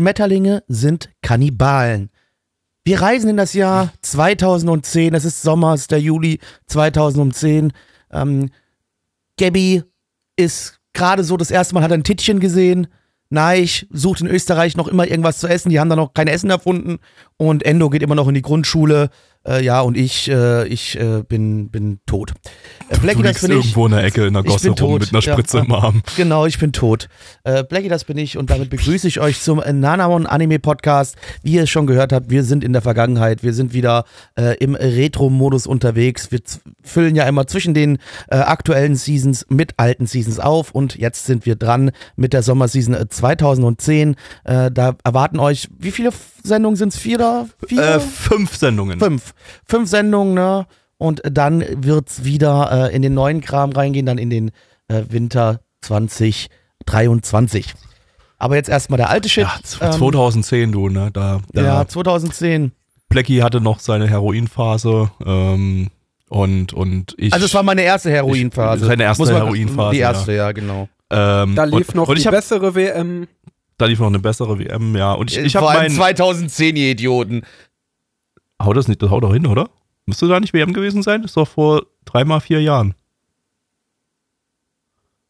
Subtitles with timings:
[0.00, 2.08] Schmetterlinge sind Kannibalen.
[2.84, 5.12] Wir reisen in das Jahr 2010.
[5.12, 7.70] Es ist Sommer, es ist der Juli 2010.
[8.10, 8.48] Ähm,
[9.38, 9.82] Gabby
[10.36, 12.86] ist gerade so das erste Mal hat er ein Tittchen gesehen.
[13.28, 15.68] Neich sucht in Österreich noch immer irgendwas zu essen.
[15.68, 16.98] Die haben da noch kein Essen erfunden.
[17.40, 19.08] Und Endo geht immer noch in die Grundschule.
[19.48, 22.32] Äh, ja, und ich, äh, ich äh, bin, bin tot.
[22.90, 23.56] Äh, Du, Blackie, du das liegst bin ich.
[23.64, 25.00] irgendwo in der Ecke in der Ich Gosse bin rum tot.
[25.00, 25.64] mit einer Spritze ja.
[25.64, 26.02] im Arm.
[26.18, 27.08] Genau, ich bin tot.
[27.44, 31.16] Äh, Blackie, das bin ich und damit begrüße ich euch zum Nanamon Anime Podcast.
[31.42, 34.04] Wie ihr es schon gehört habt, wir sind in der Vergangenheit, wir sind wieder
[34.38, 36.30] äh, im Retro-Modus unterwegs.
[36.30, 36.40] Wir
[36.82, 37.96] füllen ja immer zwischen den
[38.28, 42.92] äh, aktuellen Seasons mit alten Seasons auf und jetzt sind wir dran mit der Sommerseason
[42.92, 44.16] äh, 2010.
[44.44, 46.10] Äh, da erwarten euch, wie viele
[46.42, 46.98] Sendungen sind es?
[46.98, 47.16] Vier?
[47.30, 47.48] Oder?
[47.66, 47.82] Vier?
[47.96, 48.98] Äh, fünf Sendungen.
[48.98, 49.34] Fünf.
[49.66, 50.66] Fünf Sendungen, ne?
[50.98, 54.50] Und dann wird's wieder äh, in den neuen Kram reingehen, dann in den
[54.88, 57.74] äh, Winter 2023.
[58.38, 59.44] Aber jetzt erstmal der alte Shit.
[59.44, 61.10] Ja, z- Ähm, 2010, du, ne?
[61.12, 62.72] Da, da ja, 2010.
[63.08, 65.10] Blackie hatte noch seine Heroinphase.
[65.24, 65.88] Ähm,
[66.28, 67.32] und, und ich.
[67.32, 68.84] Also es war meine erste Heroinphase.
[68.84, 70.88] Ich- seine erste Heroinphase, Die erste, ja, genau.
[71.10, 73.26] ähm, Da lief und, noch und die ich hab, bessere WM.
[73.80, 75.14] Da lief noch eine bessere WM, ja.
[75.14, 75.94] Und ich, ich Vor habe meinen.
[75.94, 77.42] 2010, ihr Idioten.
[78.62, 79.70] Hau das nicht, das haut doch hin, oder?
[80.04, 81.22] Müsste da nicht WM gewesen sein?
[81.22, 82.94] Das ist doch vor dreimal vier Jahren.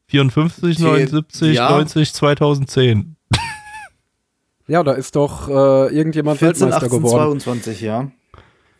[0.08, 1.70] 54, Die- 79, ja.
[1.70, 3.16] 90, 2010.
[4.66, 7.40] Ja, da ist doch äh, irgendjemand 14, Weltmeister 18, geworden.
[7.40, 8.10] 22, ja.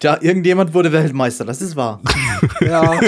[0.02, 2.00] Ja, irgendjemand wurde Weltmeister, das ist wahr.
[2.62, 2.98] Ja,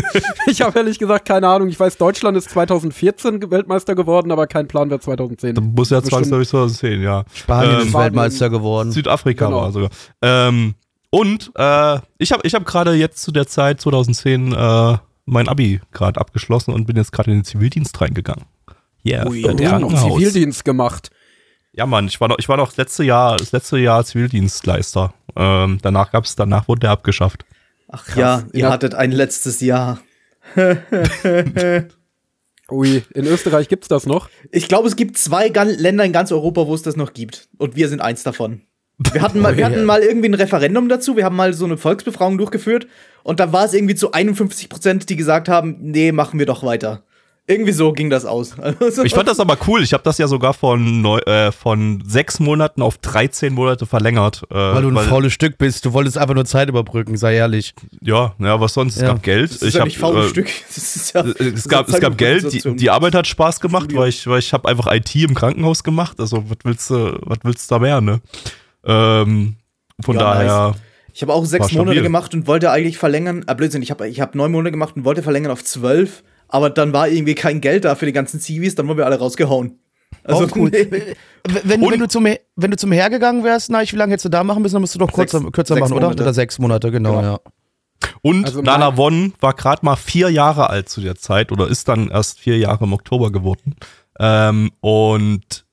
[0.47, 1.69] ich habe ehrlich gesagt keine Ahnung.
[1.69, 5.55] Ich weiß, Deutschland ist 2014 ge- Weltmeister geworden, aber kein Plan, wer 2010.
[5.55, 6.11] Das muss ja Bestimmt.
[6.27, 7.25] zwangsläufig 2010, ja.
[7.35, 8.93] Spanien Ähm, ist Weltmeister geworden.
[8.93, 9.61] Südafrika Genau.
[9.63, 9.91] war sogar.
[10.23, 10.75] Ähm,
[11.11, 14.97] und äh, ich habe ich hab gerade jetzt zu der Zeit 2010 äh,
[15.27, 18.45] mein Abi gerade abgeschlossen und bin jetzt gerade in den Zivildienst reingegangen.
[19.05, 19.43] Yeah, Ui.
[19.43, 19.93] Der hat noch.
[20.17, 21.11] Zivildienst gemacht.
[21.75, 25.15] Ja, Mann, ich war noch, ich war noch das letzte Jahr, das letzte Jahr Zivildienstleister.
[25.37, 27.45] Ähm, danach gab's, danach wurde der abgeschafft.
[27.89, 28.71] Ach ja, ihr Ja.
[28.71, 30.01] hattet ein letztes Jahr.
[32.71, 34.29] Ui, in Österreich gibt's das noch.
[34.51, 37.49] Ich glaube, es gibt zwei Gan Länder in ganz Europa, wo es das noch gibt.
[37.59, 38.63] Und wir sind eins davon.
[39.13, 41.17] Wir hatten, mal, wir hatten mal irgendwie ein Referendum dazu.
[41.17, 42.87] Wir haben mal so eine Volksbefragung durchgeführt.
[43.25, 46.63] Und da war es irgendwie zu 51 Prozent, die gesagt haben, nee, machen wir doch
[46.65, 47.03] weiter.
[47.49, 48.55] Irgendwie so ging das aus.
[48.59, 49.83] Also, Ich fand das aber cool.
[49.83, 54.43] Ich habe das ja sogar von, neu, äh, von sechs Monaten auf 13 Monate verlängert.
[54.49, 55.85] Äh, Weil du ein faules Stück bist.
[55.85, 57.75] Du wolltest einfach nur Zeit überbrücken, sei ehrlich.
[58.01, 58.95] Ja, ja, was sonst?
[58.95, 59.09] Es Ja.
[59.09, 59.51] gab Geld.
[59.51, 60.49] das ist ich ja hab, nicht faules äh, Stück.
[60.69, 64.03] Das ist ja, Es gab, es gab Geld, die, die Arbeit hat Spaß gemacht, Studium.
[64.03, 66.21] weil ich, weil ich habe einfach IT im Krankenhaus gemacht.
[66.21, 68.21] Also was willst du, was willst du da mehr, ne?
[68.85, 69.57] Ähm,
[70.01, 70.75] von Ja, daher,
[71.13, 71.79] Ich habe auch sechs stabil.
[71.87, 73.43] Monate gemacht und wollte eigentlich verlängern.
[73.47, 76.23] Ah, Blödsinn, ich habe ich hab neun Monate gemacht und wollte verlängern auf zwölf.
[76.53, 79.19] Aber dann war irgendwie kein Geld da für die ganzen Civis, dann wurden wir alle
[79.19, 79.79] rausgehauen.
[80.23, 80.69] Also, Auch cool.
[80.73, 80.87] nee.
[81.65, 82.27] Wenn, wenn, du zum,
[82.57, 84.75] wenn du zum Heer gegangen wärst, na, wie lange hättest du da machen müssen?
[84.75, 86.07] Dann musst du doch Sechs- kürzer, kürzer sechs machen, oder?
[86.09, 86.23] Monate.
[86.23, 87.23] Oder sechs Monate, genau, Genau.
[87.33, 87.41] ja.
[88.21, 91.67] und Also Nana mein- Won war gerade mal vier Jahre alt zu der Zeit oder
[91.69, 93.75] ist dann erst vier Jahre im Oktober geworden.
[94.21, 95.65] Ähm, und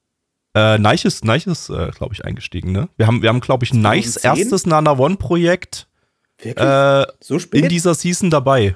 [0.56, 2.88] äh, Neich ist, Neich ist äh, glaube ich, eingestiegen, ne?
[2.98, 4.42] Wir haben, wir haben glaube ich, Neichs 2010?
[4.44, 5.88] erstes Nana One-Projekt
[6.42, 6.66] Wirklich?
[6.66, 7.64] äh, so spät?
[7.64, 8.76] in dieser Season dabei.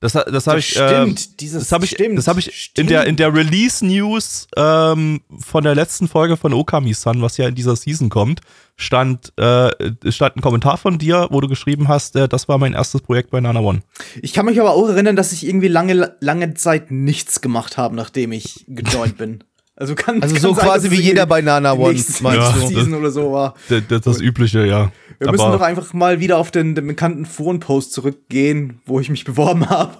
[0.00, 0.72] Das, ha- das habe Das ich.
[0.74, 2.90] stimmt, dieses Das habe ich, stimmt, das hab ich in stimmt.
[2.90, 7.76] der, in der Release-News ähm, von der letzten Folge von Okami-san, was ja in dieser
[7.76, 8.40] Season kommt,
[8.76, 9.70] stand, äh,
[10.12, 13.30] stand ein Kommentar von dir, wo du geschrieben hast, äh, das war mein erstes Projekt
[13.30, 13.80] bei Nana One.
[14.22, 17.96] Ich kann mich aber auch erinnern, dass ich irgendwie lange, lange Zeit nichts gemacht habe,
[17.96, 19.44] nachdem ich gejoint bin.
[19.76, 22.50] Also kann Also kann so sein, quasi wie jeder bei Nana One, meinst Ja.
[22.52, 23.54] Season oder so war.
[23.68, 24.90] Das, das, das Übliche, ja.
[25.18, 29.24] Wir müssen doch einfach mal wieder auf den, den bekannten Forenpost zurückgehen, wo ich mich
[29.26, 29.98] beworben habe.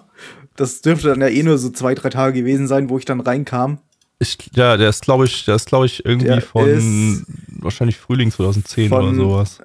[0.56, 3.20] Das dürfte dann ja eh nur so zwei, drei Tage gewesen sein, wo ich dann
[3.20, 3.78] reinkam.
[4.18, 7.26] Ich, ja, der ist, glaube ich, der ist, glaube ich, irgendwie Der von
[7.58, 9.58] wahrscheinlich Frühling 2010 von- oder sowas.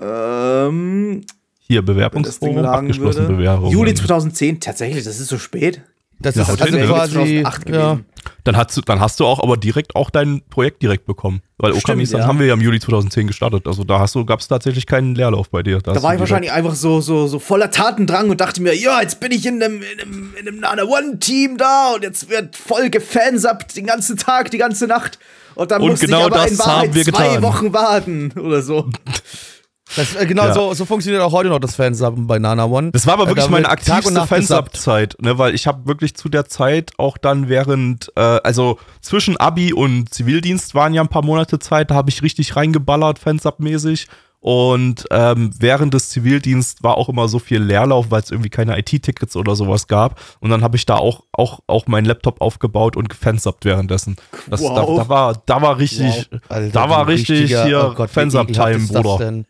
[0.00, 1.24] Ähm,
[1.60, 3.28] Hier, das Bewerbungsforum, abgeschlossene.
[3.28, 3.70] Bewerbung.
[3.70, 5.82] Juli 2010, tatsächlich, das ist so spät.
[6.22, 7.42] Das Ja, ist also hin, quasi.
[7.42, 8.00] 2008 Ja.
[8.44, 11.42] Dann hast, du, dann hast du auch aber direkt auch dein Projekt direkt bekommen.
[11.58, 12.26] Weil Okami-san ja.
[12.26, 13.66] haben wir ja im Juli 2010 gestartet.
[13.66, 15.78] Also da hast du, gab es tatsächlich keinen Leerlauf bei dir.
[15.78, 19.20] Da war ich wahrscheinlich einfach so, so, so voller Tatendrang und dachte mir, ja, jetzt
[19.20, 22.90] bin ich in einem, in einem, in einem Nana One-Team da und jetzt wird voll
[22.90, 25.18] gefansappt den ganzen Tag, die ganze Nacht.
[25.54, 27.42] Und dann Und musste genau ich aber das in Wahrheit haben wir zwei getan.
[27.42, 28.88] Wochen warten oder so.
[29.96, 30.54] Das, äh, genau Ja.
[30.54, 32.92] so, so funktioniert auch heute noch das Fansubben bei Nana One.
[32.92, 34.26] Das war aber Äh, wirklich da meine aktivste.
[34.26, 39.36] Fansub-Zeit, ne, weil ich habe wirklich zu der Zeit auch dann während, äh, also zwischen
[39.36, 44.06] Abi und Zivildienst waren ja ein paar Monate Zeit, da habe ich richtig reingeballert, Fansub-mäßig.
[44.40, 48.76] Und ähm, während des Zivildienst war auch immer so viel Leerlauf, weil es irgendwie keine
[48.76, 50.18] IT-Tickets oder sowas gab.
[50.40, 54.16] Und dann habe ich da auch, auch, auch meinen Laptop aufgebaut und gefansubbt währenddessen.
[54.48, 54.96] Das, Wow.
[54.96, 59.44] da, da, war, da war richtig, Alter, da war richtig hier oh Fansub-Time, Bruder.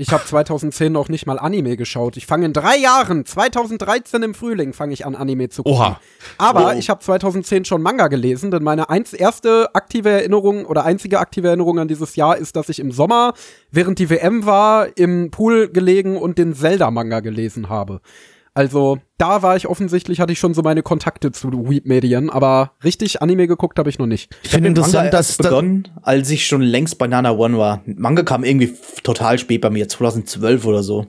[0.00, 2.16] Ich habe 2010 noch nicht mal Anime geschaut.
[2.16, 5.80] Ich fange in drei Jahren, 2013 im Frühling, fange ich an, Anime zu gucken.
[5.80, 6.00] Oha.
[6.38, 6.78] Aber Oh.
[6.78, 11.48] ich habe 2010 schon Manga gelesen, denn meine eins, erste aktive Erinnerung oder einzige aktive
[11.48, 13.34] Erinnerung an dieses Jahr ist, dass ich im Sommer,
[13.72, 18.00] während die WM war, im Pool gelegen und den Zelda-Manga gelesen habe.
[18.54, 23.22] Also da war ich offensichtlich, hatte ich schon so meine Kontakte zu Weep-Medien, aber richtig
[23.22, 24.34] Anime geguckt habe ich noch nicht.
[24.42, 27.82] Ich finde interessant, dass begonnen, als ich schon längst bei Nana One war.
[27.86, 31.06] Manga kam irgendwie total spät bei mir, 2012 oder so.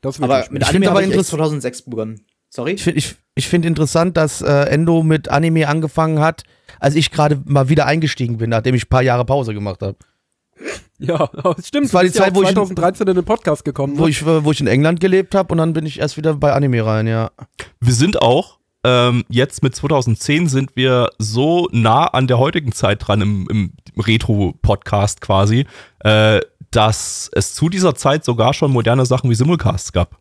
[0.00, 2.20] Das Aber wirklich mit Ich Anime aber habe ich erst interess- 2006 begonnen.
[2.48, 2.72] Sorry?
[2.72, 6.44] Ich finde ich, ich find interessant, dass äh, Endo mit Anime angefangen hat,
[6.78, 9.96] als ich gerade mal wieder eingestiegen bin, nachdem ich ein paar Jahre Pause gemacht habe.
[10.98, 11.28] Ja,
[11.64, 11.86] stimmt.
[11.86, 13.98] Das war die ja Zeit, auch wo ich- 2013 in den Podcast gekommen.
[13.98, 16.52] Wo ich, wo ich in England gelebt habe und dann bin ich erst wieder bei
[16.52, 17.30] Anime rein, ja.
[17.80, 23.06] Wir sind auch ähm, jetzt mit 2010 sind wir so nah an der heutigen Zeit
[23.06, 25.66] dran im, im Retro-Podcast quasi,
[26.00, 26.40] äh,
[26.70, 30.18] dass es zu dieser Zeit sogar schon moderne Sachen wie Simulcasts gab.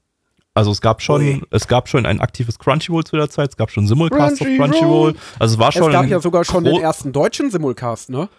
[0.54, 1.42] Also es gab schon, Ui.
[1.52, 4.70] es gab schon ein aktives Crunchyroll zu der Zeit, es gab schon Simulcasts auf Crunchyroll.
[5.14, 5.16] Crunchyroll.
[5.38, 8.30] Also es war schon es gab ja sogar schon den ersten deutschen Simulcast, ne?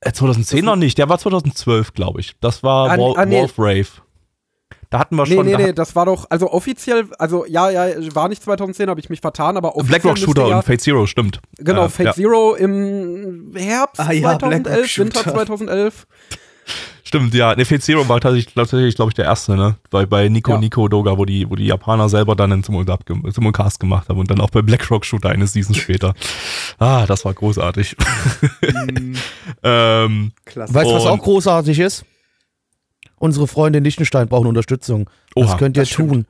[0.00, 2.34] Äh, 2010 noch nicht, der war 2012, glaube ich.
[2.40, 3.40] Das war Wol ah, nee.
[3.40, 3.86] Wolf Rave.
[4.88, 7.46] Da hatten wir Nee, schon nee, da nee, hat- das war doch, also offiziell, also
[7.46, 10.64] ja, ja, war nicht 2010, habe ich mich vertan, aber offiziell Blackrock Shooter ja, und
[10.64, 11.40] Fate Zero, stimmt.
[11.58, 12.12] Genau, Äh, Fate ja.
[12.14, 15.32] Zero im Herbst Ah ja, Blackrock 2011, Winter Shooter.
[15.32, 16.06] 2011.
[17.04, 17.56] Stimmt, ja.
[17.56, 19.76] Ne, Fate Zero war tatsächlich, tatsächlich glaube ich, der erste, ne?
[19.90, 20.58] Bei, bei Nico Ja.
[20.58, 24.30] Nico Doga, wo die, wo die Japaner selber dann einen Simulcast, Simulcast gemacht haben und
[24.30, 26.14] dann auch bei Blackrock Shooter eine Season später.
[26.78, 27.96] Ah, das war großartig.
[29.62, 30.74] ähm, Klasse.
[30.74, 32.04] Weißt du, was auch großartig ist?
[33.16, 35.10] Unsere Freunde in Liechtenstein brauchen Unterstützung.
[35.34, 36.26] Oha, das könnt ihr das stimmt.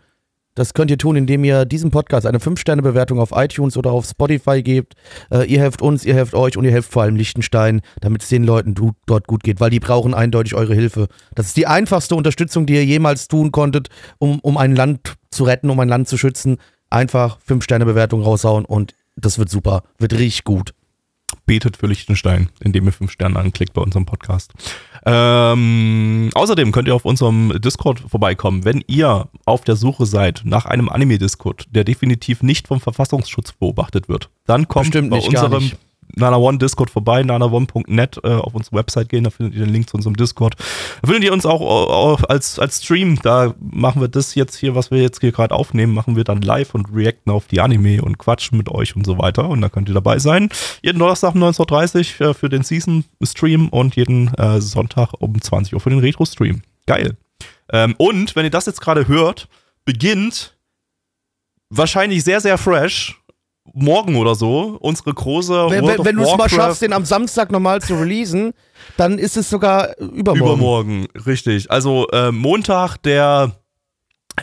[0.61, 4.63] Das könnt ihr tun, indem ihr diesem Podcast eine 5-Sterne-Bewertung auf iTunes oder auf Spotify
[4.63, 4.93] gebt.
[5.31, 8.29] Äh, ihr helft uns, ihr helft euch und ihr helft vor allem Liechtenstein, damit es
[8.29, 11.09] den Leuten du, dort gut geht, weil die brauchen eindeutig eure Hilfe.
[11.35, 15.45] Das ist die einfachste Unterstützung, die ihr jemals tun konntet, um, um ein Land zu
[15.45, 16.59] retten, um ein Land zu schützen.
[16.91, 19.85] Einfach 5-Sterne-Bewertung raushauen und das wird super.
[19.97, 20.75] Wird richtig gut.
[21.51, 24.53] Betet für Liechtenstein, indem ihr fünf Sterne anklickt bei unserem Podcast.
[25.05, 30.65] Ähm, außerdem könnt ihr auf unserem Discord vorbeikommen, wenn ihr auf der Suche seid nach
[30.67, 34.31] einem Anime-Discord, der definitiv nicht vom Verfassungsschutz beobachtet wird.
[34.47, 35.73] Dann kommt Bestimmt bei nicht, unserem.
[36.17, 39.89] Nana One Discord vorbei, nanaone.net äh, auf unsere Website gehen, da findet ihr den Link
[39.89, 40.57] zu unserem Discord.
[41.03, 44.75] Da findet ihr uns auch, auch als, als Stream, da machen wir das jetzt hier,
[44.75, 48.03] was wir jetzt hier gerade aufnehmen, machen wir dann live und reacten auf die Anime
[48.03, 50.49] und quatschen mit euch und so weiter und da könnt ihr dabei sein.
[50.83, 55.75] Jeden Donnerstag um 19.30 Uhr äh, für den Season-Stream und jeden äh, Sonntag um 20
[55.75, 56.63] Uhr für den Retro-Stream.
[56.87, 57.17] Geil.
[57.73, 59.49] Ähm, und wenn ihr das jetzt gerade hört,
[59.85, 60.57] beginnt
[61.71, 63.20] wahrscheinlich sehr, sehr fresh
[63.75, 67.51] morgen oder so unsere große Wenn, World wenn, du es mal schaffst, den am Samstag
[67.51, 68.53] nochmal zu releasen,
[68.97, 70.41] dann ist es sogar übermorgen.
[70.41, 71.71] Übermorgen, richtig.
[71.71, 73.53] Also äh, Montag, der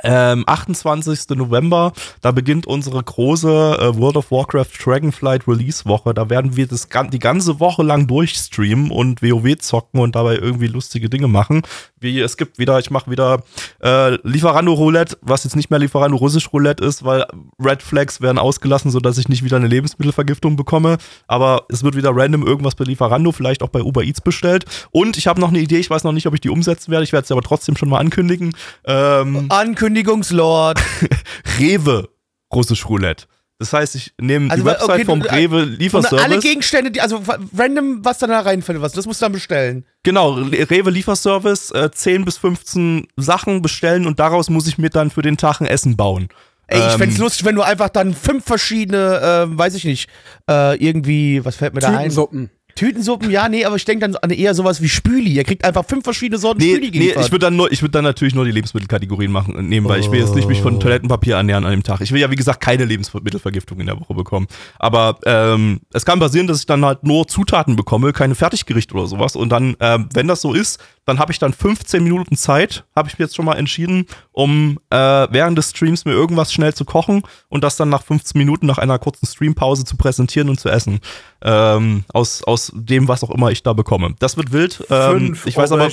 [0.04, 1.30] ähm, 28.
[1.38, 6.14] November, da beginnt unsere große äh, World of Warcraft Dragonflight Release Woche.
[6.14, 10.68] Da werden wir das die ganze Woche lang durchstreamen und WoW zocken und dabei irgendwie
[10.68, 11.62] lustige Dinge machen.
[12.00, 13.44] Wie es gibt wieder, ich mache wieder
[13.82, 17.26] äh, Lieferando Roulette, was jetzt nicht mehr Lieferando russisch Roulette ist, weil
[17.60, 20.98] Red Flags werden ausgelassen, sodass ich nicht wieder eine Lebensmittelvergiftung bekomme.
[21.28, 24.66] Aber es wird wieder random irgendwas bei Lieferando, vielleicht auch bei Uber Eats bestellt.
[24.92, 27.04] Und ich habe noch eine Idee, ich weiß noch nicht, ob ich die umsetzen werde.
[27.04, 28.54] Ich werde es aber trotzdem schon mal ankündigen.
[28.86, 29.46] Ähm,
[29.88, 30.80] Ankündigungslord.
[31.60, 32.10] Rewe
[32.54, 33.26] russisch Roulette.
[33.60, 36.44] Das heißt, ich nehme Also, die Website okay, vom du- Rewe Und alle Lieferservice.
[36.44, 37.24] Gegenstände, die, also
[37.58, 39.84] random, was dann da reinfällt, was, das musst du dann bestellen.
[40.04, 44.92] Genau, Re- Rewe Lieferservice, äh, 10 bis 15 Sachen bestellen und daraus muss ich mir
[44.92, 46.30] dann für den Tag ein Essen bauen.
[46.68, 50.08] Ey, ich Ähm, fänd's lustig, wenn du einfach dann fünf verschiedene, ähm, weiß ich nicht,
[50.50, 51.96] äh, irgendwie, was fällt mir da ein?
[52.10, 52.52] Tütensuppen.
[52.78, 55.32] Tütensuppen, ja, nee, aber ich denke dann an eher sowas wie Spüli.
[55.32, 57.26] Ihr kriegt einfach fünf verschiedene Sorten Nee, Spüli nee geliefert.
[57.26, 60.10] ich würde dann, nur- ich würd dann natürlich nur die Lebensmittelkategorien machen, nehmen, weil ich
[60.12, 62.00] will jetzt nicht mich von Toilettenpapier ernähren an dem Tag.
[62.02, 64.48] Ich will ja, wie gesagt, keine Lebensmittelvergiftung in der Woche bekommen.
[64.80, 69.08] Aber ähm, es kann passieren, dass ich dann halt nur Zutaten bekomme, keine Fertiggerichte oder
[69.08, 69.36] sowas.
[69.36, 73.08] Und dann, ähm, wenn das so ist, dann habe ich dann 15 Minuten Zeit, habe
[73.08, 76.84] ich mir jetzt schon mal entschieden, um äh, während des Streams mir irgendwas schnell zu
[76.84, 80.68] kochen und das dann nach 15 Minuten nach einer kurzen Streampause zu präsentieren und zu
[80.68, 81.00] essen.
[81.42, 84.16] Ähm, aus, aus dem, was auch immer ich da bekomme.
[84.20, 84.86] Das wird wild.
[84.90, 85.90] Ähm, Fünf ich weiß aber,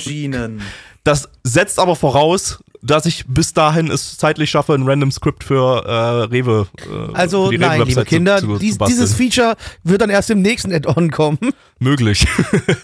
[1.05, 5.83] das setzt aber voraus, dass ich bis dahin es zeitlich schaffe, ein Random Skript für
[5.85, 6.67] äh, Rewe.
[6.77, 10.09] Äh, also für nein, liebe Rewe-Website Kinder, zu, zu, dies, zu dieses Feature wird dann
[10.09, 11.39] erst im nächsten Add-on kommen.
[11.79, 12.27] möglich.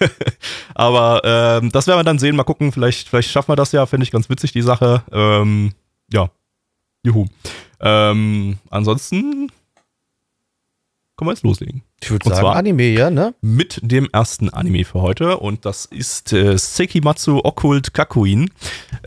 [0.76, 2.36] aber ähm, das werden wir dann sehen.
[2.36, 3.86] Mal gucken, vielleicht, vielleicht schaffen wir das ja.
[3.86, 5.04] Finde ich ganz witzig, die Sache.
[5.12, 5.74] Ähm,
[6.12, 6.30] ja.
[7.04, 7.26] Juhu.
[7.80, 9.52] Ähm, ansonsten
[11.22, 11.84] können wir jetzt loslegen.
[12.02, 12.56] Ich würde Und sagen, zwar?
[12.56, 13.36] Anime, ja, ne?
[13.42, 18.50] mit dem ersten Anime für heute und das ist äh, Sekimatsu Occult Kakuin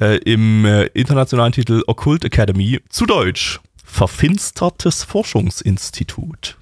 [0.00, 6.56] äh, im äh, internationalen Titel Occult Academy zu Deutsch Verfinstertes Forschungsinstitut.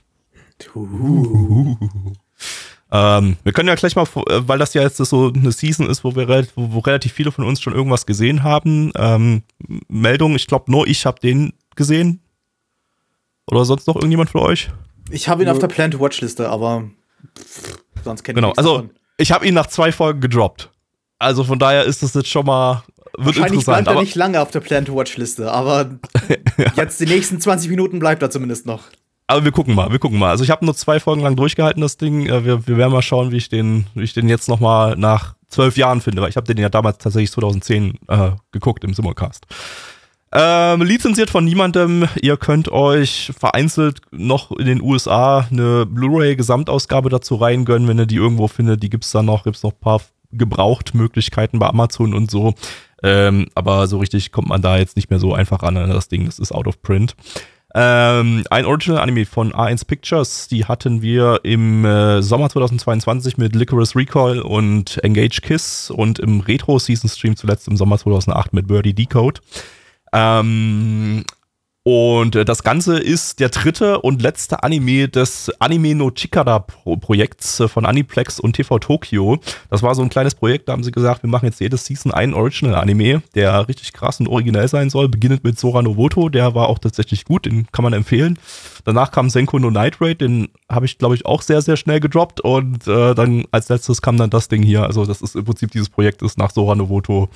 [2.95, 6.03] Ähm, wir können ja gleich mal, äh, weil das ja jetzt so eine Season ist,
[6.03, 8.91] wo wir wo, wo relativ viele von uns schon irgendwas gesehen haben.
[8.97, 9.43] Ähm,
[9.89, 12.21] Meldung, ich glaube nur ich habe den gesehen.
[13.47, 14.71] Oder sonst noch irgendjemand von euch?
[15.13, 16.85] Ich habe ihn auf der Plan-to-Watch-Liste, aber
[17.39, 18.91] pff, sonst kenne ich Genau, nichts also davon.
[19.19, 20.71] ich habe ihn nach zwei Folgen gedroppt.
[21.19, 22.83] Also von daher ist das jetzt schon mal
[23.19, 25.99] wird Wahrscheinlich bleibt er nicht lange auf der Plan-to-Watch-Liste, aber
[26.77, 28.85] jetzt die nächsten 20 Minuten bleibt er zumindest noch.
[29.27, 30.31] Aber wir gucken mal, wir gucken mal.
[30.31, 32.27] Also ich habe nur zwei Folgen lang durchgehalten, das Ding.
[32.27, 34.97] Äh, Wir, wir werden mal schauen, wie ich den, wie ich den jetzt noch mal
[34.97, 38.95] nach zwölf Jahren finde, weil ich habe den ja damals tatsächlich 2010 äh, geguckt im
[38.95, 39.47] Simulcast.
[40.35, 42.09] Ähm, lizenziert von niemandem.
[42.23, 48.17] Ihr könnt euch vereinzelt noch in den USA eine Blu-ray-Gesamtausgabe dazu reingönnen, wenn ihr die
[48.17, 48.83] irgendwo findet.
[48.83, 50.01] Die gibt's da noch, gibt's noch ein paar
[50.33, 52.55] Gebrauchtmöglichkeiten bei Amazon und so.
[53.03, 56.25] Ähm, aber so richtig kommt man da jetzt nicht mehr so einfach an das Ding.
[56.25, 57.15] Das ist out of print.
[57.75, 63.97] Ähm, ein Original-Anime von A1 Pictures, die hatten wir im äh, Sommer 2022 mit Licorice
[63.97, 69.41] Recoil und Engage Kiss und im Retro-Season-Stream zuletzt im Sommer 2008 mit Birdie Decode.
[70.13, 71.25] Ähm,
[71.85, 76.97] und äh, das Ganze ist der dritte und letzte Anime des Anime no Chikara Pro
[76.97, 79.41] Projekts äh, von Aniplex und TV Tokyo.
[79.69, 82.13] Das war so ein kleines Projekt, da haben sie gesagt, wir machen jetzt jede Season
[82.13, 85.09] einen Original-Anime, der richtig krass und originell sein soll.
[85.09, 88.39] Beginnend mit Sora Novoto, der war auch tatsächlich gut, den kann man empfehlen.
[88.85, 91.99] Danach kam Senko no Night Raid, den habe ich, glaube ich, auch sehr, sehr schnell
[91.99, 92.41] gedroppt.
[92.41, 94.85] Und äh, dann als letztes kam dann das Ding hier.
[94.85, 97.29] Also das ist im Prinzip dieses Projekt ist nach Sora Novoto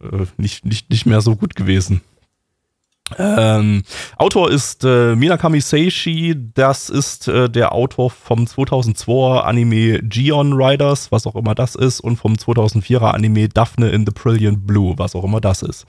[0.00, 2.02] äh, nicht, nicht, nicht mehr so gut gewesen.
[3.18, 3.82] Ähm,
[4.16, 11.10] Autor ist äh, Minakami Seishi, das ist äh, der Autor vom 2002er Anime Geon Riders,
[11.10, 15.14] was auch immer das ist, und vom 2004er Anime Daphne in the Brilliant Blue, was
[15.14, 15.86] auch immer das ist.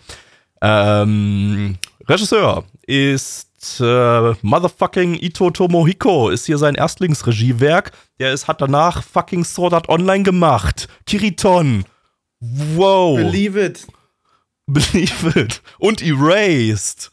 [0.62, 7.92] Ähm, Regisseur ist äh, Motherfucking Ito Tomohiko, ist hier sein Erstlingsregiewerk.
[8.20, 10.88] Der ist, hat danach fucking Sword Art Online gemacht.
[11.06, 11.86] Kiriton.
[12.40, 13.18] Wow.
[13.18, 13.88] Believe it.
[14.68, 15.62] Believe it.
[15.80, 17.12] Und Erased.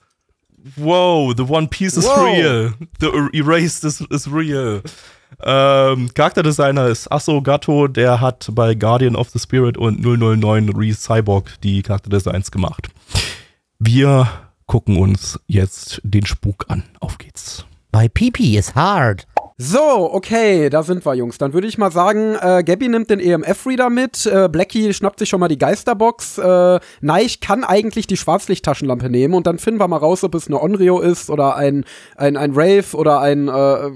[0.77, 2.25] Wow, the One Piece is Wow.
[2.25, 2.73] real.
[3.01, 4.83] The Erased is, is real.
[5.43, 11.61] Ähm, Charakterdesigner ist Asso Gatto, der hat bei Guardian of the Spirit und 009 Re-Cyborg
[11.63, 12.89] die Charakterdesigns gemacht.
[13.79, 14.29] Wir
[14.67, 16.83] gucken uns jetzt den Spuk an.
[17.01, 17.65] Auf geht's.
[17.95, 19.27] My pee is hard.
[19.61, 21.37] So, okay, da sind wir, Jungs.
[21.37, 25.29] Dann würde ich mal sagen, äh, Gabby nimmt den EMF-Reader mit, äh, Blackie schnappt sich
[25.29, 29.89] schon mal die Geisterbox, äh, Neich kann eigentlich die Schwarzlichttaschenlampe nehmen und dann finden wir
[29.89, 31.85] mal raus, ob es eine Onryo ist oder ein,
[32.17, 33.91] ein, ein Rave oder ein, äh,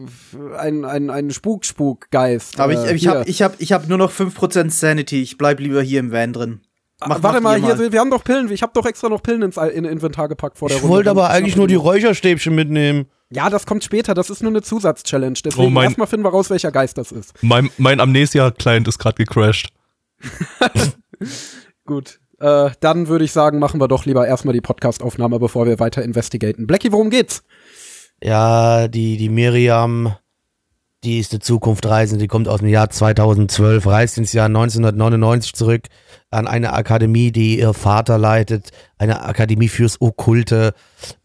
[0.58, 2.58] ein, ein, ein Spuk-Spuk-Geist.
[2.58, 3.10] Aber äh, ich, ich hier.
[3.12, 5.22] habe ich hab, ich hab nur noch 5% Sanity.
[5.22, 6.60] Ich bleib lieber hier im Van drin.
[7.06, 9.22] Mach, Warte mach mal, hier, sind- wir haben doch Pillen, ich habe doch extra noch
[9.22, 10.96] Pillen ins in Inventar gepackt vor der Ich Runde.
[10.96, 13.06] wollte aber eigentlich nur die Räucherstäbchen mitnehmen.
[13.34, 15.38] Ja, das kommt später, das ist nur eine Zusatz-Challenge.
[15.44, 17.32] Deswegen Oh mein- erstmal finden wir raus, welcher Geist das ist.
[17.42, 19.70] Mein, mein Amnesia-Client ist gerade gecrashed.
[21.86, 22.20] Gut.
[22.40, 26.02] Äh, dann würde ich sagen, machen wir doch lieber erstmal die Podcast-Aufnahme, bevor wir weiter
[26.02, 26.66] investigaten.
[26.66, 27.42] Blackie, worum geht's?
[28.22, 30.16] Ja, die, die Miriam,
[31.04, 35.82] die ist eine Zukunftreisende, die kommt aus dem Jahr 2012, reist ins Jahr 1999 zurück
[36.32, 40.74] an eine Akademie, die ihr Vater leitet, eine Akademie fürs Okkulte.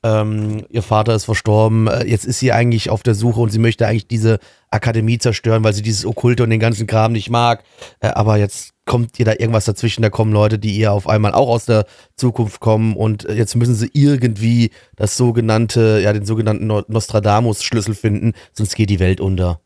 [0.04, 3.60] Ähm, ihr Vater ist verstorben, äh, jetzt ist sie eigentlich auf der Suche und sie
[3.60, 7.64] möchte eigentlich diese Akademie zerstören, weil sie dieses Okkulte und den ganzen Kram nicht mag.
[8.00, 11.34] Äh, aber jetzt kommt ihr da irgendwas dazwischen, da kommen Leute, die ihr auf einmal
[11.34, 11.86] auch aus der
[12.16, 18.34] Zukunft kommen und jetzt müssen sie irgendwie das sogenannte, ja, den sogenannten No- Nostradamus-Schlüssel finden,
[18.54, 19.60] sonst geht die Welt unter.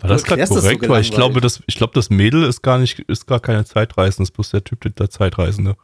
[0.00, 0.88] War das gerade das so korrekt?
[0.88, 1.14] Weil ich gelangweilt.
[1.14, 4.50] glaube, das, ich glaube, das Mädel ist gar nicht, ist gar keine Zeitreisende, ist bloß
[4.50, 5.76] der Typ der Zeitreisende.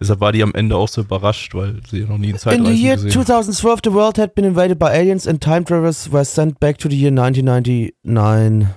[0.00, 2.72] Deshalb war die am Ende auch so überrascht, weil sie noch nie einen In the
[2.72, 3.26] year gesehen hat.
[3.26, 6.88] 2012, the world had been invaded by aliens and time travelers were sent back to
[6.88, 8.68] the year 1999.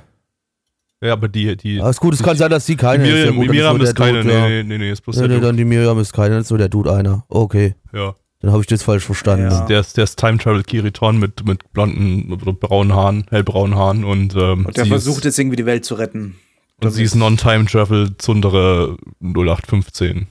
[1.02, 3.10] Ja, aber die, die, Alles gut, es kann sein, dass sie die keine ist.
[3.10, 4.48] Ja, Miriam, gut, die Miriam ist keine, Dude, ja.
[4.48, 5.48] nee, nee, nee, ist bloß Nee, der nee, Dude.
[5.48, 7.24] dann die Miriam ist keine, dann ist nur der Dude einer.
[7.30, 8.16] Okay, Ja.
[8.40, 9.50] Dann habe ich das falsch verstanden.
[9.52, 9.66] Ja.
[9.66, 14.04] Der ist, der ist Time Travel Kiriton mit, mit blonden oder braunen Haaren, hellbraunen Haaren
[14.04, 16.36] und, ähm, Und der versucht ist, jetzt irgendwie die Welt zu retten.
[16.84, 20.28] und sie ist Non-Time Travel Zundere 0815.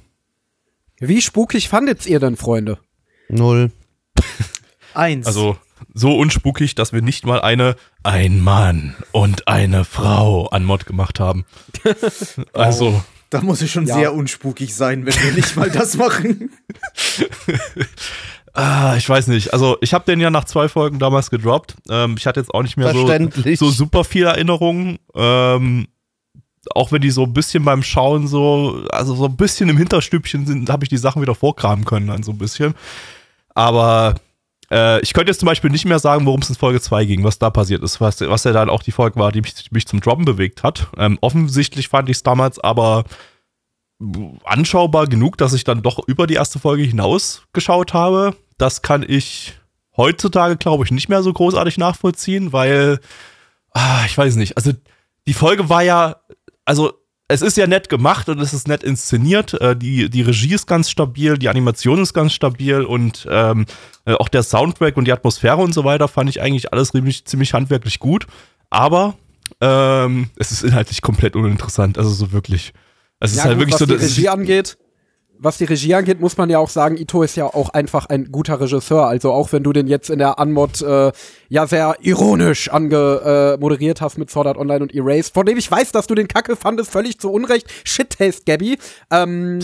[0.99, 2.79] Wie spukig fandet ihr denn, Freunde?
[3.29, 3.73] Null.
[4.95, 5.27] Eins.
[5.27, 5.59] Also
[5.93, 11.21] so unspukig, dass wir nicht mal eine ein Mann und eine Frau an Mod gemacht
[11.21, 11.45] haben.
[12.53, 13.95] Also da muss ich schon Ja.
[13.95, 16.51] sehr unspukig sein, wenn wir nicht mal das machen.
[18.59, 19.53] Ah, ich weiß nicht.
[19.53, 21.75] Also ich habe den ja nach zwei Folgen damals gedroppt.
[21.91, 23.07] Ähm, ich hatte jetzt auch nicht mehr so,
[23.55, 24.99] so super viele Erinnerungen.
[25.15, 25.89] Ähm,
[26.75, 30.47] auch wenn die so ein bisschen beim Schauen so, also so ein bisschen im Hinterstübchen
[30.47, 32.75] sind, habe ich die Sachen wieder vorkramen können, dann so ein bisschen.
[33.55, 34.15] Aber
[34.71, 37.25] äh, ich könnte jetzt zum Beispiel nicht mehr sagen, worum es in Folge 2 ging,
[37.25, 39.87] was da passiert ist, was, was ja dann auch die Folge war, die mich, mich
[39.87, 40.89] zum Droppen bewegt hat.
[40.97, 43.05] Ähm, offensichtlich fand ich es damals aber
[44.45, 48.37] anschaubar genug, dass ich dann doch über die erste Folge hinaus geschaut habe.
[48.59, 49.55] Das kann ich
[49.97, 53.01] heutzutage, glaube ich, nicht mehr so großartig nachvollziehen, weil,
[53.73, 54.73] ah, ich weiß nicht, also
[55.27, 56.17] die Folge war ja,
[56.65, 56.93] also
[57.29, 59.55] es ist ja nett gemacht und es ist nett inszeniert.
[59.61, 63.67] Äh, die, die Regie ist ganz stabil, die Animation ist ganz stabil und ähm,
[64.05, 67.25] äh, auch der Soundtrack und die Atmosphäre und so weiter fand ich eigentlich alles ziemlich,
[67.25, 68.27] ziemlich handwerklich gut.
[68.71, 69.15] Aber
[69.61, 72.73] ähm, es ist inhaltlich komplett uninteressant, also so wirklich.
[73.19, 74.77] Es ist Ja, halt gut, wirklich was so, die Regie angeht,
[75.39, 78.31] was die Regie angeht, muss man ja auch sagen, Ito ist ja auch einfach ein
[78.33, 79.07] guter Regisseur.
[79.07, 81.13] Also auch wenn du den jetzt in der Anmod äh,
[81.49, 85.59] ja sehr ironisch ange äh, moderiert hast mit Sword Art Online und Erased, von dem
[85.59, 87.71] ich weiß, dass du den Kacke fandest, völlig zu Unrecht.
[87.85, 88.79] Shit Taste, Gabby.
[89.11, 89.61] Ähm,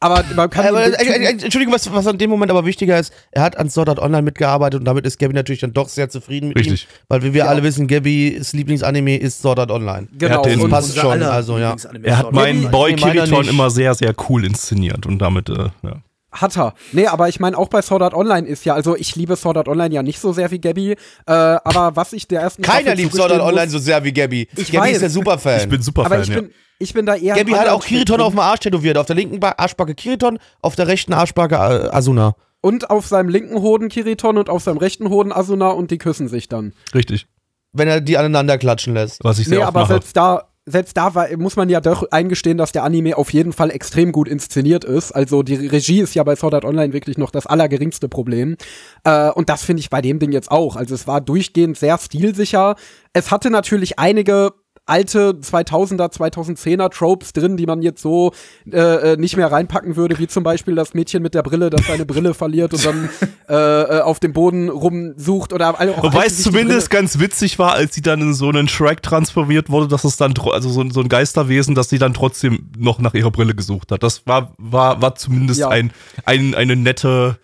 [0.00, 2.64] aber man kann Aber, ihn- äh, äh, äh, Entschuldigung, was, was an dem Moment aber
[2.64, 5.72] wichtiger ist, er hat an Sword Art Online mitgearbeitet und damit ist Gabby natürlich dann
[5.74, 6.84] doch sehr zufrieden mit Richtig.
[6.84, 6.88] ihm.
[7.08, 7.46] Weil wie wir Ja.
[7.46, 10.08] alle wissen, Gabbys Lieblingsanime ist Sword Art Online.
[10.16, 10.42] genau.
[10.42, 11.76] und, passt schon, also, ja.
[12.02, 12.70] Er hat meinen.
[12.70, 15.96] Boy Kiriton immer sehr, sehr cool inszeniert und damit, äh, ja.
[16.32, 16.74] Hat er.
[16.92, 19.56] Nee, aber ich meine, auch bei Sword Art Online ist ja, also ich liebe Sword
[19.56, 22.82] Art Online ja nicht so sehr wie Gabby, äh, aber was ich der ersten Keiner
[22.82, 24.46] Staffel liebt Sword Art Online muss- so sehr wie Gabby.
[24.56, 24.92] Ich Gabby weiß.
[24.94, 25.60] ist der Superfan.
[25.60, 26.40] Ich bin super aber Fan, ich ja.
[26.40, 27.36] bin, ich bin da eher.
[27.36, 28.98] Gabby hat auch Kiriton auf dem Arsch tätowiert.
[28.98, 32.34] Auf der linken Ba- Arschbacke Kiriton, auf der rechten Arschbacke Asuna.
[32.62, 36.26] Und auf seinem linken Hoden Kiriton und auf seinem rechten Hoden Asuna und die küssen
[36.28, 36.72] sich dann.
[36.94, 37.26] Richtig.
[37.72, 39.22] Wenn er die aneinander klatschen lässt.
[39.22, 39.92] Was ich sehr Nee, oft aber mache.
[39.92, 43.52] selbst da, selbst da war, muss man ja doch eingestehen, dass der Anime auf jeden
[43.52, 45.12] Fall extrem gut inszeniert ist.
[45.12, 48.56] Also die Regie ist ja bei Sword Art Online wirklich noch das allergeringste Problem.
[49.04, 50.76] Äh, und das finde ich bei dem Ding jetzt auch.
[50.76, 52.74] Also es war durchgehend sehr stilsicher.
[53.12, 54.52] Es hatte natürlich einige
[54.90, 58.32] alte 2000er, 2010er Tropes drin, die man jetzt so
[58.70, 61.86] äh, äh, nicht mehr reinpacken würde, wie zum Beispiel das Mädchen mit der Brille, das
[61.86, 63.08] seine Brille verliert und dann
[63.48, 67.94] äh, äh, auf dem Boden rumsucht oder auch Wobei es zumindest ganz witzig war, als
[67.94, 71.00] sie dann in so einen Shrek transformiert wurde, dass es dann, also so, ein- so
[71.00, 74.02] ein Geisterwesen, dass sie dann trotzdem noch nach ihrer Brille gesucht hat.
[74.02, 75.68] Das war, war, war zumindest Ja.
[75.68, 75.92] ein,
[76.24, 77.38] ein, eine nette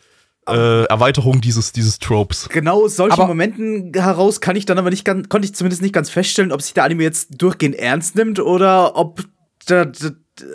[0.49, 2.49] äh, Erweiterung dieses, dieses Tropes.
[2.51, 5.83] Genau aus solchen Aber- Momenten heraus kann ich dann aber nicht ganz, konnte ich zumindest
[5.83, 9.25] nicht ganz feststellen, ob sich der Anime jetzt durchgehend ernst nimmt oder ob,
[9.67, 10.11] da, da,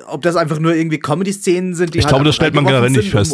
[0.08, 2.66] ob das einfach nur irgendwie Comedy-Szenen sind, die Ich halt glaube, das einfach stellt man
[2.66, 3.34] generell nicht fest.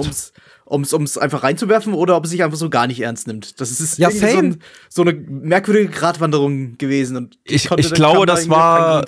[0.66, 3.62] Um, ums, ums einfach reinzuwerfen oder ob es sich einfach so gar nicht ernst nimmt.
[3.62, 4.58] Das ist Ja, so, ein,
[4.90, 7.16] so eine merkwürdige Gratwanderung gewesen.
[7.16, 9.06] Und Ich- konnte- ich glaube, das war-.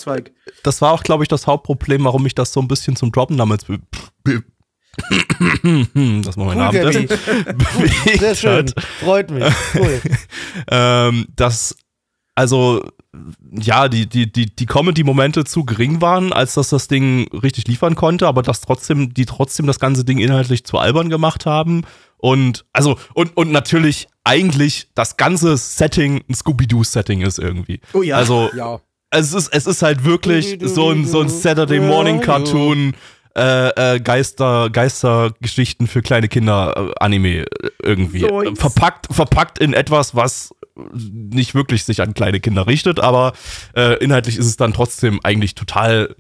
[0.64, 3.36] Das war auch, glaube ich, das Hauptproblem, warum ich das so ein bisschen zum Droppen
[3.38, 3.80] damals be
[4.24, 4.44] be
[6.24, 6.80] das war mein Cool, Name.
[6.80, 7.08] Gabby.
[7.08, 8.68] bewegt Sehr schön.
[8.68, 8.74] hat.
[9.00, 9.46] Freut mich.
[9.76, 10.02] Cool.
[10.72, 11.76] ähm, dass
[12.36, 12.84] also
[13.52, 17.96] ja, die, die, die, die Comedy-Momente zu gering waren, als dass das Ding richtig liefern
[17.96, 21.82] konnte, aber dass trotzdem, die trotzdem das ganze Ding inhaltlich zu albern gemacht haben.
[22.18, 27.82] Und also, und, und natürlich eigentlich das ganze Setting ein Scooby-Doo-Setting ist irgendwie.
[27.94, 28.16] Oh ja.
[28.18, 28.80] Also, Ja.
[29.10, 32.94] es ist, es ist halt wirklich so ein, so ein Saturday Morning Cartoon,
[33.40, 37.46] äh, äh, Geister, Geistergeschichten für kleine Kinder äh, Anime äh,
[37.82, 38.20] irgendwie.
[38.20, 40.54] So verpackt, verpackt in etwas, was
[40.94, 43.34] nicht wirklich sich an kleine Kinder richtet, aber
[43.76, 46.16] äh, inhaltlich ist es dann trotzdem eigentlich total,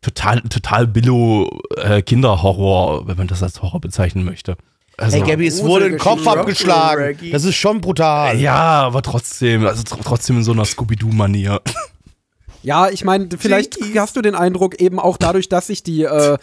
[0.00, 4.56] total, total Billo äh, Kinderhorror, wenn man das als Horror bezeichnen möchte.
[4.96, 7.16] Also, Ey, Gabby, es wurde ein Kopf abgeschlagen.
[7.32, 8.38] Das ist schon brutal.
[8.38, 11.60] ja, aber trotzdem, also tr trotzdem in so einer Scooby-Doo-Manier.
[12.62, 14.00] Ja, ich meine, vielleicht Jinkies.
[14.00, 16.38] hast du den Eindruck, eben auch dadurch, dass sich die äh,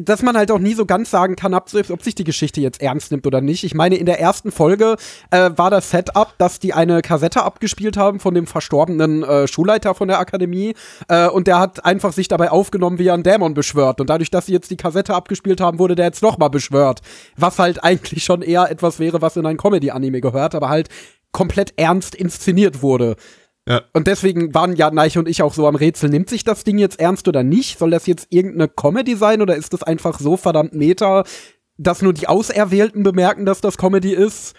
[0.00, 2.80] dass man halt auch nie so ganz sagen kann, ob, ob sich die Geschichte jetzt
[2.80, 3.64] ernst nimmt oder nicht.
[3.64, 4.96] Ich meine, in der ersten Folge
[5.30, 9.94] äh, war das Setup, dass die eine Kassette abgespielt haben von dem verstorbenen äh, Schulleiter
[9.94, 10.74] von der Akademie
[11.08, 14.00] äh, und der hat einfach sich dabei aufgenommen, wie er einen Dämon beschwört.
[14.00, 17.00] Und dadurch, dass sie jetzt die Kassette abgespielt haben, wurde der jetzt nochmal beschwört.
[17.36, 20.88] Was halt eigentlich schon eher etwas wäre, was in ein Comedy-Anime gehört, aber halt
[21.32, 23.16] komplett ernst inszeniert wurde.
[23.68, 23.82] Ja.
[23.92, 26.78] Und deswegen waren ja Neiche und ich auch so am Rätsel, nimmt sich das Ding
[26.78, 27.78] jetzt ernst oder nicht?
[27.78, 31.24] Soll das jetzt irgendeine Comedy sein oder ist das einfach so verdammt meta,
[31.76, 34.54] dass nur die Auserwählten bemerken, dass das Comedy ist?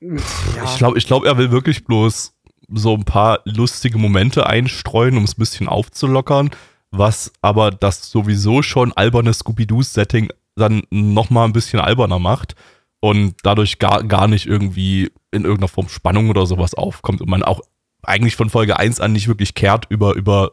[0.00, 0.64] Ja.
[0.64, 2.34] Ich glaube, ich glaub, er will wirklich bloß
[2.72, 6.50] so ein paar lustige Momente einstreuen, um es ein bisschen aufzulockern,
[6.90, 12.54] was aber das sowieso schon alberne Scooby-Doo-Setting dann noch mal ein bisschen alberner macht
[13.00, 17.42] und dadurch gar, gar nicht irgendwie in irgendeiner Form Spannung oder sowas aufkommt und man
[17.42, 17.60] auch
[18.04, 20.52] eigentlich von Folge 1 an nicht wirklich kehrt über, über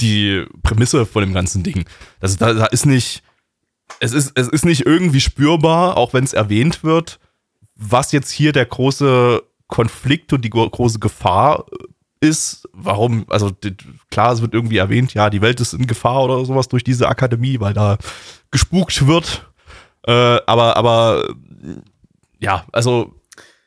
[0.00, 1.84] die Prämisse von dem ganzen Ding.
[2.20, 3.22] Das, da, da ist nicht,
[4.00, 7.20] es ist, es ist nicht irgendwie spürbar, auch wenn es erwähnt wird,
[7.76, 11.66] was jetzt hier der große Konflikt und die gro- große Gefahr
[12.20, 12.68] ist.
[12.72, 13.50] Warum, also
[14.10, 17.08] klar, es wird irgendwie erwähnt, ja, die Welt ist in Gefahr oder sowas durch diese
[17.08, 17.98] Akademie, weil da
[18.50, 19.50] gespukt wird.
[20.06, 20.12] Äh,
[20.46, 21.28] aber, aber
[22.40, 23.14] ja, also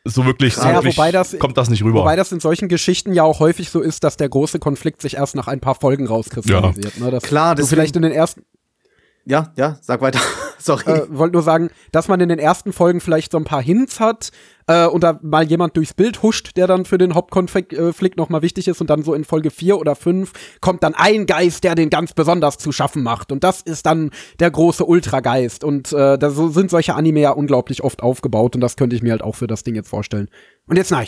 [0.05, 2.01] so wirklich, so Ja, wirklich wobei das- kommt das nicht rüber.
[2.01, 5.15] Wobei das in solchen Geschichten ja auch häufig so ist, dass der große Konflikt sich
[5.15, 6.99] erst nach ein paar Folgen rauskristallisiert.
[6.99, 7.11] Ne?
[7.11, 8.43] Dass Klar, deswegen- vielleicht in den ersten,
[9.25, 10.19] Ja, ja, sag weiter.
[10.59, 10.91] Sorry.
[10.91, 13.99] äh, wollte nur sagen, dass man in den ersten Folgen vielleicht so ein paar Hints
[13.99, 14.31] hat
[14.67, 18.41] äh, und da mal jemand durchs Bild huscht, der dann für den Hauptkonflikt äh, nochmal
[18.41, 21.75] wichtig ist und dann so in Folge 4 oder 5 kommt dann ein Geist, der
[21.75, 26.17] den ganz besonders zu schaffen macht und das ist dann der große Ultrageist und äh,
[26.17, 29.23] da so sind solche Anime ja unglaublich oft aufgebaut und das könnte ich mir halt
[29.23, 30.29] auch für das Ding jetzt vorstellen.
[30.67, 31.07] Und jetzt nein.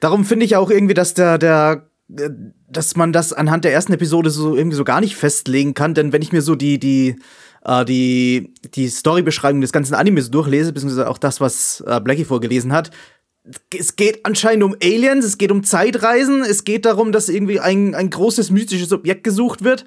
[0.00, 2.30] Darum finde ich auch irgendwie, dass der, der, äh,
[2.68, 6.12] dass man das anhand der ersten Episode so irgendwie so gar nicht festlegen kann, denn
[6.12, 7.16] wenn ich mir so die, die,
[7.64, 12.72] äh, die, die Storybeschreibung des ganzen Animes durchlese, beziehungsweise auch das, was äh, Blackie vorgelesen
[12.72, 12.90] hat,
[13.76, 17.94] es geht anscheinend um Aliens, es geht um Zeitreisen, es geht darum, dass irgendwie ein,
[17.94, 19.84] ein großes mystisches Objekt gesucht wird.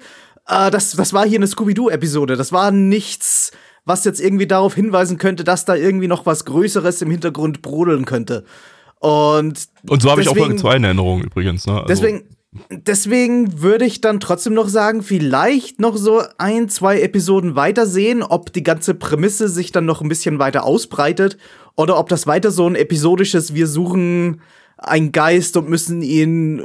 [0.48, 2.36] Äh, das, das war hier eine Scooby-Doo-Episode.
[2.36, 3.52] Das war nichts,
[3.84, 8.04] was jetzt irgendwie darauf hinweisen könnte, dass da irgendwie noch was Größeres im Hintergrund brodeln
[8.04, 8.44] könnte.
[8.98, 11.66] Und und so habe ich auch Folge 2 in Erinnerung übrigens.
[11.66, 11.74] Ne?
[11.74, 12.24] Also, Deswegen,
[12.70, 18.52] deswegen würde ich dann trotzdem noch sagen, vielleicht noch so ein, zwei Episoden weitersehen, ob
[18.52, 21.38] die ganze Prämisse sich dann noch ein bisschen weiter ausbreitet
[21.76, 24.42] oder ob das weiter so ein episodisches Wir suchen
[24.76, 26.64] einen Geist und müssen ihn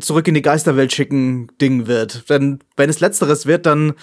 [0.00, 2.28] zurück in die Geisterwelt schicken Ding wird.
[2.28, 3.94] Denn wenn es letzteres wird, dann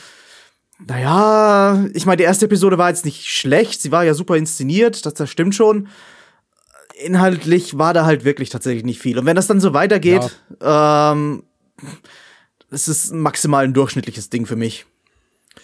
[0.86, 5.06] naja, ich meine, die erste Episode war jetzt nicht schlecht, sie war ja super inszeniert,
[5.06, 5.88] das, das stimmt schon
[7.06, 9.18] inhaltlich war da halt wirklich tatsächlich nicht viel.
[9.20, 11.44] Und wenn das dann so weitergeht, ähm,
[12.70, 14.86] es ist maximal ein durchschnittliches Ding für mich.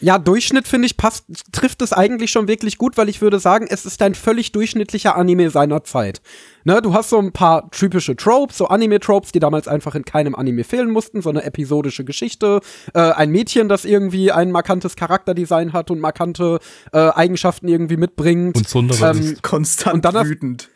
[0.01, 3.65] Ja, Durchschnitt finde ich passt, trifft es eigentlich schon wirklich gut, weil ich würde sagen,
[3.67, 6.21] es ist ein völlig durchschnittlicher Anime seiner Zeit.
[6.65, 10.35] Ne, du hast so ein paar typische Tropes, so Anime-Tropes, die damals einfach in keinem
[10.35, 12.59] Anime fehlen mussten, so eine episodische Geschichte,
[12.93, 16.59] äh, ein Mädchen, das irgendwie ein markantes Charakterdesign hat und markante
[16.91, 18.55] äh, Eigenschaften irgendwie mitbringt.
[18.57, 20.69] Und Sundere ähm, ist- Konstant Und dann hast- wütend.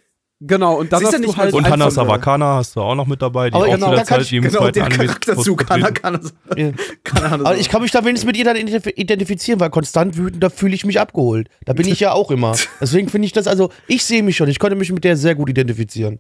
[0.44, 2.82] Genau, und dann Sie ist hast ja du nicht halt Und Hannah Sawakana hast du
[2.82, 4.74] auch noch mit dabei, die Aber auch genau, zu der Zeit ich- jedem Genau, zweiten
[4.74, 5.56] der Anime vertreten.
[5.58, 6.72] kann, kann, Ja.
[7.04, 10.18] kann er Also ich kann mich da wenigstens mit ihr dann identif- identifizieren, weil konstant
[10.18, 11.48] wütend, da fühle ich mich abgeholt.
[11.66, 12.56] Da bin ich ja auch immer.
[12.82, 15.36] Deswegen finde ich das, also ich sehe mich schon, ich konnte mich mit der sehr
[15.36, 16.20] gut identifizieren.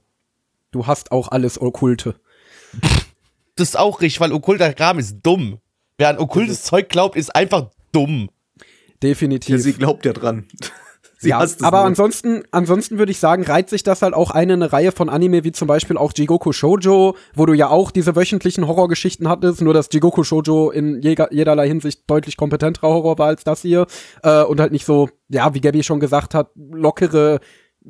[0.69, 2.13] du hast auch alles Okkulte.
[3.55, 5.57] Das ist auch richtig, weil okkulter Kram ist dumm.
[5.97, 8.29] Wer an okkultes Zeug glaubt, ist einfach dumm.
[9.03, 9.49] Definitiv.
[9.49, 10.45] Ja, sie glaubt ja dran.
[11.21, 11.85] Sie ja, aber nur.
[11.85, 15.43] ansonsten, ansonsten würde ich sagen, reiht sich das halt auch eine, eine Reihe von Anime,
[15.43, 19.75] wie zum Beispiel auch Jigoku Shoujo, wo du ja auch diese wöchentlichen Horrorgeschichten hattest, nur
[19.75, 23.85] dass Jigoku Shoujo in jeder, jederlei Hinsicht deutlich kompetenterer Horror war als das hier.
[24.23, 27.39] Äh, und halt nicht so, ja, wie Gabby schon gesagt hat, lockere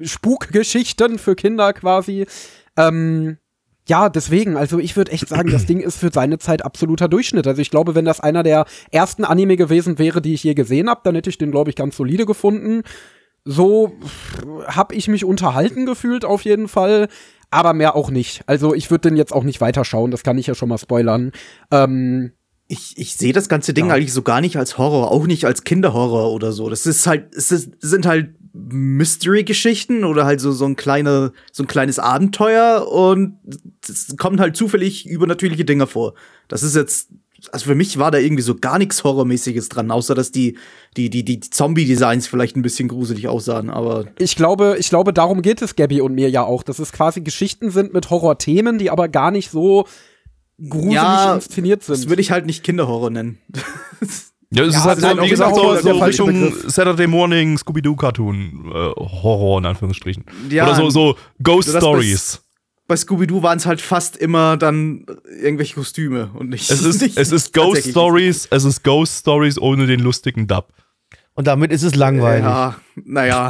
[0.01, 2.25] Spukgeschichten für Kinder quasi.
[2.75, 3.37] Ähm,
[3.87, 7.47] ja, deswegen, also ich würde echt sagen, das Ding ist für seine Zeit absoluter Durchschnitt.
[7.47, 10.89] Also ich glaube, wenn das einer der ersten Anime gewesen wäre, die ich je gesehen
[10.89, 12.83] habe, dann hätte ich den, glaube ich, ganz solide gefunden.
[13.43, 13.91] So
[14.67, 17.07] habe ich mich unterhalten gefühlt auf jeden Fall,
[17.49, 18.43] aber mehr auch nicht.
[18.45, 21.31] Also ich würde den jetzt auch nicht weiterschauen, das kann ich ja schon mal spoilern.
[21.71, 22.31] Ähm,
[22.67, 23.95] ich, ich sehe das ganze Ding Ja.
[23.95, 26.69] eigentlich so gar nicht als Horror, auch nicht als Kinderhorror oder so.
[26.69, 31.63] Das ist halt, es ist, sind halt Mystery-Geschichten oder halt so, so ein kleine, so
[31.63, 33.37] ein kleines Abenteuer und
[33.87, 36.13] es kommen halt zufällig übernatürliche Dinge vor.
[36.47, 37.09] Das ist jetzt,
[37.51, 40.57] also für mich war da irgendwie so gar nichts Horrormäßiges dran, außer dass die,
[40.97, 45.41] die, die, die Zombie-Designs vielleicht ein bisschen gruselig aussahen, aber ich glaube, ich glaube, darum
[45.41, 48.89] geht es Gabby und mir ja auch, dass es quasi Geschichten sind mit Horrorthemen, die
[48.91, 49.85] aber gar nicht so
[50.61, 52.09] gruselig Ja, inszeniert das sind.
[52.09, 53.37] würde ich halt nicht Kinderhorror nennen.
[54.53, 56.65] Ja, es Ja, ist halt so, auch wie gesagt, Horror so, so Richtung Begriff.
[56.67, 60.25] Saturday Morning, Scooby-Doo-Cartoon, äh, Horror in Anführungsstrichen.
[60.49, 62.41] Ja, Oder so, so Ghost das Stories.
[62.91, 65.05] Bei Scooby-Doo waren es halt fast immer dann
[65.41, 66.69] irgendwelche Kostüme und nicht.
[66.69, 70.73] Es ist, nicht es ist Ghost Stories, es ist Ghost Stories ohne den lustigen Dub.
[71.33, 72.43] Und damit ist es langweilig.
[72.43, 73.49] Ja, naja.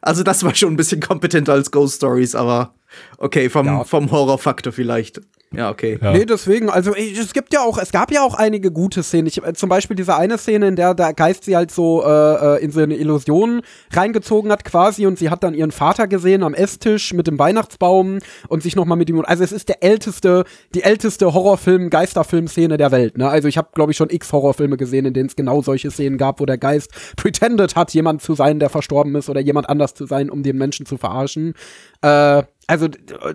[0.00, 2.72] Also, das war schon ein bisschen kompetenter als Ghost Stories, aber
[3.18, 3.84] okay, vom, Ja.
[3.84, 5.20] vom Horrorfaktor vielleicht.
[5.52, 5.96] Ja, okay.
[6.02, 6.12] Ja.
[6.12, 9.28] Nee, deswegen, also es gibt ja auch, es gab ja auch einige gute Szenen.
[9.28, 12.56] Ich, äh, zum Beispiel diese eine Szene, in der der Geist sie halt so äh,
[12.56, 16.42] äh, in so eine Illusion reingezogen hat quasi und sie hat dann ihren Vater gesehen
[16.42, 18.18] am Esstisch mit dem Weihnachtsbaum
[18.48, 20.44] und sich nochmal mit ihm, also es ist der älteste,
[20.74, 23.16] die älteste Horrorfilm, Geisterfilm-Szene der Welt.
[23.16, 23.28] Ne?
[23.28, 26.18] Also ich habe, glaube ich, schon x Horrorfilme gesehen, in denen es genau solche Szenen
[26.18, 29.94] gab, wo der Geist pretended hat, jemand zu sein, der verstorben ist oder jemand anders
[29.94, 31.54] zu sein, um den Menschen zu verarschen.
[32.02, 32.88] Äh, also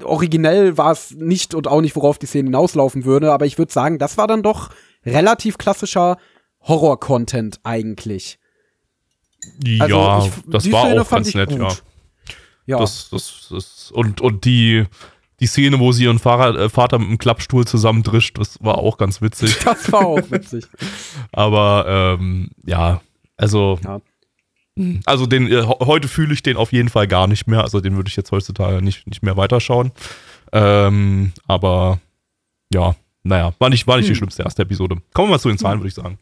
[0.04, 3.72] originell war es nicht und auch nicht, worauf die Szene hinauslaufen würde, aber ich würde
[3.72, 4.70] sagen, das war dann doch
[5.06, 6.18] relativ klassischer
[6.62, 8.40] Horror-Content eigentlich.
[9.80, 11.70] Also ja, ich- das war Szene auch ganz nett, ja.
[12.68, 14.86] Ja, Das, das, das, und, und die,
[15.40, 18.98] die Szene, wo sie ihren Fahrrad, äh, Vater mit dem Klappstuhl zusammendrischt, das war auch
[18.98, 19.58] ganz witzig.
[19.66, 20.66] das war auch witzig.
[21.32, 21.86] Aber
[22.20, 23.02] ähm, ja,
[23.38, 24.00] also, Ja.
[25.06, 27.62] Also den, äh, heute fühle ich den auf jeden Fall gar nicht mehr.
[27.62, 29.92] Also den würde ich jetzt heutzutage nicht, nicht mehr weiterschauen.
[30.54, 32.00] Ähm, aber
[32.74, 34.98] ja, naja, war nicht, war nicht die schlimmste erste Episode.
[35.14, 36.18] Kommen wir mal zu den Zahlen, würde ich sagen.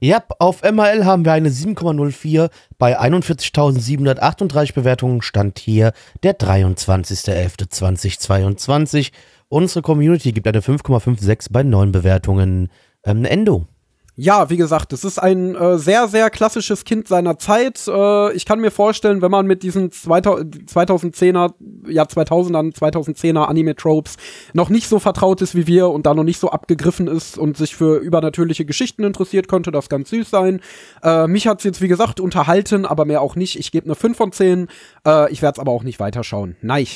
[0.00, 5.22] Ja, auf MRL haben wir eine 7,04 bei 41.738 Bewertungen.
[5.22, 5.92] Stand hier
[6.24, 9.12] der 23.11.2022.
[9.48, 12.68] Unsere Community gibt eine 5,56 bei 9 Bewertungen.
[13.04, 13.68] Ähm, Endo.
[14.14, 17.82] Ja, wie gesagt, es ist ein äh, sehr, sehr klassisches Kind seiner Zeit.
[17.88, 21.54] Äh, ich kann mir vorstellen, wenn man mit diesen 2000, 2010er,
[21.88, 24.16] ja 2000er, 2010er Anime-Tropes
[24.52, 27.56] noch nicht so vertraut ist wie wir und da noch nicht so abgegriffen ist und
[27.56, 30.60] sich für übernatürliche Geschichten interessiert, könnte das ganz süß sein.
[31.02, 33.58] Äh, mich hat's jetzt, wie gesagt, unterhalten, aber mehr auch nicht.
[33.58, 34.68] Ich gebe eine 5 von 10.
[35.06, 36.56] Äh, ich werde es aber auch nicht weiterschauen.
[36.60, 36.86] Nein.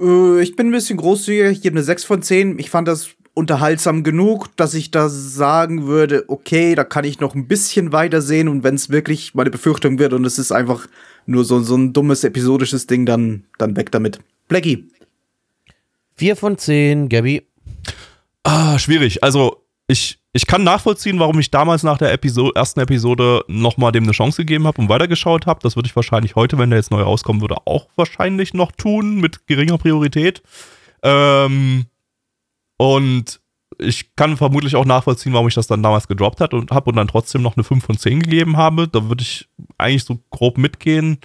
[0.00, 2.58] Äh, ich bin ein bisschen großzügiger, ich gebe eine 6 von 10.
[2.58, 7.34] Ich fand das unterhaltsam genug, dass ich da sagen würde, okay, da kann ich noch
[7.34, 10.86] ein bisschen weiter sehen und wenn es wirklich meine Befürchtung wird und es ist einfach
[11.24, 14.18] nur so, so ein dummes episodisches Ding, dann, dann weg damit.
[14.48, 14.90] Blackie.
[16.16, 17.46] 4 von 10, Gabby.
[18.42, 19.22] Ah, schwierig.
[19.22, 24.04] Also, ich, ich kann nachvollziehen, warum ich damals nach der Episo ersten Episode nochmal dem
[24.04, 25.60] eine Chance gegeben habe und weitergeschaut habe.
[25.62, 29.20] Das würde ich wahrscheinlich heute, wenn der jetzt neu rauskommen würde, auch wahrscheinlich noch tun,
[29.20, 30.42] mit geringer Priorität.
[31.02, 31.86] Ähm,
[32.78, 33.40] und
[33.78, 36.96] ich kann vermutlich auch nachvollziehen, warum ich das dann damals gedroppt hat und habe und
[36.96, 38.88] dann trotzdem noch eine 5 von 10 gegeben habe.
[38.88, 41.18] Da würde ich eigentlich so grob mitgehen.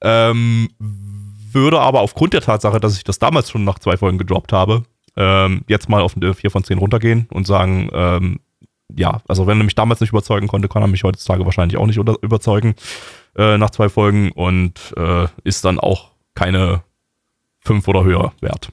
[0.00, 4.52] Ähm, würde aber aufgrund der Tatsache, dass ich das damals schon nach zwei Folgen gedroppt
[4.52, 4.84] habe,
[5.16, 8.40] ähm, jetzt mal auf eine 4 von 10 runtergehen und sagen, ähm,
[8.96, 11.86] ja, also wenn er mich damals nicht überzeugen konnte, kann er mich heutzutage wahrscheinlich auch
[11.86, 12.74] nicht überzeugen
[13.36, 16.82] äh, nach zwei Folgen und äh, ist dann auch keine
[17.60, 18.70] 5 oder höher wert.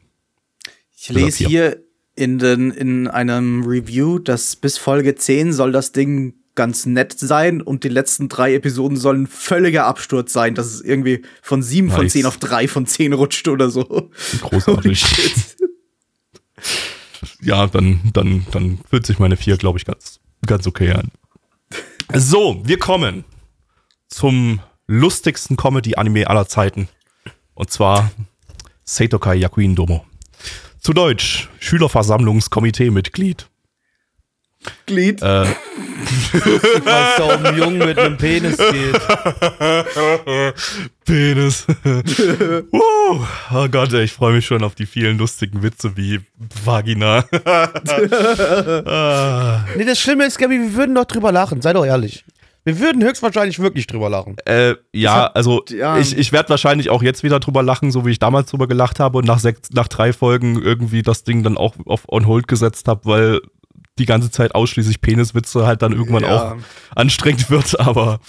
[0.95, 1.84] Ich lese hier
[2.15, 7.61] in, den, in einem Review, dass bis Folge 10 soll das Ding ganz nett sein
[7.61, 12.03] und die letzten drei Episoden sollen völliger Absturz sein, dass es irgendwie von 7 von
[12.03, 12.13] Nice.
[12.13, 14.09] 10 auf 3 von 10 rutscht oder so.
[14.41, 15.05] Großartig.
[17.41, 21.11] ja, dann, dann, dann fühlt sich meine 4, glaube ich, ganz, ganz okay an.
[22.13, 23.25] So, wir kommen
[24.07, 26.87] zum lustigsten Comedy-Anime aller Zeiten.
[27.53, 28.11] Und zwar
[28.83, 30.05] Seitokai Yakuin Domo.
[30.85, 33.47] Zu Deutsch, Schülerversammlungskomitee-Mitglied.
[34.85, 35.19] Glied.
[35.19, 39.01] Äh, Weil es da um einen Jungen mit einem Penis geht.
[41.05, 41.65] Penis.
[42.71, 43.19] uh,
[43.51, 46.19] oh Gott, ey, ich freue mich schon auf die vielen lustigen Witze wie
[46.63, 47.25] Vagina.
[48.85, 49.65] Ah.
[49.75, 52.25] Nee, das Schlimme ist, Gabby, wir würden doch drüber lachen, sei doch ehrlich.
[52.65, 54.37] Wir würden höchstwahrscheinlich wirklich drüber lachen.
[54.45, 55.97] Äh, ja, also ja.
[55.99, 58.99] ich, ich werde wahrscheinlich auch jetzt wieder drüber lachen, so wie ich damals drüber gelacht
[58.99, 62.47] habe und nach, sechs, nach drei Folgen irgendwie das Ding dann auch auf On Hold
[62.47, 63.41] gesetzt habe, weil
[63.99, 66.51] die ganze Zeit ausschließlich Peniswitze halt dann irgendwann Ja.
[66.51, 66.55] auch
[66.95, 68.19] anstrengend wird, aber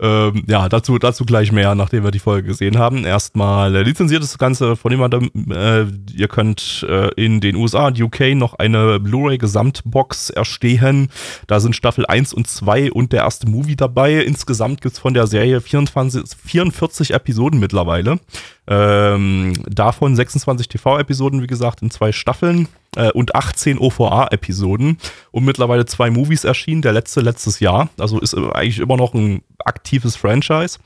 [0.00, 3.04] ähm, ja, dazu, dazu gleich mehr, nachdem wir die Folge gesehen haben.
[3.04, 5.30] Erstmal äh, lizenziert das Ganze von jemandem.
[5.50, 5.84] Äh,
[6.16, 11.08] ihr könnt äh, in den USA und UK noch eine Blu-ray-Gesamtbox erstehen.
[11.46, 14.14] Da sind Staffel 1 und 2 und der erste Movie dabei.
[14.16, 18.18] Insgesamt gibt's von der Serie 24, 44 Episoden mittlerweile.
[18.66, 24.98] Ähm, davon 26 TV-Episoden, wie gesagt, in zwei Staffeln äh, und 18 OVA-Episoden
[25.30, 27.90] und mittlerweile zwei Movies erschienen, der letzte letztes Jahr.
[27.98, 30.78] Also ist äh, eigentlich immer noch ein aktives Franchise.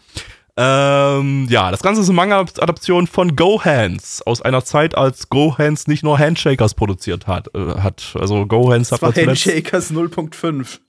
[0.60, 5.56] Ähm, ja, das Ganze ist eine Manga-Adaption von Go Hands aus einer Zeit, als Go
[5.56, 7.54] Hands nicht nur Handshakers produziert hat.
[7.54, 8.16] Äh, hat.
[8.18, 10.80] Also Go Hands hat war zuletzt- Handshakers 0.5.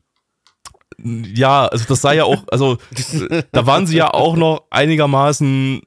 [1.35, 2.77] ja, also das sah ja auch, also
[3.51, 5.81] da waren sie ja auch noch einigermaßen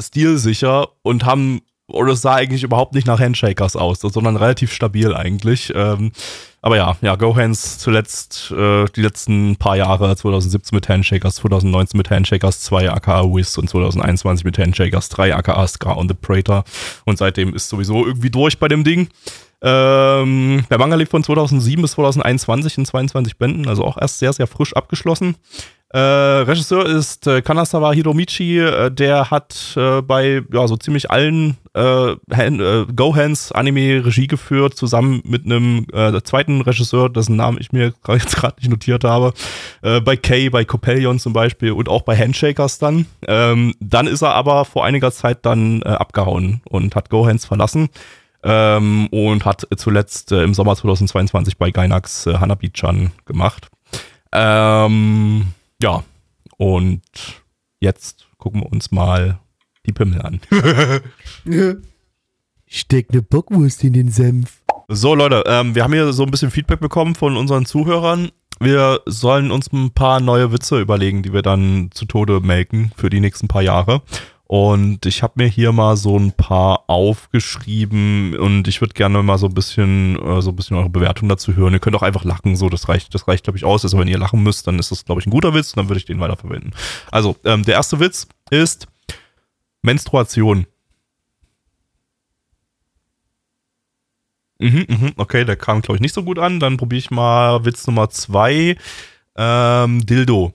[0.00, 5.14] stilsicher und haben, oder es sah eigentlich überhaupt nicht nach Handshakers aus, sondern relativ stabil
[5.14, 5.72] eigentlich.
[5.74, 6.12] Ähm,
[6.62, 12.08] aber ja, ja, Gohans zuletzt äh, die letzten paar Jahre, 2017 mit Handshakers, 2019 mit
[12.08, 16.64] Handshakers 2 aka Wiz und 2021 mit Handshakers 3 aka Ska und The Praetor.
[17.04, 19.08] Und seitdem ist sowieso irgendwie durch bei dem Ding.
[19.60, 24.32] Ähm, der Manga lebt von 2007 bis 2021 in 22 Bänden, also auch erst sehr,
[24.32, 25.36] sehr frisch abgeschlossen.
[25.94, 31.56] Äh, Regisseur ist äh, Kanazawa Hiromichi, äh, der hat äh, bei ja, so ziemlich allen
[31.72, 35.86] äh, Han äh, Gohans Anime Regie geführt, zusammen mit einem
[36.24, 39.32] zweiten Regisseur, dessen Namen ich mir jetzt gerade nicht notiert habe.
[39.82, 43.06] Bei Kay, bei Copelion zum Beispiel und auch bei Handshakers dann.
[43.28, 47.88] Ähm, dann ist er aber vor einiger Zeit dann abgehauen und hat Gohans verlassen.
[48.42, 53.68] Ähm, und hat zuletzt im Sommer 2022 bei Gainax Hanabi-chan gemacht.
[54.32, 56.04] Ähm, ja,
[56.56, 57.02] und
[57.80, 59.38] jetzt gucken wir uns mal
[59.86, 60.40] die Pimmel an.
[62.66, 64.60] Steck ne Bockwurst in den Senf.
[64.88, 68.30] So, Leute, ähm, wir haben hier so ein bisschen Feedback bekommen von unseren Zuhörern.
[68.60, 73.10] Wir sollen uns ein paar neue Witze überlegen, die wir dann zu Tode melken für
[73.10, 74.02] die nächsten paar Jahre.
[74.46, 79.38] Und ich habe mir hier mal so ein paar aufgeschrieben und ich würde gerne mal
[79.38, 81.72] so ein bisschen, äh, so ein bisschen eure Bewertung dazu hören.
[81.72, 83.84] Ihr könnt auch einfach lachen, so das reicht, das reicht, glaube ich, aus.
[83.84, 85.88] Also wenn ihr lachen müsst, dann ist das, glaube ich, ein guter Witz und dann
[85.88, 86.74] würde ich den weiterverwenden.
[87.10, 88.86] Also, ähm, der erste Witz ist
[89.82, 90.66] Menstruation.
[94.58, 96.60] Mhm, mhm, okay, der kam, glaube ich, nicht so gut an.
[96.60, 98.76] Dann probiere ich mal Witz Nummer zwei.
[99.36, 100.54] Ähm, Dildo.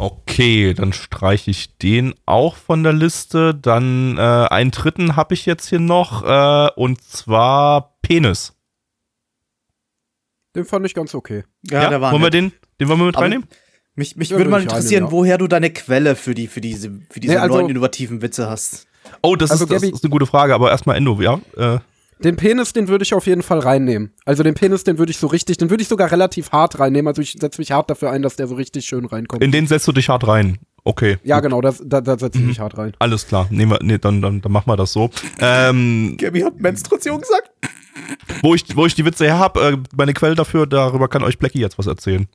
[0.00, 3.54] Okay, dann streiche ich den auch von der Liste.
[3.54, 8.54] Dann äh, einen dritten habe ich jetzt hier noch, äh, und zwar Penis.
[10.56, 11.44] Den fand ich ganz okay.
[11.70, 13.46] Ja, der war wollen wir den, den wollen wir mit Aber reinnehmen?
[13.94, 15.12] Mich, mich Ja, würde mal interessieren, reinnehmen, ja.
[15.12, 18.48] woher du deine Quelle für, die, für diese, für diese Nee, also- neuen innovativen Witze
[18.48, 18.86] hast.
[19.22, 21.40] Oh, das, Also, ist, das ist eine gute Frage, aber erstmal Endo, ja?
[21.56, 21.78] Äh,
[22.22, 24.12] Den Penis, den würde ich auf jeden Fall reinnehmen.
[24.26, 27.08] Also den Penis, den würde ich so richtig, den würde ich sogar relativ hart reinnehmen.
[27.08, 29.42] Also ich setze mich hart dafür ein, dass der so richtig schön reinkommt.
[29.42, 30.58] in den setzt du dich hart rein.
[30.84, 31.18] Okay.
[31.24, 31.44] ja, gut.
[31.44, 32.44] genau, das, da, da setze Mhm.
[32.44, 32.92] ich mich hart rein.
[32.98, 33.46] Alles klar.
[33.50, 35.10] Nehmen wir, nee, dann, dann, dann machen wir das so.
[35.38, 37.50] Ähm, Gabi hat Menstruation gesagt.
[38.42, 41.38] wo, ich, wo ich die Witze her habe, äh, meine Quelle dafür, darüber kann euch
[41.38, 42.28] Blackie jetzt was erzählen.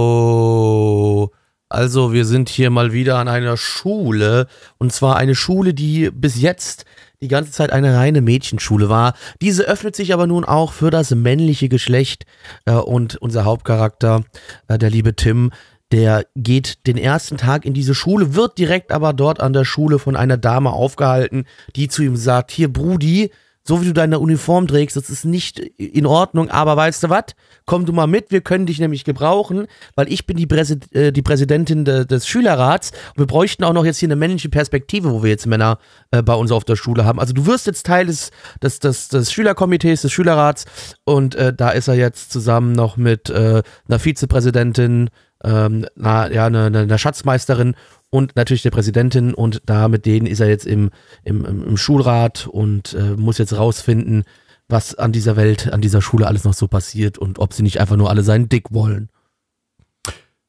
[0.00, 1.30] Jo.
[1.68, 4.46] Also, wir sind hier mal wieder an einer Schule.
[4.78, 6.84] Und zwar eine Schule, die bis jetzt
[7.22, 9.14] die ganze Zeit eine reine Mädchenschule war.
[9.42, 12.24] Diese öffnet sich aber nun auch für das männliche Geschlecht.
[12.64, 14.22] Äh, und unser Hauptcharakter,
[14.68, 15.50] äh, der liebe Tim,
[15.92, 19.98] der geht den ersten Tag in diese Schule, wird direkt aber dort an der Schule
[19.98, 21.44] von einer Dame aufgehalten,
[21.76, 23.30] die zu ihm sagt, hier Brudi,
[23.62, 27.24] so wie du deine Uniform trägst, das ist nicht in Ordnung, aber weißt du was?
[27.66, 31.12] Komm du mal mit, wir können dich nämlich gebrauchen, weil ich bin die, Präsi äh,
[31.12, 35.12] die Präsidentin de des Schülerrats und wir bräuchten auch noch jetzt hier eine männliche Perspektive,
[35.12, 35.78] wo wir jetzt Männer
[36.10, 37.20] äh, bei uns auf der Schule haben.
[37.20, 38.30] Also du wirst jetzt Teil des,
[38.62, 40.64] des, des, des Schülerkomitees, des Schülerrats
[41.04, 45.10] und äh, da ist er jetzt zusammen noch mit äh, einer Vizepräsidentin,
[45.44, 47.74] ähm, na, ja, einer eine, eine Schatzmeisterin
[48.10, 50.90] und natürlich der Präsidentin und da mit denen ist er jetzt im,
[51.22, 54.24] im, im Schulrat und äh, muss jetzt rausfinden,
[54.68, 57.80] was an dieser Welt, an dieser Schule alles noch so passiert und ob sie nicht
[57.80, 59.08] einfach nur alle seinen Dick wollen.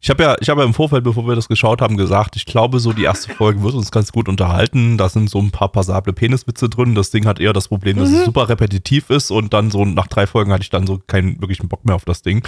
[0.04, 2.47] Ich habe ja, ich habe ja im Vorfeld, bevor wir das geschaut haben, gesagt, ich
[2.47, 4.97] glaube, so die erste Folge wird uns ganz gut unterhalten.
[4.97, 6.95] Da sind so ein paar passable Peniswitze drin.
[6.95, 10.08] Das Ding hat eher das Problem, dass es super repetitiv ist und dann so nach
[10.08, 12.41] drei Folgen hatte ich dann so keinen wirklichen Bock mehr auf das Ding.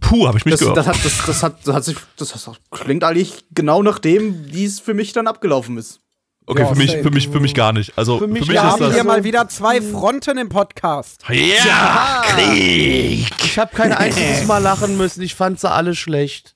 [0.00, 0.76] Puh, habe ich mich Das, gehört.
[0.76, 4.64] das, hat, das, das, hat, das, hat sich, das, klingt eigentlich genau nach dem, wie
[4.64, 6.00] es für mich dann abgelaufen ist.
[6.46, 7.96] okay, Ja, für mich, für mich, für mich gar nicht.
[7.98, 8.94] Also für mich, mich Wir haben das.
[8.94, 11.22] hier mal wieder zwei Fronten im Podcast.
[11.28, 13.26] ja, Krieg.
[13.44, 16.54] Ich habe kein einziges Mal lachen müssen, ich fand sie alle schlecht.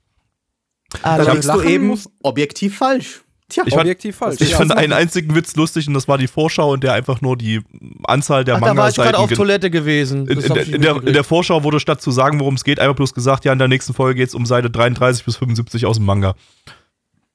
[1.03, 1.33] Da Alle.
[1.33, 3.22] liegst du eben objektiv falsch.
[3.53, 4.41] Tja, Ich fand- Objektiv falsch.
[4.41, 4.57] Ich ja.
[4.57, 7.61] fand einen einzigen Witz lustig und das war die Vorschau, in der einfach nur die
[8.05, 10.27] Anzahl der Ach, da war ich gerade auf Toilette gewesen.
[10.27, 12.97] In, in, in, der, in der Vorschau wurde statt zu sagen, worum es geht, einfach
[12.97, 15.97] bloß gesagt, ja, in der nächsten Folge geht es um Seite 33 bis 75 aus
[15.97, 16.35] dem Manga.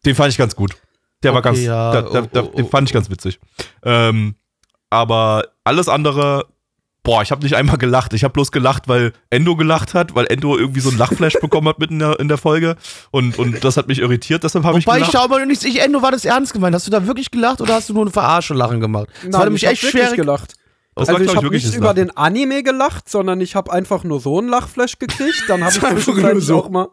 [0.08, 0.75] Den fand ich ganz gut.
[1.21, 2.69] Der war Okay, ganz, ja, da, da, oh, da, oh, den oh.
[2.69, 3.39] fand ich ganz witzig.
[3.84, 4.34] Ähm,
[4.89, 6.47] aber alles andere,
[7.08, 8.13] boah, ich habe nicht einmal gelacht.
[8.13, 11.67] Ich habe bloß gelacht, weil Endo gelacht hat, weil Endo irgendwie so einen Lachflash bekommen
[11.70, 12.76] hat mitten in der, in der Folge.
[13.12, 15.24] Und, und das hat mich irritiert, deshalb habe ich Wobei ich gelacht.
[15.24, 16.76] schau mal nicht, ich, Endo, war das ernst gemeint?
[16.76, 19.08] Hast du da wirklich gelacht oder hast du nur eine Verarsche Lachen gemacht?
[19.24, 20.15] Das war Nein, nämlich ich hab echt wirklich schwer.
[20.17, 20.56] gelacht.
[20.96, 21.96] Das war, also ich glaub habe nicht über Lachen.
[21.96, 25.43] den Anime gelacht, sondern ich habe einfach nur so einen Lachflash gekriegt.
[25.47, 26.64] Dann habe ich Einfach nur zwischenzeitlich so.
[26.64, 26.88] auch mal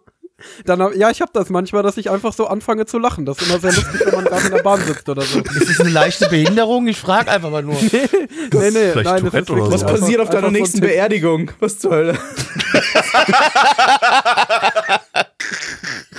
[0.64, 3.24] Dann, hab- ja, ich habe das manchmal, dass ich einfach so anfange zu lachen.
[3.24, 5.38] Das ist immer sehr lustig, wenn man gerade in der Bahn sitzt oder so.
[5.40, 6.88] Ist das eine leichte Behinderung?
[6.88, 7.76] Ich frage einfach mal nur.
[8.52, 9.86] Nee, nee, nee, nein, das Tourette ist Was so.
[9.86, 10.90] einfach- passiert auf deiner so nächsten Tick.
[10.90, 11.50] Beerdigung?
[11.60, 12.18] Was zur Hölle?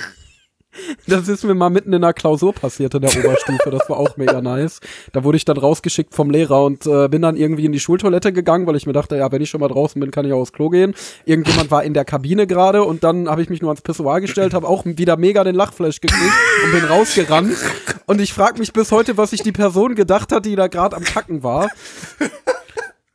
[1.06, 3.70] Das ist mir mal mitten in einer Klausur passiert in der Oberstufe.
[3.70, 4.80] Das war auch mega nice.
[5.12, 8.32] Da wurde ich dann rausgeschickt vom Lehrer und äh, bin dann irgendwie in die Schultoilette
[8.32, 10.40] gegangen, weil ich mir dachte, ja, wenn ich schon mal draußen bin, kann ich auch
[10.40, 10.94] aufs Klo gehen.
[11.24, 14.54] Irgendjemand war in der Kabine gerade und dann habe ich mich nur ans Pissoir gestellt,
[14.54, 16.32] habe auch wieder mega den Lachflash gekriegt
[16.64, 17.56] und bin rausgerannt.
[18.06, 20.96] Und ich frage mich bis heute, was sich die Person gedacht hat, die da gerade
[20.96, 21.68] am Kacken war.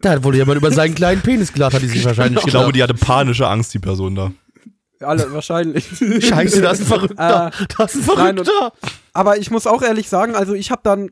[0.02, 2.72] Da hat wohl jemand über seinen kleinen Penis gelacht, hat die sich wahrscheinlich Ich glaube,
[2.72, 4.32] die hatte panische Angst, die Person da.
[5.02, 5.86] Alle wahrscheinlich.
[6.20, 7.48] Scheiße, das ist ein Verrückter.
[7.60, 8.74] Äh, das ist ein nein, und- Verrückter.
[9.14, 11.10] Aber ich muss auch ehrlich sagen, also ich habe dann,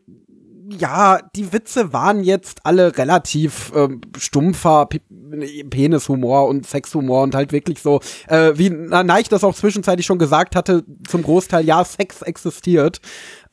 [0.77, 5.01] ja, die Witze waren jetzt alle relativ ähm, stumpfer P
[5.69, 10.17] Penishumor und Sexhumor und halt wirklich so, äh, wie na, Neich das auch zwischenzeitlich schon
[10.17, 12.99] gesagt hatte, zum Großteil, ja, Sex existiert.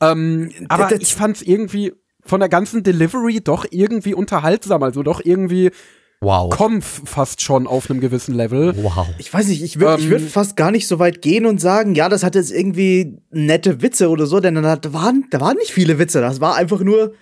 [0.01, 5.21] Ähm, aber das- ich fand's irgendwie von der ganzen Delivery doch irgendwie unterhaltsam, also doch
[5.23, 5.71] irgendwie
[6.19, 6.49] Wow.
[6.49, 8.73] Kompf fast schon auf einem gewissen Level.
[8.81, 9.07] Wow.
[9.19, 11.61] Ich weiß nicht, ich würde ich würd Ähm, fast gar nicht so weit gehen und
[11.61, 15.57] sagen, ja, das hat jetzt irgendwie nette Witze oder so, denn da waren, da waren
[15.57, 16.19] nicht viele Witze.
[16.21, 17.13] Das war einfach nur.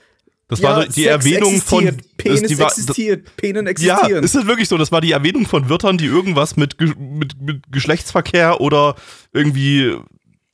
[0.47, 1.87] Das ja, war die Sex Erwähnung von.
[1.87, 4.23] existiert, Penis das, die war, existiert, Penen ja, existieren.
[4.23, 4.77] ist es wirklich so?
[4.77, 8.95] Das war die Erwähnung von Wörtern, die irgendwas mit, Ge- mit, mit Geschlechtsverkehr oder
[9.33, 9.95] irgendwie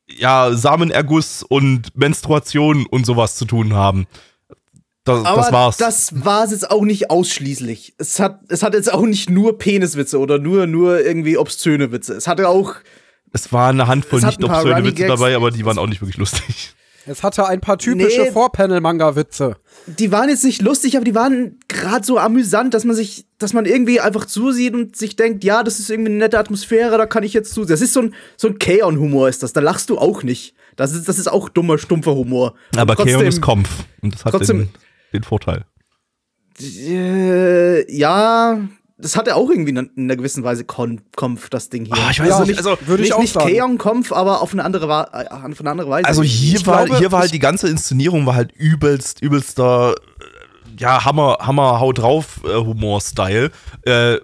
[0.10, 4.08] ja, Samenerguss und Menstruation und sowas zu tun haben.
[5.04, 5.78] Das, Aber das war's.
[5.78, 7.96] das war es jetzt auch nicht ausschließlich.
[7.98, 12.14] Es hat, es hat jetzt auch nicht nur Peniswitze oder nur, nur irgendwie obszöne Witze.
[12.14, 12.76] Es hatte auch
[13.34, 16.18] es war eine Handvoll nicht ein obszöne Witze dabei, aber die waren auch nicht wirklich
[16.18, 16.74] lustig.
[17.08, 18.32] Es hatte ein paar typische Nee.
[18.32, 19.56] Vorpanel-Manga-Witze.
[19.88, 23.54] die waren jetzt nicht lustig, aber die waren gerade so amüsant, dass man sich, dass
[23.54, 27.08] man irgendwie einfach zusieht und sich denkt, ja, das ist irgendwie eine nette Atmosphäre, da
[27.08, 27.70] kann ich jetzt zusehen.
[27.72, 30.54] Das ist so ein, so ein K-On-Humor ist das, da lachst du auch nicht.
[30.76, 32.54] Das ist, das ist auch dummer, stumpfer Humor.
[32.78, 33.70] Aber Keon ist Kampf.
[34.02, 34.70] Und das hat trotzdem-
[35.14, 35.66] den, Vorteil.
[36.60, 38.60] Äh, ja,
[38.98, 41.96] das hatte auch irgendwie in einer gewissen Weise Kon Kompf, das Ding hier.
[41.96, 43.50] Ah, ich weiß Ja, nicht, also würde ich nicht, auch nicht sagen.
[43.50, 46.06] Keon-Kompf, aber auf eine andere, Wa- äh, auf eine andere Weise.
[46.08, 49.22] Also hier Ich war, glaube, hier war halt ich- die ganze Inszenierung war halt übelst,
[49.22, 49.96] übelster,
[50.78, 53.52] ja, Hammer, Hammer, Haut drauf äh, Humor-Style.
[53.84, 54.18] Äh,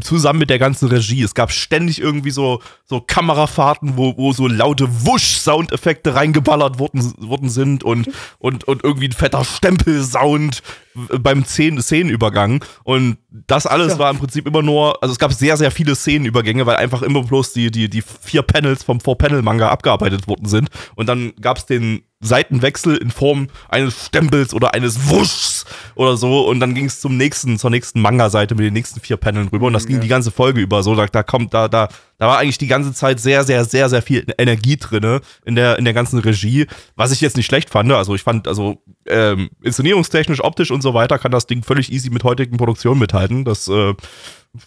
[0.00, 1.22] zusammen mit der ganzen Regie.
[1.22, 7.48] Es gab ständig irgendwie so, so Kamerafahrten, wo, wo so laute Wusch-Soundeffekte reingeballert worden, worden
[7.48, 8.08] sind und,
[8.38, 10.62] und, und irgendwie ein fetter Stempel-Sound
[11.10, 12.64] äh, beim Szenen Szenenübergang.
[12.84, 16.66] Und das alles war im Prinzip immer nur, also es gab sehr, sehr viele Szenenübergänge,
[16.66, 20.68] weil einfach immer bloß die, die, die vier Panels vom Four-Panel-Manga abgearbeitet worden sind.
[20.94, 25.64] Und dann gab es den Seitenwechsel in Form eines Stempels oder eines Wuschs
[25.94, 26.46] oder so.
[26.48, 29.66] Und dann ging es zum nächsten, zur nächsten Manga-Seite mit den nächsten vier Paneln rüber.
[29.66, 30.94] Und das ging die ganze Folge über so.
[30.94, 31.88] Da, da kommt, da, da,
[32.18, 35.78] da war eigentlich die ganze Zeit sehr, sehr, sehr, sehr viel Energie drinne in der,
[35.78, 36.66] in der ganzen Regie.
[36.96, 37.90] Was ich jetzt nicht schlecht fand.
[37.92, 42.10] Also ich fand, also ähm, inszenierungstechnisch, optisch und so weiter kann das Ding völlig easy
[42.10, 43.44] mit heutigen Produktionen mithalten.
[43.44, 43.94] Das, äh,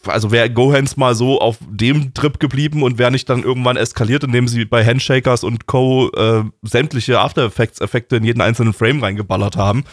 [0.05, 4.23] also wäre Gohans mal so auf dem Trip geblieben und wäre nicht dann irgendwann eskaliert,
[4.23, 6.09] indem sie bei Handshakers und Co.
[6.11, 9.83] Äh, sämtliche After Effects Effekte in jeden einzelnen Frame reingeballert haben,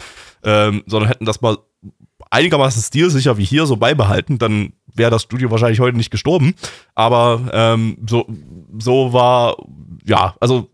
[0.43, 1.57] ähm, sondern hätten das mal
[2.29, 6.55] einigermaßen stilsicher wie hier so beibehalten, dann wäre das Studio wahrscheinlich heute nicht gestorben.
[6.95, 8.25] Aber ähm, so,
[8.77, 9.57] so war,
[10.05, 10.69] ja, also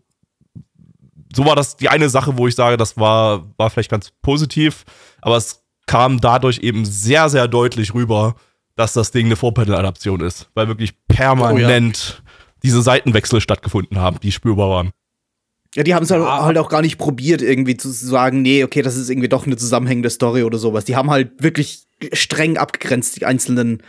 [1.34, 4.84] so war das die eine Sache, wo ich sage, das war, war vielleicht ganz positiv,
[5.20, 8.34] aber es kam dadurch eben sehr, sehr deutlich rüber,
[8.74, 12.22] dass das Ding eine Vorpanel-Adaption ist, weil wirklich permanent
[12.62, 14.90] diese Seitenwechsel stattgefunden haben, die spürbar waren.
[15.74, 18.82] Ja, die haben es halt, halt auch gar nicht probiert, irgendwie zu sagen, nee, okay,
[18.82, 20.86] das ist irgendwie doch eine zusammenhängende Story oder sowas.
[20.86, 23.82] Die haben halt wirklich streng abgegrenzt, die einzelnen.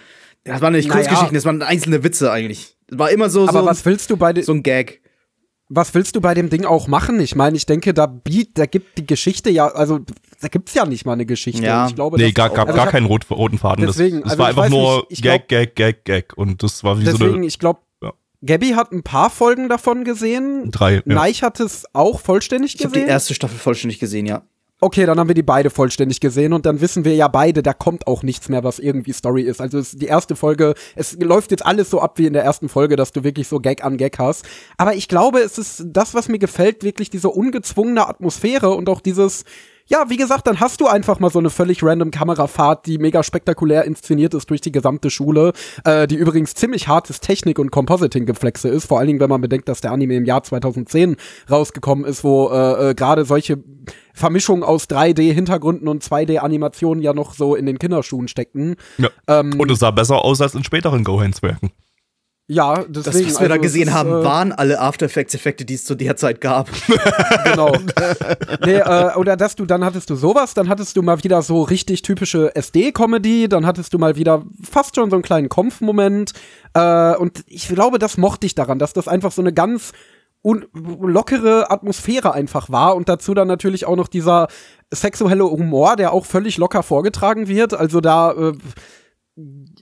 [0.47, 1.01] Das waren nicht Naja.
[1.01, 2.75] Kurzgeschichten, das waren einzelne Witze eigentlich.
[2.87, 5.01] Das war immer so, Aber so, was willst du bei so ein Gag.
[5.69, 7.19] was willst du bei dem Ding auch machen?
[7.19, 9.99] Ich meine, ich denke, da biet, da gibt die Geschichte ja, also
[10.39, 11.63] da gibt's ja nicht mal eine Geschichte.
[11.63, 11.87] Ja.
[11.87, 13.85] Ich glaube, Nee, gar, gab also gar ich keinen rot, roten Faden.
[13.85, 16.37] Deswegen, das das also war ich einfach nur nicht, ich Gag, glaub- Gag, Gag, Gag.
[16.37, 18.13] Und das war wie so Deswegen, eine ich glaube, Ja.
[18.45, 20.71] Gabby hat ein paar Folgen davon gesehen.
[20.71, 20.95] drei.
[20.95, 21.01] Ja.
[21.05, 23.09] Neich hat es auch vollständig Ich habe die gesehen.
[23.09, 24.43] erste Staffel vollständig gesehen, ja.
[24.79, 27.73] Okay, dann haben wir die beide vollständig gesehen und dann wissen wir ja beide, da
[27.73, 29.59] kommt auch nichts mehr, was irgendwie Story ist.
[29.59, 32.69] Also es, die erste Folge, es läuft jetzt alles so ab wie in der ersten
[32.69, 34.45] Folge, dass du wirklich so Gag an Gag hast.
[34.77, 39.01] Aber ich glaube, es ist das, was mir gefällt, wirklich diese ungezwungene Atmosphäre und auch
[39.01, 39.45] dieses,
[39.87, 43.23] ja, wie gesagt, dann hast du einfach mal so eine völlig random Kamerafahrt, die mega
[43.23, 45.53] spektakulär inszeniert ist durch die gesamte Schule,
[45.85, 49.69] äh, die übrigens ziemlich hartes Technik- und Compositing-Geflexe ist, vor allen Dingen, wenn man bedenkt,
[49.69, 51.15] dass der Anime im Jahr 2010
[51.49, 53.63] rausgekommen ist, wo äh, äh, gerade solche
[54.13, 58.75] Vermischungen aus 3D-Hintergründen und 2D-Animationen ja noch so in den Kinderschuhen steckten.
[58.97, 59.09] Ja.
[59.27, 61.71] Ähm, Und es sah besser aus als in späteren Gohans-Werken.
[62.49, 63.25] Ja, deswegen.
[63.25, 65.73] Das, was wir da also, gesehen es ist, haben, äh, waren alle After Effects-Effekte, die
[65.73, 66.69] es zu der Zeit gab.
[67.43, 67.73] genau.
[68.65, 71.63] nee, äh, oder dass du, dann hattest du sowas, dann hattest du mal wieder so
[71.63, 76.31] richtig typische SD-Comedy, dann hattest du mal wieder fast schon so einen kleinen Kampfmoment.
[76.73, 79.91] Äh, und ich glaube, das mochte ich daran, dass das einfach so eine ganz
[80.73, 84.47] lockere Atmosphäre einfach war und dazu dann natürlich auch noch dieser
[84.91, 87.73] sexuelle Humor, der auch völlig locker vorgetragen wird.
[87.73, 88.53] Also da äh,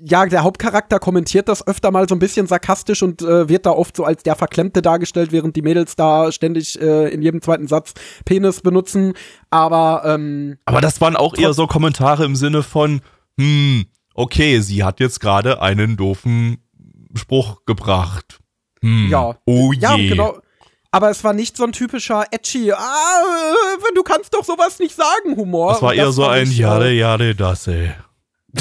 [0.03, 3.71] ja, der Hauptcharakter kommentiert das öfter mal so ein bisschen sarkastisch und äh, wird da
[3.71, 7.67] oft so als der Verklemmte dargestellt, während die Mädels da ständig äh, in jedem zweiten
[7.67, 7.93] Satz
[8.25, 9.13] Penis benutzen.
[9.49, 12.99] Aber ähm, Aber das waren auch eher so Kommentare im Sinne von,
[13.39, 16.57] hm, okay, sie hat jetzt gerade einen doofen
[17.13, 18.39] Spruch gebracht.
[18.81, 19.37] Hm, Ja.
[19.45, 19.79] Oh je.
[19.79, 20.37] ja, genau.
[20.91, 24.95] Aber es war nicht so ein typischer edgy, ah, äh, du kannst doch sowas nicht
[24.95, 25.73] sagen, Humor.
[25.73, 27.93] Das war Und eher so fand ein Jade, äh, Jade, das, ey.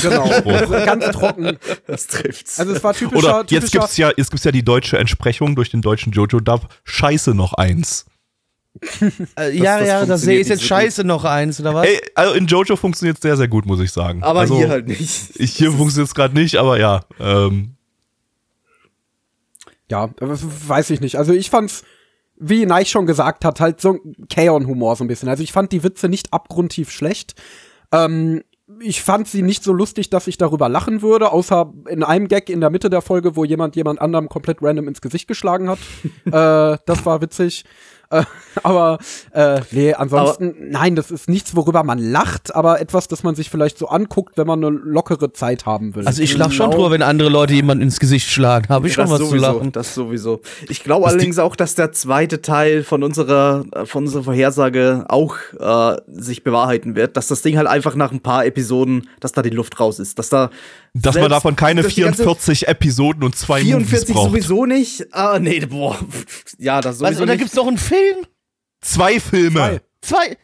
[0.03, 1.59] Genau, also ganz trocken.
[1.87, 2.59] Das trifft's.
[2.59, 5.55] Also es war typischer, Oder jetzt typischer gibt's ja, jetzt gibt's ja die deutsche Entsprechung
[5.57, 6.69] durch den deutschen Jojo-Dub.
[6.85, 8.07] Scheiße noch eins.
[9.39, 11.87] Äh, ja, das ja, da funktioniert sehe ich jetzt so scheiße noch eins, oder was?
[11.87, 14.23] Ey, also in Jojo funktioniert sehr, sehr gut, muss ich sagen.
[14.23, 15.31] aber also, hier halt nicht.
[15.37, 17.03] Ich, hier funktioniert es gerade nicht, aber ja.
[17.21, 17.77] Ähm,
[19.91, 21.19] Ja, weiß ich nicht.
[21.19, 21.85] Also ich fand's,
[22.37, 25.29] wie Neich schon gesagt hat, halt so ein Kaon-Humor so ein bisschen.
[25.29, 27.35] Also ich fand die Witze nicht abgrundtief schlecht.
[27.93, 28.43] Ähm,
[28.81, 32.49] ich fand sie nicht so lustig, dass ich darüber lachen würde, außer in einem Gag
[32.51, 35.79] in der Mitte der Folge, wo jemand jemand anderem komplett random ins Gesicht geschlagen hat.
[36.27, 37.65] äh, das war witzig.
[38.63, 38.99] Aber
[39.33, 43.51] äh, nee, ansonsten, nein, das ist nichts, worüber man lacht, aber etwas, das man sich
[43.51, 46.07] vielleicht so anguckt, wenn man eine lockere Zeit haben will.
[46.07, 46.77] Also ich lach schon genau.
[46.77, 48.69] drüber, wenn andere Leute jemanden ins Gesicht schlagen.
[48.69, 49.73] Habe ich schon das was zu sowieso, lachen.
[49.73, 50.41] Das sowieso.
[50.69, 55.37] Ich glaube allerdings auch, dass der zweite Teil von unserer, äh, von unserer Vorhersage auch
[55.59, 59.43] äh, sich bewahrheiten wird, dass das Ding halt einfach nach ein paar Episoden, dass da
[59.43, 60.51] die Luft raus ist, dass da
[60.97, 64.31] dass man davon keine durch die ganze 44 Episoden und zwei Movies 44 braucht.
[64.31, 65.07] sowieso nicht.
[65.11, 65.99] Ah, nee, boah.
[66.59, 67.99] Ja, das sowieso und da gibt's noch einen Film?
[68.81, 69.81] Zwei Filme.
[70.03, 70.37] Zwei.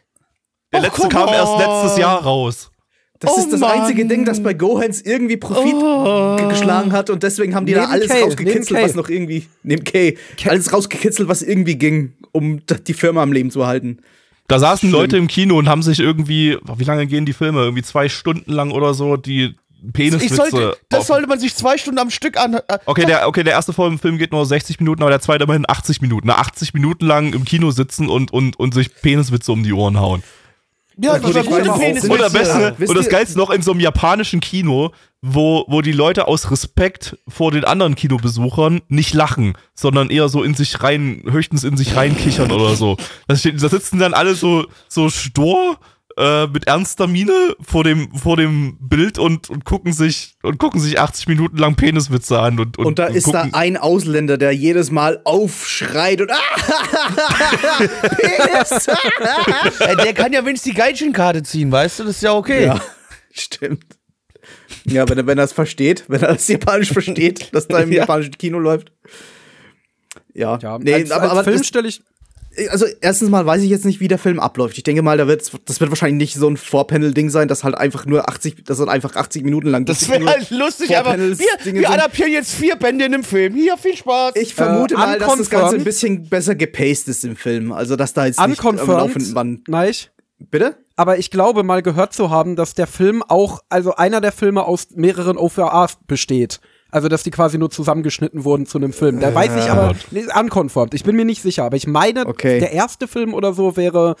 [0.73, 1.59] Der Oh, letzte kam erst on.
[1.59, 2.71] letztes Jahr raus.
[3.19, 3.81] Das Oh ist das Mann.
[3.81, 6.35] einzige Ding, das bei Gohans irgendwie Profit Oh.
[6.37, 8.97] ge- geschlagen hat und deswegen haben die da Neben alles Kay, rausgekitzelt, neben was Kay.
[9.01, 13.67] noch irgendwie, neben Kay, alles rausgekitzelt, was irgendwie ging, um die Firma am Leben zu
[13.67, 13.99] halten.
[14.47, 15.01] Da saßen Schlimm.
[15.01, 17.61] Leute im Kino und haben sich irgendwie, wie lange gehen die Filme?
[17.61, 19.55] Irgendwie zwei Stunden lang oder so, die
[19.93, 20.35] Peniswitze.
[20.35, 22.55] sollte, das sollte man sich zwei Stunden am Stück an.
[22.55, 25.43] äh, Okay, der, okay, der erste Film Film geht nur 60 Minuten, aber der zweite
[25.45, 26.27] immerhin 80 Minuten.
[26.27, 29.99] Na, 80 Minuten lang im Kino sitzen und, und, und sich Peniswitze um die Ohren
[29.99, 30.23] hauen.
[30.97, 31.79] Ja, das ich war gute.
[31.79, 32.11] Peniswitze.
[32.11, 35.65] Und, das Beste, wisst und das ihr- Geilste noch in so einem japanischen Kino, wo,
[35.67, 40.53] wo die Leute aus Respekt vor den anderen Kinobesuchern nicht lachen, sondern eher so in
[40.53, 42.97] sich rein, höchstens in sich reinkichern oder so.
[43.27, 45.77] Da, steht, da sitzen dann alle so, so stur
[46.21, 50.79] äh, mit ernster Miene vor dem, vor dem Bild und, und gucken sich und gucken
[50.79, 53.75] sich 80 Minuten lang Peniswitze an und, und, Und da und ist da gucken, ein
[53.75, 56.29] Ausländer, der jedes Mal aufschreit und
[58.17, 58.85] Penis!
[60.03, 62.03] Der kann ja wenigstens die Geitchenkarte ziehen, weißt du?
[62.03, 62.65] Das ist ja okay.
[62.65, 62.81] Ja,
[63.31, 63.83] stimmt.
[64.85, 67.91] Ja, wenn er, wenn er es versteht, wenn er das Japanisch versteht, dass da im
[67.91, 68.01] Ja.
[68.01, 68.91] japanischen Kino läuft.
[70.33, 72.01] Ja, ja, nee, als, aber, als aber Film stelle ich,
[72.69, 74.77] also erstens mal weiß ich jetzt nicht, wie der Film abläuft.
[74.77, 77.75] Ich denke mal, da wird's, das wird wahrscheinlich nicht so ein Vorpanel-Ding sein, das halt
[77.75, 79.85] einfach nur 80, das halt einfach 80 Minuten lang.
[79.85, 81.85] Das wäre halt lustig, aber wir, wir sind.
[81.89, 83.53] adaptieren jetzt vier Bände in einem Film.
[83.55, 84.35] Hier, viel Spaß.
[84.35, 85.49] Ich vermute Äh, mal, dass das.
[85.49, 87.71] Ganze ein bisschen besser gepaced ist im Film.
[87.71, 89.67] Also, dass da jetzt nicht am laufenden Band.
[89.67, 90.11] Neich,
[90.49, 90.75] Bitte?
[90.95, 94.63] aber ich glaube mal gehört zu haben, dass der Film auch, also einer der Filme
[94.63, 96.59] aus mehreren OVAs besteht.
[96.91, 99.19] Also, dass die quasi nur zusammengeschnitten wurden zu einem Film.
[99.21, 100.93] Da weiß ich aber, nee, unconfirmed.
[100.93, 102.59] Ich bin mir nicht sicher, aber ich meine, Okay.
[102.59, 104.15] der erste Film oder so wäre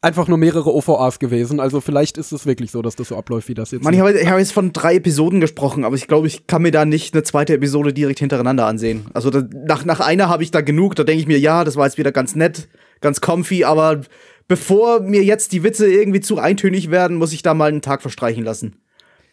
[0.00, 1.60] einfach nur mehrere OVAs gewesen.
[1.60, 4.00] Also, vielleicht ist es wirklich so, dass das so abläuft, wie das jetzt Mann, ich
[4.00, 6.84] habe ich habe jetzt von drei Episoden gesprochen, aber ich glaube, ich kann mir da
[6.84, 9.06] nicht eine zweite Episode direkt hintereinander ansehen.
[9.14, 11.76] Also da, nach, nach einer habe ich da genug, da denke ich mir, ja, das
[11.76, 12.68] war jetzt wieder ganz nett,
[13.00, 14.00] ganz comfy, aber
[14.48, 18.02] bevor mir jetzt die Witze irgendwie zu eintönig werden, muss ich da mal einen Tag
[18.02, 18.76] verstreichen lassen.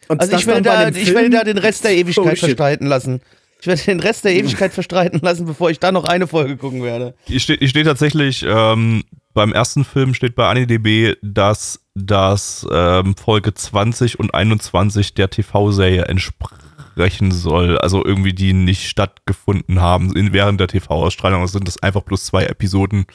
[0.08, 2.38] Und also ich werde, da, ich werde da den Rest der Ewigkeit Oh, shit.
[2.40, 3.20] verstreiten lassen.
[3.60, 6.82] Ich werde den Rest der Ewigkeit verstreiten lassen, bevor ich da noch eine Folge gucken
[6.82, 7.14] werde.
[7.28, 13.14] Ich stehe ich steh tatsächlich, ähm, beim ersten Film steht bei AniDB, dass das ähm,
[13.16, 17.78] Folge 20 und 21 der TV-Serie entsprechen soll.
[17.78, 21.40] Also irgendwie die nicht stattgefunden haben in, während der TV-Ausstrahlung.
[21.40, 23.06] Also sind das einfach bloß zwei Episoden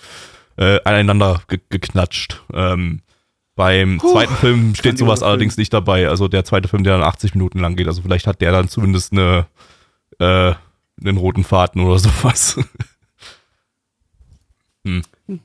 [0.58, 2.42] äh, aneinander ge geknatscht.
[2.54, 3.02] Ähm,
[3.58, 6.08] beim zweiten Film steht sowas allerdings nicht dabei.
[6.08, 7.88] Also der zweite Film, der dann 80 Minuten lang geht.
[7.88, 9.48] Also vielleicht hat der dann zumindest eine,
[10.20, 10.54] äh,
[11.02, 12.58] einen roten Faden oder sowas.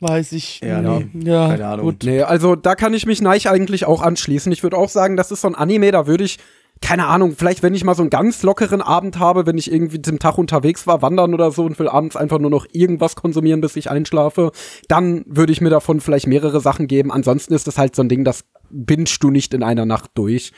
[0.00, 0.60] Weiß ich.
[0.60, 1.08] Ja, nee.
[1.12, 1.30] nee.
[1.30, 1.86] ja Keine Ahnung.
[1.86, 2.04] Gut.
[2.04, 4.52] Nee, also da kann ich mich Neich eigentlich auch anschließen.
[4.52, 6.38] Ich würde auch sagen, das ist so ein Anime, da würde ich
[6.82, 9.98] keine Ahnung, vielleicht wenn ich mal so einen ganz lockeren Abend habe, wenn ich irgendwie
[9.98, 13.60] den Tag unterwegs war, wandern oder so und will abends einfach nur noch irgendwas konsumieren,
[13.60, 14.52] bis ich einschlafe,
[14.88, 17.10] dann würde ich mir davon vielleicht mehrere Sachen geben.
[17.10, 20.52] Ansonsten ist das halt so ein Ding, das bingst du nicht in einer Nacht durch.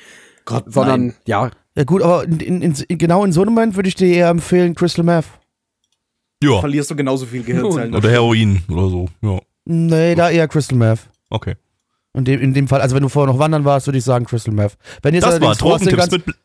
[0.46, 1.14] Gott, sondern, nein.
[1.26, 4.08] ja, Ja gut, aber in, in, in, genau in so einem Moment würde ich dir
[4.08, 5.26] eher empfehlen Crystal Meth.
[6.42, 6.60] Ja.
[6.60, 7.94] verlierst du genauso viel Gehirnzellen.
[7.94, 9.08] Oder Heroin oder so.
[9.22, 9.40] Ja.
[9.64, 11.08] Nee, da eher Crystal Meth.
[11.30, 11.54] Okay.
[12.14, 14.24] In dem, in dem Fall, also wenn du vorher noch wandern warst, würde ich sagen
[14.24, 14.76] Crystal Meth.
[15.02, 16.36] Wenn, jetzt Das war Drogentipps ganzen, mit.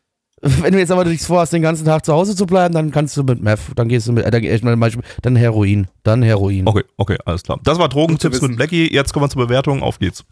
[0.62, 3.16] wenn du jetzt aber nicht vorhast, den ganzen Tag zu Hause zu bleiben, dann kannst
[3.16, 4.90] du mit Meth, dann gehst du mit, äh, dann, ich meine,
[5.22, 6.66] dann Heroin, dann Heroin.
[6.66, 7.60] Okay, okay, alles klar.
[7.62, 8.92] Das war Drogentipps mit Blackie.
[8.92, 9.82] Jetzt kommen wir zur Bewertung.
[9.82, 10.24] Auf geht's.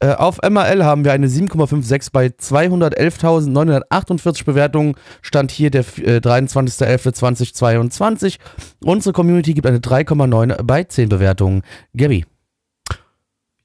[0.00, 4.96] Äh, auf MRL haben wir eine 7,56 bei 211.948 Bewertungen.
[5.22, 8.38] Stand hier der äh, 23.11.2022.
[8.84, 11.62] Unsere Community gibt eine 3,9 bei 10 Bewertungen.
[11.96, 12.26] Gabby.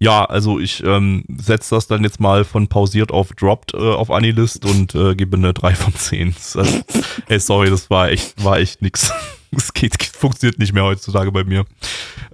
[0.05, 4.11] Ja, also ich ähm, setze das dann jetzt mal von pausiert auf dropped äh, auf
[4.11, 6.35] Anilist und äh, gebe eine 3 von 10.
[6.35, 6.79] Das ist Also,
[7.27, 9.11] ey, sorry, das war echt, war echt nix.
[9.57, 11.65] Es geht, funktioniert nicht mehr heutzutage bei mir.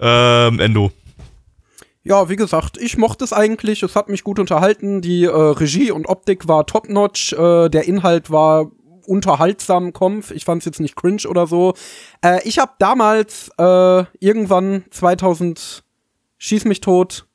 [0.00, 0.90] Ähm, Endo.
[2.02, 3.82] Ja, wie gesagt, ich mochte es eigentlich.
[3.84, 5.00] Es hat mich gut unterhalten.
[5.00, 7.32] Die äh, Regie und Optik war top-notch.
[7.32, 8.72] Äh, der Inhalt war
[9.06, 10.32] unterhaltsam, Kompf.
[10.32, 11.74] Ich fand es jetzt nicht cringe oder so.
[12.22, 15.84] Äh, ich habe damals äh, irgendwann 2000
[16.38, 17.28] Schieß mich tot.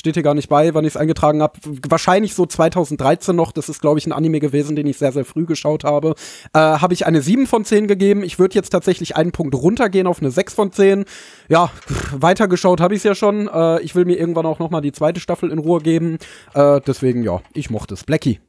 [0.00, 1.60] Steht hier gar nicht bei, wann ich es eingetragen habe.
[1.86, 3.52] Wahrscheinlich so 2013 noch.
[3.52, 6.14] Das ist, glaube ich, ein Anime gewesen, den ich sehr, sehr früh geschaut habe.
[6.54, 8.22] Äh, habe ich eine 7 von 10 gegeben.
[8.22, 11.04] Ich würde jetzt tatsächlich einen Punkt runtergehen auf eine 6 von 10.
[11.50, 11.70] Ja,
[12.12, 13.46] weitergeschaut habe ich es ja schon.
[13.48, 16.16] Äh, ich will mir irgendwann auch noch mal die zweite Staffel in Ruhe geben.
[16.54, 18.04] Äh, deswegen, ja, ich mochte es.
[18.04, 18.40] Blackie.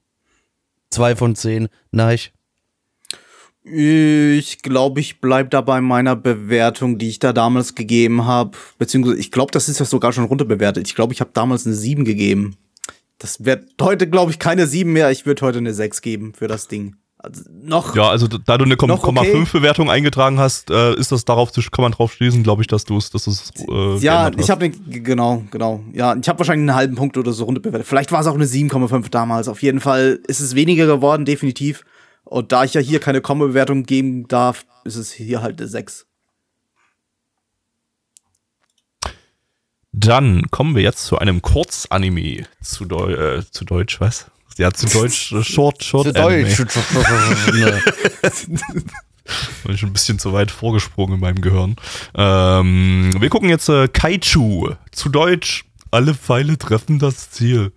[0.91, 1.68] 2 von 10.
[1.91, 2.20] Nein.
[3.64, 8.57] Ich glaube, ich bleib da bei meiner Bewertung, die ich da damals gegeben habe.
[8.80, 10.88] Beziehungsweise, ich glaube, das ist ja sogar schon runterbewertet.
[10.88, 12.55] Ich glaube, ich habe damals eine 7 gegeben.
[13.20, 15.12] Das wird heute, glaube ich, keine 7 mehr.
[15.12, 16.95] Ich würde heute eine 6 geben für das Ding.
[17.20, 17.95] Also noch.
[17.95, 19.32] Ja, also da du eine Noch okay.
[19.32, 22.68] 0,5 Bewertung eingetragen hast, äh, ist das darauf, zu- kann man drauf schließen, glaube ich,
[22.68, 25.82] dass du es, dass du es äh, Ja, ich habe genau, genau.
[25.93, 27.88] Ja, ich habe wahrscheinlich einen halben Punkt oder so runterbewertet.
[27.88, 29.47] Vielleicht war es auch eine 7,5 damals.
[29.47, 31.84] Auf jeden Fall ist es weniger geworden, definitiv.
[32.32, 36.05] Und da ich ja hier keine Komma-Bewertung geben darf, ist es hier halt eine 6.
[39.91, 44.32] Dann kommen wir jetzt zu einem Kurzanime zu, Deu äh, zu Deutsch, was?
[44.55, 46.45] Ja, zu Deutsch, äh, Short, Short Anime.
[49.65, 51.75] Bin schon ein bisschen zu weit vorgesprungen in meinem Gehirn.
[52.15, 54.75] Ähm, wir gucken jetzt äh, Kaiju.
[54.93, 57.73] Zu Deutsch, alle Pfeile treffen das Ziel.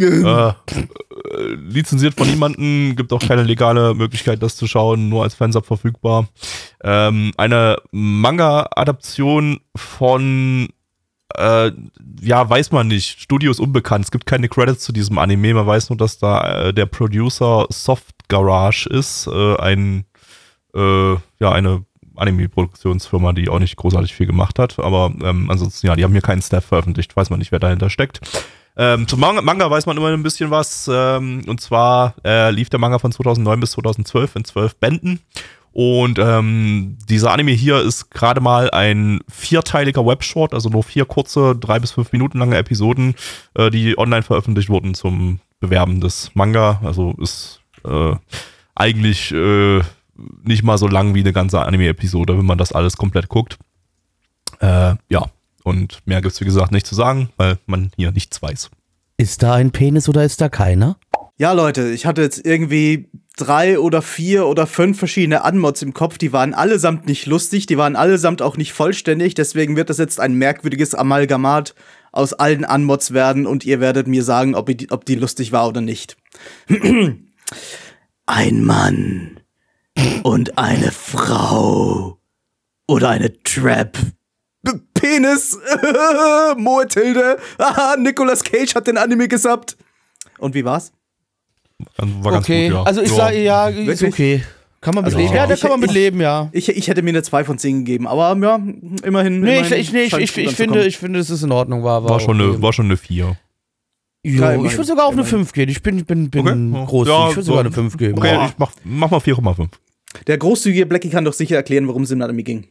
[0.00, 5.34] Äh, äh, lizenziert von niemandem, gibt auch keine legale Möglichkeit, das zu schauen, nur als
[5.34, 6.28] Fansub verfügbar.
[6.82, 10.68] Ähm, eine Manga-Adaption von
[11.34, 11.72] äh,
[12.20, 13.20] ja, weiß man nicht.
[13.20, 14.04] Studio ist unbekannt.
[14.04, 15.54] Es gibt keine Credits zu diesem Anime.
[15.54, 19.26] Man weiß nur, dass da äh, der Producer Soft Garage ist.
[19.26, 20.04] Äh, ein,
[20.74, 21.84] äh, ja, eine
[22.16, 24.78] Anime-Produktionsfirma, die auch nicht großartig viel gemacht hat.
[24.78, 27.16] Aber ähm, ansonsten, ja, die haben hier keinen Staff veröffentlicht.
[27.16, 28.20] Weiß man nicht, wer dahinter steckt.
[28.76, 30.90] Ähm, zum Manga, Manga weiß man immer ein bisschen was.
[30.92, 35.20] Ähm, und zwar äh, lief der Manga von 2009 bis 2012 in zwölf Bänden.
[35.72, 41.54] Und ähm, dieser Anime hier ist gerade mal ein vierteiliger Webshort, also nur vier kurze,
[41.54, 43.14] drei bis fünf Minuten lange Episoden,
[43.52, 46.80] äh, die online veröffentlicht wurden zum Bewerben des Manga.
[46.82, 48.14] Also ist äh,
[48.74, 49.82] eigentlich äh,
[50.44, 53.58] nicht mal so lang wie eine ganze Anime-Episode, wenn man das alles komplett guckt.
[54.60, 55.26] Äh, ja,
[55.66, 58.70] und mehr gibt's wie gesagt nicht zu sagen, weil man hier nichts weiß.
[59.16, 60.96] Ist da ein Penis oder ist da keiner?
[61.38, 66.18] Ja, Leute, ich hatte jetzt irgendwie drei oder vier oder fünf verschiedene Anmods im Kopf.
[66.18, 69.34] Die waren allesamt nicht lustig, die waren allesamt auch nicht vollständig.
[69.34, 71.74] Deswegen wird das jetzt ein merkwürdiges Amalgamat
[72.12, 75.68] aus allen Anmods werden und ihr werdet mir sagen, ob die, ob die lustig war
[75.68, 76.16] oder nicht.
[78.28, 79.40] Ein Mann
[80.24, 82.18] und eine Frau
[82.88, 83.96] oder eine Trap.
[85.00, 85.58] Penis!
[86.56, 87.38] Moetilde!
[87.58, 89.76] Aha, Nicolas Cage hat den Anime gesubbt.
[90.38, 90.92] Und wie war's?
[91.98, 92.82] War ganz okay, gut, ja.
[92.84, 93.16] also ich ja.
[93.16, 94.42] sage, ja, ist okay.
[94.80, 95.34] Kann man Also mitleben.
[95.34, 96.48] ich- ja, da ich- kann man ich- mitleben, ja.
[96.52, 98.60] Ich, ich hätte mir eine 2 von 10 gegeben, aber ja,
[99.02, 99.40] immerhin.
[99.40, 101.82] Nee, ich, immerhin ich, nee, ich, ich, ich, finde, ich finde, es ist in Ordnung.
[101.82, 102.50] War, war, war, schon okay.
[102.50, 103.36] eine, war schon eine 4.
[104.22, 105.38] Jo, Ja, ich würde sogar auf eine Immerhin.
[105.38, 105.68] 5 gehen.
[105.68, 106.86] Ich bin, bin, bin Okay.
[106.86, 107.08] groß.
[107.08, 107.52] Ja, ich würde so.
[107.52, 108.18] sogar eine 5 geben.
[108.18, 108.46] Okay, Boah.
[108.46, 109.68] ich mach, mach mal 4,5.
[110.26, 112.66] Der großzügige Blackie kann doch sicher erklären, worum es im Anime ging.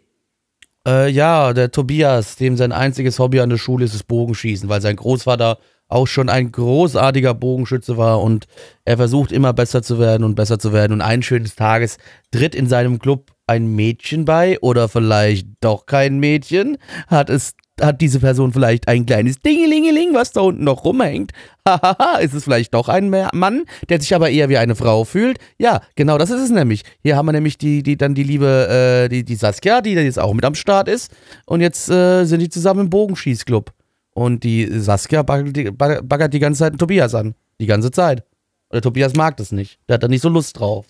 [0.88, 4.81] Äh, ja, der Tobias, dem sein einziges Hobby an der Schule ist das Bogenschießen, weil
[4.81, 5.57] sein Großvater
[5.88, 8.47] auch schon ein großartiger Bogenschütze war und
[8.86, 10.93] er versucht immer besser zu werden und besser zu werden.
[10.93, 11.97] Und eines schönes Tages
[12.31, 16.77] tritt in seinem Club ein Mädchen bei oder vielleicht doch kein Mädchen,
[17.07, 21.32] hat es hat diese Person vielleicht ein kleines Dingelingeling, was da unten noch rumhängt?
[21.67, 25.03] Hahaha, ist es vielleicht doch ein Ma- Mann, der sich aber eher wie eine Frau
[25.03, 25.39] fühlt?
[25.57, 26.84] Ja, genau das ist es nämlich.
[27.01, 30.19] Hier haben wir nämlich die, die dann die liebe, äh, die, die Saskia, die jetzt
[30.19, 31.11] auch mit am Start ist.
[31.45, 33.71] Und jetzt äh, sind die zusammen im Bogenschießclub.
[34.13, 37.36] Und die Saskia baggert die, baggert die ganze Zeit den Tobias an.
[37.59, 38.21] Die ganze Zeit.
[38.69, 39.80] Und der Tobias mag das nicht.
[39.89, 40.86] Der hat da nicht so Lust drauf.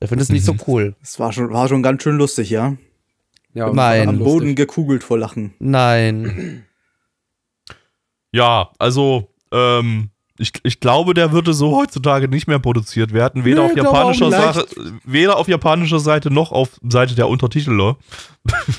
[0.00, 0.94] Der findet es nicht so cool.
[1.00, 2.76] Das war schon, war schon ganz schön lustig, ja.
[3.54, 4.08] Ja, Nein.
[4.08, 4.18] Am.
[4.18, 5.54] Boden gekugelt vor Lachen.
[5.58, 6.64] Nein.
[8.32, 13.44] Ja, also, ähm, ich, ich glaube, der würde so heutzutage nicht mehr produziert werden.
[13.44, 14.66] Weder, Nö, auf, japanischer Sache,
[15.04, 17.96] weder auf japanischer Seite noch auf Seite der Untertiteler.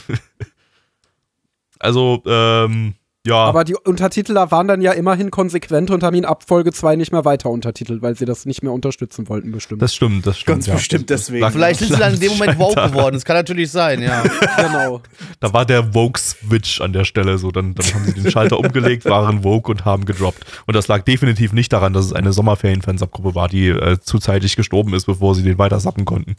[1.80, 2.96] also, ähm,
[3.30, 3.38] ja.
[3.38, 7.12] Aber die Untertiteler waren dann ja immerhin konsequent und haben ihn ab Folge 2 nicht
[7.12, 9.82] mehr weiter untertitelt, weil sie das nicht mehr unterstützen wollten, bestimmt.
[9.82, 10.56] das stimmt, das stimmt.
[10.56, 10.74] Ganz ja.
[10.76, 11.42] bestimmt deswegen.
[11.42, 13.16] Lag- Vielleicht sind sie dann in dem Moment woke geworden.
[13.16, 14.24] Das kann natürlich sein, ja.
[14.58, 15.02] genau.
[15.40, 17.52] Da war der Vogue-Switch an der Stelle so.
[17.52, 20.44] Dann, dann haben sie den Schalter umgelegt, waren Vogue und haben gedroppt.
[20.66, 24.94] Und das lag definitiv nicht daran, dass es eine Sommerferien-Fansubgruppe war, die äh, zuzeitig gestorben
[24.94, 26.36] ist, bevor sie den weiter sappen konnten.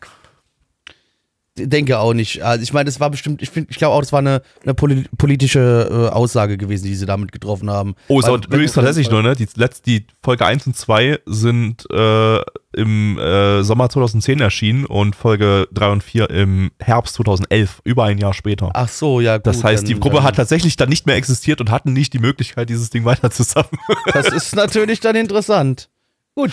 [1.69, 2.43] Denke auch nicht.
[2.43, 4.75] Also ich meine, das war bestimmt, ich, find- ich glaube auch, das war eine, eine
[4.75, 7.95] poli politische äh, Aussage gewesen, die sie damit getroffen haben.
[8.09, 9.35] Oh, ist Weil- aber übrigens tatsächlich nur, ne?
[9.37, 12.41] Die, letzt, die Folge 1 und 2 sind äh,
[12.77, 18.19] im äh, Sommer 2010 erschienen und Folge 3 und 4 im Herbst 2011, über ein
[18.19, 18.71] Jahr später.
[18.75, 19.47] Ach so, ja, gut.
[19.47, 22.13] das heißt, die dann- Gruppe dann, hat tatsächlich dann nicht mehr existiert und hatten nicht
[22.13, 23.69] die Möglichkeit, dieses Ding weiter zusammen.
[24.13, 25.89] Das ist natürlich dann interessant.
[26.35, 26.53] Gut.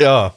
[0.00, 0.34] ja.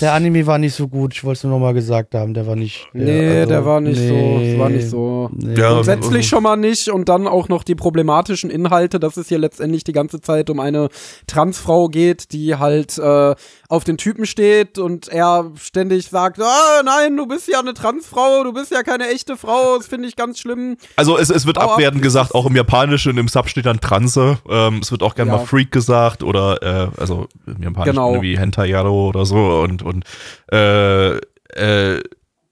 [0.00, 2.56] Der Anime war nicht so gut, ich wollte es nur nochmal gesagt haben, der war
[2.56, 2.88] nicht.
[2.92, 5.30] Nee, also, der war nicht so, nee, das war nicht so.
[5.34, 5.54] Nee.
[5.60, 9.38] Ja, Grundsätzlich schon mal nicht und dann auch noch die problematischen Inhalte, dass es hier
[9.38, 10.88] letztendlich die ganze Zeit um eine
[11.26, 13.34] Transfrau geht, die halt äh,
[13.68, 18.44] auf den Typen steht und er ständig sagt, ah, nein, du bist ja eine Transfrau,
[18.44, 20.76] du bist ja keine echte Frau, das finde ich ganz schlimm.
[20.96, 21.72] Also es, es wird ab.
[21.72, 24.38] abwertend gesagt, auch im Japanischen, im Sub steht dann Transe.
[24.48, 25.36] Ähm, es wird auch gerne Ja.
[25.38, 28.22] mal Freak gesagt oder äh, also im Japanischen Genau.
[28.22, 30.04] wie Hentai Yaro oder so und und
[30.50, 32.02] äh, äh,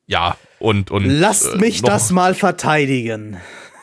[0.06, 3.38] ja und und Lasst äh, mich das mal verteidigen.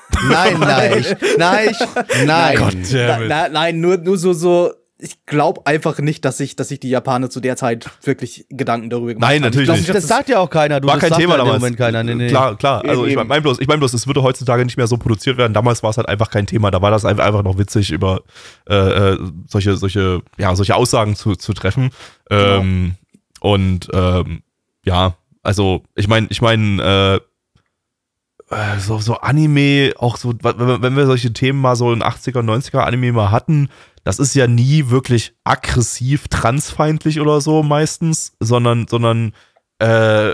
[0.29, 2.57] Nein, nein, ich, nein, ich, nein.
[2.57, 4.71] Gott Na, na, nein, nur, nur so, so.
[4.99, 8.89] Ich glaube einfach nicht, dass sich dass sich die Japaner zu der Zeit wirklich Gedanken
[8.89, 9.41] darüber gemacht Nein, haben.
[9.43, 9.89] natürlich ich glaub nicht.
[9.89, 10.79] dass Das sagt ja auch keiner.
[10.79, 11.59] Du, war das kein Thema ja damals.
[11.59, 12.03] Moment keiner.
[12.03, 12.29] Nee, nee.
[12.29, 12.83] Klar, klar.
[12.83, 15.53] Also ich meine bloß, ich meine bloß, es würde heutzutage nicht mehr so produziert werden.
[15.53, 16.71] Damals war es halt einfach kein Thema.
[16.71, 18.21] Da war das einfach einfach noch witzig über
[18.67, 21.91] äh, äh, solche solche ja solche Aussagen zu, zu treffen.
[22.31, 22.95] Ähm,
[23.39, 24.41] Und ähm,
[24.85, 27.21] ja, also ich meine, ich meine
[28.49, 32.41] äh, äh, so so Anime auch so, wenn wir- solche Themen mal so in 80er
[32.41, 33.69] 90er Anime mal hatten,
[34.03, 39.33] das ist ja nie wirklich aggressiv transfeindlich oder so meistens, sondern sondern
[39.79, 40.33] äh,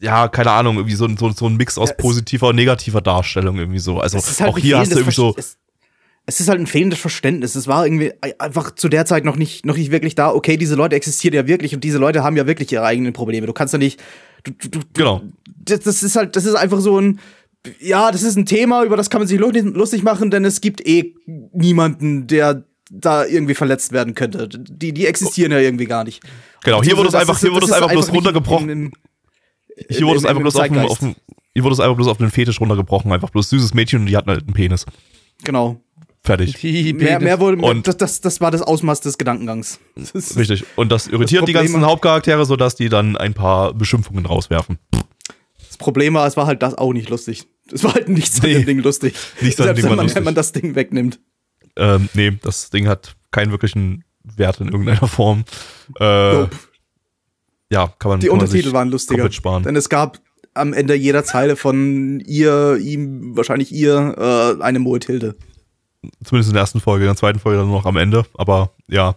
[0.00, 3.00] ja, keine Ahnung, irgendwie so, ein- so, so ein Mix aus Ja, positiver und negativer
[3.00, 4.00] Darstellung irgendwie so.
[4.00, 5.58] Also halt auch hier hast du irgendwie so, Es,
[6.26, 7.54] es ist halt ein fehlendes Verständnis.
[7.54, 10.32] Es war irgendwie einfach zu der Zeit noch nicht, noch nicht wirklich da.
[10.32, 13.46] Okay, diese Leute existieren ja wirklich und diese Leute haben ja wirklich ihre eigenen Probleme.
[13.46, 14.00] Du kannst ja nicht.
[14.44, 15.22] Du, du, genau.
[15.64, 17.20] das, das ist halt, das ist einfach so ein.
[17.80, 20.60] Ja, das ist ein Thema, über das kann man sich lu- lustig machen, denn es
[20.60, 21.14] gibt eh
[21.52, 24.48] niemanden, der da irgendwie verletzt werden könnte.
[24.48, 26.22] Die, die existieren ja irgendwie gar nicht.
[26.64, 28.92] Genau, hier wurde es einfach, hier wurde es einfach bloß runtergebrochen.
[29.88, 30.98] Hier wurde es einfach bloß auf
[31.54, 33.12] hier wurde es einfach bloß auf den Fetisch runtergebrochen.
[33.12, 34.84] Einfach bloß süßes Mädchen und die hatten halt einen Penis.
[35.44, 35.80] Genau.
[36.24, 36.56] Fertig.
[36.60, 39.80] Die Mehr, mehr wurde, Und- das, das, das war das Ausmaß des Gedankengangs.
[39.96, 40.64] Das ist- Richtig.
[40.76, 44.78] Und das irritiert die Problem- ganzen Hauptcharaktere, sodass die dann ein paar Beschimpfungen rauswerfen.
[45.68, 47.46] Das Problem war, es war halt das auch nicht lustig.
[47.72, 48.54] Es war halt nichts an Nee.
[48.54, 49.14] dem Ding lustig.
[49.40, 50.16] Nichts an dem Selbst Ding wenn man, lustig.
[50.16, 51.20] wenn man das Ding wegnimmt.
[51.76, 55.44] Ähm, nee, das Ding hat keinen wirklichen Wert in irgendeiner Form.
[55.98, 56.50] Äh, Nope.
[57.70, 59.32] Ja, kann man Die kann man Untertitel sich waren lustiger.
[59.32, 59.62] sparen.
[59.62, 60.18] Denn es gab
[60.54, 65.36] am Ende jeder Zeile von ihr, ihm, wahrscheinlich ihr, äh, eine Moethilde.
[66.24, 68.24] Zumindest in der ersten Folge, in der zweiten Folge dann nur noch am Ende.
[68.34, 69.16] Aber ja,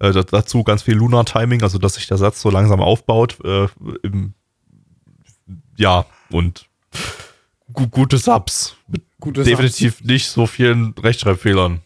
[0.00, 3.38] äh, da- dazu ganz viel Lunar-Timing, also dass sich der Satz so langsam aufbaut.
[3.44, 3.68] Äh,
[4.02, 4.34] im,
[5.76, 6.66] ja, und
[7.72, 8.76] gu gute Subs.
[9.20, 11.80] Gute definitiv nicht so vielen Rechtschreibfehlern.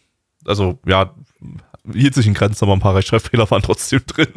[0.44, 1.14] Also, ja,
[1.92, 4.28] hielt sich in Grenzen, aber ein paar Rechtschreibfehler waren trotzdem drin.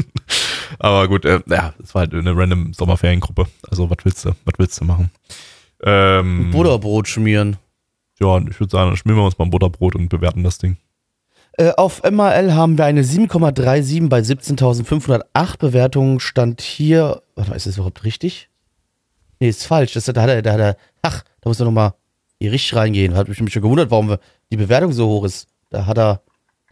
[0.80, 3.48] Aber gut, äh, ja, es war halt eine random Sommerferiengruppe.
[3.70, 5.10] Also, was willst du, was willst du machen?
[5.84, 7.58] Ähm, Butterbrot schmieren.
[8.20, 10.78] Ja, ich würde sagen, dann schmieren wir uns mal ein Butterbrot und bewerten das Ding.
[11.58, 16.20] Äh, auf MRL haben wir eine 7,37 bei 17.508 Bewertungen.
[16.20, 17.22] Stand hier.
[17.36, 18.50] Warte mal, ist das überhaupt richtig?
[19.40, 19.94] Nee, ist falsch.
[19.94, 21.94] Das, da hat er, da hat er, ach, da muss er nochmal
[22.40, 23.16] hier richtig reingehen.
[23.16, 24.18] Hat mich schon gewundert, warum
[24.52, 25.48] die Bewertung so hoch ist.
[25.70, 26.22] Da hat er,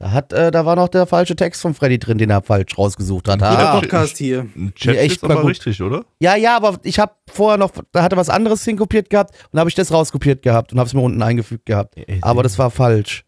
[0.02, 2.76] Da, hat, äh, da war noch der falsche Text von Freddy drin, den er falsch
[2.76, 3.38] rausgesucht hat.
[3.38, 3.80] Guter Ah.
[3.80, 4.48] Podcast hier.
[4.56, 5.52] Ein Chat echt ist aber mal gut.
[5.52, 6.06] richtig, oder?
[6.20, 9.70] Ja, ja, aber ich habe vorher noch, da hatte was anderes hinkopiert gehabt und habe
[9.70, 11.94] ich das rauskopiert gehabt und habe es mir unten eingefügt gehabt.
[12.22, 13.26] Aber das war falsch.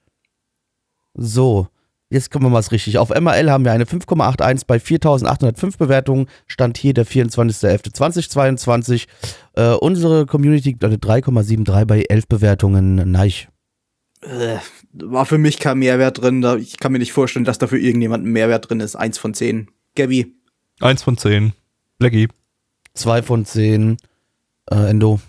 [1.14, 1.68] So,
[2.10, 2.98] jetzt kommen wir mal richtig.
[2.98, 6.26] Auf MRL haben wir eine 5,81 bei 4.805 Bewertungen.
[6.48, 9.06] Stand hier der 24.11.2022.
[9.56, 12.96] Äh, unsere Community gibt eine 3,73 bei 11 Bewertungen.
[13.12, 13.32] Nein.
[14.24, 14.58] Äh,
[14.94, 16.44] war für mich kein Mehrwert drin.
[16.60, 18.96] Ich kann mir nicht vorstellen, dass da für irgendjemand ein Mehrwert drin ist.
[18.96, 19.70] Eins von zehn.
[19.96, 20.34] Gabby.
[20.80, 21.54] Eins von zehn.
[22.00, 22.28] Blackie.
[22.96, 23.98] 2 von 10.
[24.70, 25.20] Äh, Endo.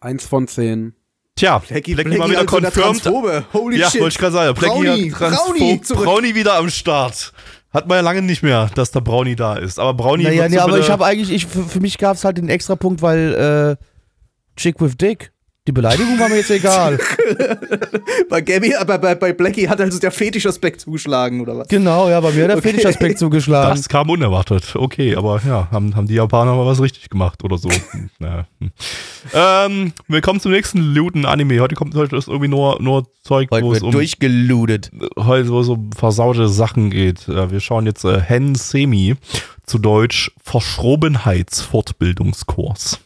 [0.00, 0.94] Eins von zehn.
[1.34, 2.74] Tja, Blackie, Blackie, mal wieder confirmed.
[2.74, 3.44] Transphobe.
[3.52, 4.00] Holy Ja, shit.
[4.00, 4.54] wollte ich gerade sagen.
[4.58, 6.04] Blackie Brownie, Brownie zurück.
[6.04, 7.32] Brownie wieder am Start.
[7.70, 9.78] Hat man ja lange nicht mehr, dass der Brownie da ist.
[9.78, 12.38] Aber Brownie Naja, nee, aber ich habe eigentlich, ich, für, für mich gab es halt
[12.38, 13.84] den extra Punkt, weil äh,
[14.56, 15.32] Chick with Dick.
[15.68, 16.98] Die Beleidigung war mir jetzt egal.
[18.30, 21.68] Bei Gabby, aber bei, bei Blackie hat also der Fetischaspekt zugeschlagen, oder was?
[21.68, 22.70] Genau, ja, bei mir hat der Okay.
[22.70, 23.76] Fetischaspekt zugeschlagen.
[23.76, 24.74] Das kam unerwartet.
[24.74, 27.68] Okay, aber ja, haben, haben die Japaner mal was richtig gemacht oder so.
[27.90, 28.46] Hm, naja.
[28.60, 28.70] Hm.
[29.34, 31.60] Ähm, willkommen zum nächsten Looten-Anime.
[31.60, 34.90] Heute kommt heute ist irgendwie nur, nur Zeug, Heute wo es um durchgelootet.
[35.18, 37.28] heute wo es um versaute Sachen geht.
[37.28, 39.16] Äh, wir schauen jetzt äh, Hen Semi,
[39.66, 43.00] zu Deutsch Verschrobenheitsfortbildungskurs.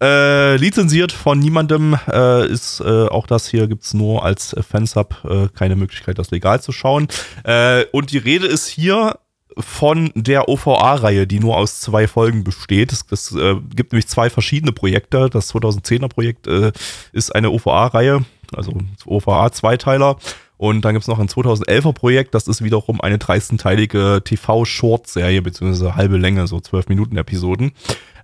[0.00, 5.48] Äh, lizenziert von niemandem äh, ist äh, auch das hier gibt's nur als Fansub äh,
[5.54, 7.08] keine Möglichkeit, das legal zu schauen.
[7.44, 9.18] Äh, und die Rede ist hier
[9.56, 12.92] von der OVA-Reihe, die nur aus zwei Folgen besteht.
[12.92, 15.30] Es, es äh, gibt nämlich zwei verschiedene Projekte.
[15.30, 16.72] Das 2010er-Projekt äh,
[17.12, 18.24] ist eine OVA-Reihe,
[18.54, 18.72] also
[19.06, 20.16] OVA-Zweiteiler.
[20.56, 26.46] Und dann gibt's noch ein 2011er-Projekt, das ist wiederum eine 13-teilige TV-Short-Serie, beziehungsweise halbe Länge,
[26.46, 27.72] so 12 Minuten Episoden,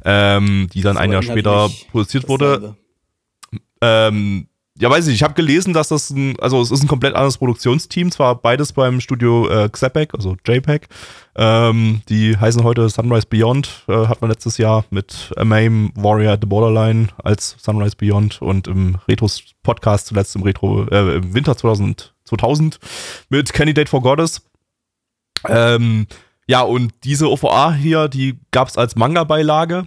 [0.05, 2.77] ähm, die dann ein Jahr später produziert wurde.
[3.81, 4.47] Ähm,
[4.81, 7.37] ja, weiß ich, ich habe gelesen, dass das ein, also es ist ein komplett anderes
[7.37, 10.89] Produktionsteam, zwar beides beim Studio äh, Xepec, also JPEG.
[11.37, 16.41] Ähm, die heißen heute Sunrise Beyond, äh, hat man letztes Jahr mit MAME Warrior at
[16.41, 22.15] the Borderline als Sunrise Beyond und im Retros-Podcast zuletzt im Retro, äh, im Winter 2000,
[22.25, 22.79] 2000
[23.29, 24.41] mit Candidate for Goddess.
[25.47, 26.07] Ähm,
[26.51, 29.87] ja, und diese OVA hier, die gab es als Manga-Beilage.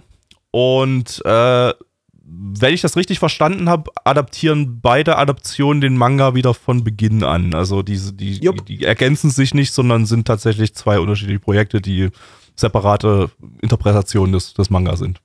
[0.50, 1.74] Und äh,
[2.22, 7.52] wenn ich das richtig verstanden habe, adaptieren beide Adaptionen den Manga wieder von Beginn an.
[7.52, 12.08] Also diese, die, die, die ergänzen sich nicht, sondern sind tatsächlich zwei unterschiedliche Projekte, die
[12.56, 15.20] separate Interpretationen des, des Manga sind.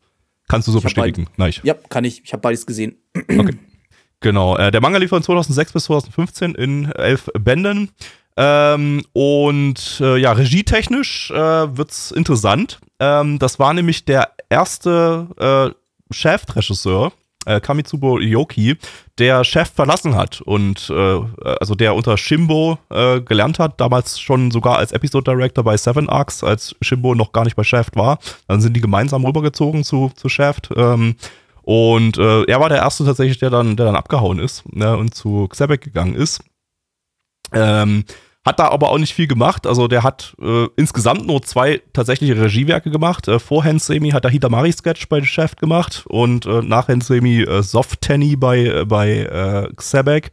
[0.50, 1.28] Kannst du so Ich bestätigen?
[1.38, 1.54] Nein.
[1.64, 2.22] Ja, kann ich.
[2.26, 2.98] Ich habe beides gesehen.
[4.22, 7.92] Genau, äh, der Manga lief von 2006 bis 2015 in elf Bänden.
[8.42, 11.36] Ähm, und äh, ja, regietechnisch äh,
[11.78, 12.80] wird's interessant.
[12.98, 15.74] Ähm, das war nämlich der erste
[16.10, 17.12] äh, Chefregisseur,
[17.46, 18.78] äh, Kamitsubo Yoki,
[19.18, 21.20] der Chef verlassen hat und äh,
[21.60, 26.08] also der unter Shimbo äh, gelernt hat, damals schon sogar als Episode Director bei Seven
[26.08, 28.20] Arcs, als Shimbo noch gar nicht bei Shaft war.
[28.48, 30.70] Dann sind die gemeinsam rübergezogen zu, zu Shaft.
[30.78, 31.18] Ähm,
[31.64, 35.14] und äh, er war der erste tatsächlich, der dann, der dann abgehauen ist ne, und
[35.14, 36.40] zu Xebek gegangen ist.
[37.52, 38.06] Ähm,
[38.46, 39.68] hat da aber auch nicht viel gemacht.
[39.68, 43.28] Also der hat äh, insgesamt nur zwei tatsächliche Regiewerke gemacht.
[43.28, 47.62] Äh, vor Hensemi hat er Hitamari Sketch bei Chef gemacht und äh, nach Hensemi äh,
[47.62, 50.32] Soft Tenny bei, äh, bei äh, Xebek.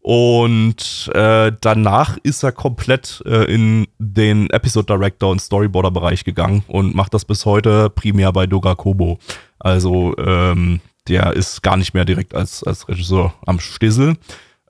[0.00, 6.64] Und äh, danach ist er komplett äh, in den Episode Director und Storyboarder Bereich gegangen
[6.68, 9.18] und macht das bis heute primär bei Doga Kobo.
[9.58, 14.16] Also ähm, der ist gar nicht mehr direkt als, als Regisseur am Stissel.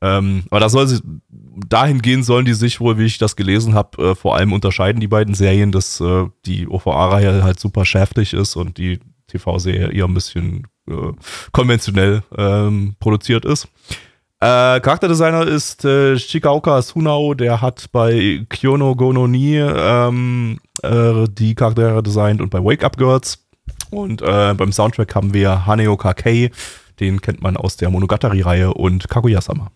[0.01, 4.11] Ähm, aber das soll sie, dahingehend sollen die sich wohl, wie ich das gelesen habe,
[4.11, 8.57] äh, vor allem unterscheiden, die beiden Serien, dass äh, die OVA-Reihe halt super schäftig ist
[8.57, 11.13] und die TV-Serie eher ein bisschen äh,
[11.53, 13.69] konventionell ähm, produziert ist.
[14.41, 21.57] Äh, Charakterdesigner ist äh, Shikaoka Sunao, der hat bei Kyono Gono Ni ähm, äh, die
[21.57, 23.45] Charaktere designt und bei Wake Up Girls.
[23.91, 26.51] Und äh, beim Soundtrack haben wir Haneo Kakei,
[27.01, 29.73] den kennt man aus der Monogatari-Reihe und Kaguya-sama.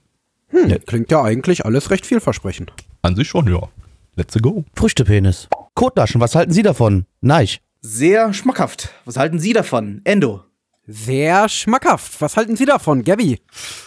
[0.86, 2.72] Klingt ja eigentlich alles recht vielversprechend.
[3.02, 3.68] An sich schon, ja.
[4.16, 4.64] Let's go.
[4.76, 5.48] Früchtepenis.
[5.74, 7.06] Kotnaschen, was halten Sie davon?
[7.20, 7.48] Nein.
[7.80, 8.90] Sehr schmackhaft.
[9.04, 10.02] Was halten Sie davon?
[10.04, 10.44] Endo.
[10.86, 12.20] Sehr schmackhaft.
[12.20, 13.40] Was halten Sie davon, Gabby?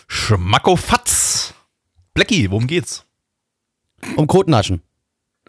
[0.08, 1.54] Schmackofatz.
[2.14, 3.06] Blackie, worum geht's?
[4.16, 4.82] Um Kotnaschen.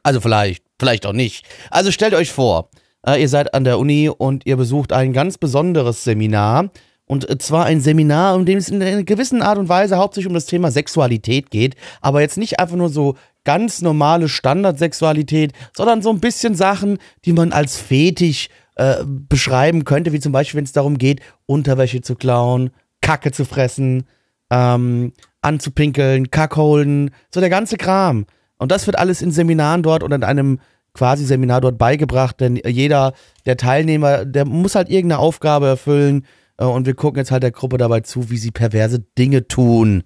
[0.03, 1.47] Also vielleicht, vielleicht auch nicht.
[1.71, 2.71] Also stellt euch vor,
[3.07, 6.71] äh, ihr seid an der Uni und ihr besucht ein ganz besonderes Seminar.
[7.07, 10.29] Und äh, zwar ein Seminar, in dem es in einer gewissen Art und Weise hauptsächlich
[10.29, 11.77] um das Thema Sexualität geht.
[12.01, 17.33] Aber jetzt nicht einfach nur so ganz normale Standardsexualität, sondern so ein bisschen Sachen, die
[17.33, 22.17] man als Fetisch äh, beschreiben könnte, wie zum Beispiel, wenn es darum geht, Unterwäsche zu
[22.17, 24.05] klauen, Kacke zu fressen,
[24.51, 28.27] ähm, anzupinkeln, Kackholen, so der ganze Kram.
[28.59, 30.59] Und das wird alles in Seminaren dort und in einem
[30.93, 33.13] quasi Seminar dort beigebracht, denn jeder
[33.45, 36.27] der Teilnehmer, der muss halt irgendeine Aufgabe erfüllen
[36.65, 40.03] und wir gucken jetzt halt der Gruppe dabei zu, wie sie perverse Dinge tun.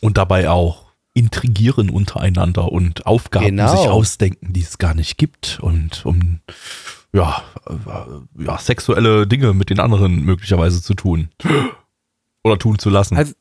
[0.00, 3.70] Und dabei auch intrigieren untereinander und Aufgaben Genau.
[3.76, 6.40] sich ausdenken, die es gar nicht gibt und um
[7.12, 11.28] ja, äh, ja, sexuelle Dinge mit den anderen möglicherweise zu tun.
[12.44, 13.16] Oder tun zu lassen.
[13.16, 13.34] Also-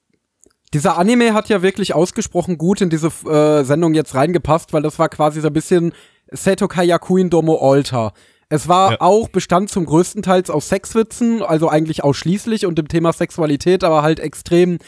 [0.73, 4.97] Dieser Anime hat ja wirklich ausgesprochen gut in diese äh, Sendung jetzt reingepasst, weil das
[4.99, 5.93] war quasi so ein bisschen
[6.31, 8.13] Setokai Yakuin Domo Alter.
[8.49, 9.01] Es war Ja.
[9.01, 14.01] auch Bestand zum größten Teils aus Sexwitzen, also eigentlich ausschließlich und dem Thema Sexualität, aber
[14.01, 14.79] halt extrem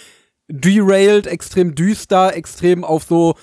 [0.48, 3.36] derailed, extrem düster, extrem auf so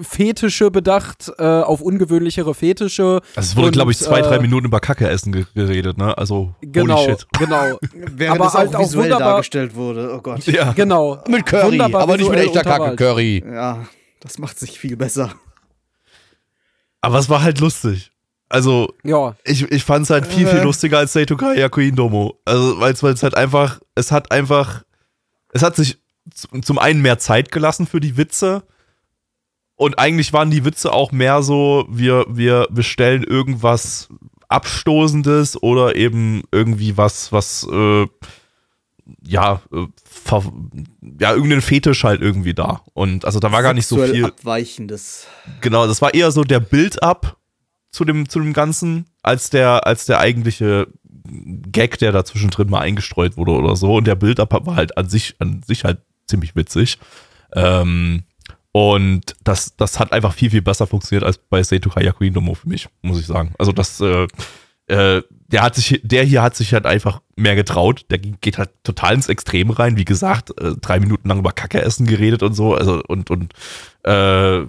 [0.00, 3.20] Fetische bedacht, äh, auf ungewöhnlichere Fetische.
[3.36, 6.16] also es wurde, glaube ich, zwei, äh, drei Minuten über Kacke essen ge- geredet, ne?
[6.16, 7.26] Also, Genau, holy shit.
[7.38, 10.14] genau, Während Aber es halt auch auch visuell wunderbar- dargestellt wurde.
[10.16, 10.46] Oh Gott.
[10.46, 10.72] Ja.
[10.72, 11.22] genau.
[11.28, 12.96] Mit Curry, Wunderbar aber nicht mit echter Kacke.
[12.96, 13.44] Curry.
[13.46, 13.84] Ja,
[14.20, 15.34] das macht sich viel besser.
[17.02, 18.10] Aber es war halt lustig.
[18.54, 22.38] Also, Ja, ich, ich fand es halt viel, viel lustiger als Seitokai Yakuin Domo.
[22.44, 24.84] Also, weil es halt einfach, es hat einfach,
[25.52, 25.98] es hat sich
[26.62, 28.62] zum einen mehr Zeit gelassen für die Witze.
[29.76, 34.08] Und eigentlich waren die Witze auch mehr so, wir, wir bestellen irgendwas
[34.48, 38.06] Abstoßendes oder eben irgendwie was, was, äh,
[39.26, 40.52] ja, äh, ver-
[41.20, 42.82] ja, irgendein Fetisch halt irgendwie da.
[42.94, 44.24] Und also da war gar nicht so Sexuell viel.
[44.26, 45.26] Abweichendes.
[45.60, 47.36] Genau, das war eher so der Build-up
[47.94, 50.88] zu dem, zu dem Ganzen, als der, als der eigentliche
[51.70, 53.94] Gag, der da zwischendrin mal eingestreut wurde oder so.
[53.94, 56.98] Und der Build-up war halt an sich, an sich halt ziemlich witzig.
[57.54, 58.24] Ähm,
[58.72, 62.68] und das, das hat einfach viel, viel besser funktioniert als bei Seito Yakuin Domo für
[62.68, 63.54] mich, muss ich sagen.
[63.60, 64.26] Also das, äh,
[64.88, 68.06] äh, der hat sich, der hier hat sich halt einfach mehr getraut.
[68.10, 69.96] Der geht halt total ins Extrem rein.
[69.96, 72.74] Wie gesagt, äh, drei Minuten lang über Kacke essen geredet und so.
[72.74, 73.52] Also und und
[74.02, 74.66] äh,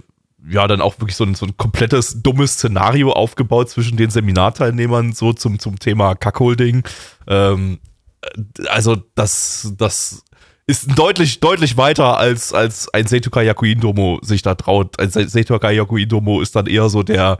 [0.49, 5.13] ja, dann auch wirklich so ein, so ein komplettes dummes Szenario aufgebaut zwischen den Seminarteilnehmern
[5.13, 6.83] so zum zum Thema Kackholding.
[7.27, 7.79] Ähm,
[8.21, 10.23] äh, also das das
[10.67, 14.99] ist deutlich deutlich weiter als als ein Seitokai Yakuin Domo sich da traut.
[14.99, 17.39] Ein Yakuin Domo ist dann eher so der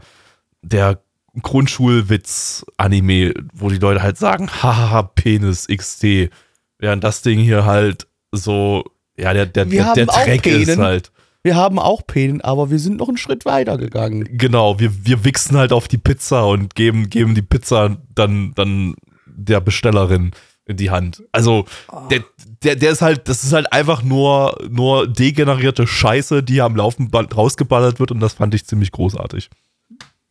[0.62, 1.00] der
[1.42, 6.30] Grundschulwitz-Anime, wo die Leute halt sagen, haha, Penis XD.
[6.78, 8.84] Während das Ding hier halt so,
[9.16, 11.12] ja, der, der, Wir der, der Dreck ist halt.
[11.46, 14.26] Wir haben auch Penen, aber wir sind noch einen Schritt weiter gegangen.
[14.32, 18.96] Genau, wir, wir wichsen halt auf die Pizza und geben, geben die Pizza dann, dann
[19.26, 20.32] der Bestellerin
[20.64, 21.22] in die Hand.
[21.30, 21.64] Also,
[22.10, 22.24] der,
[22.64, 27.36] der, der ist halt, das ist halt einfach nur, nur degenerierte Scheiße, die am Laufenband
[27.36, 29.48] rausgeballert wird und das fand ich ziemlich großartig.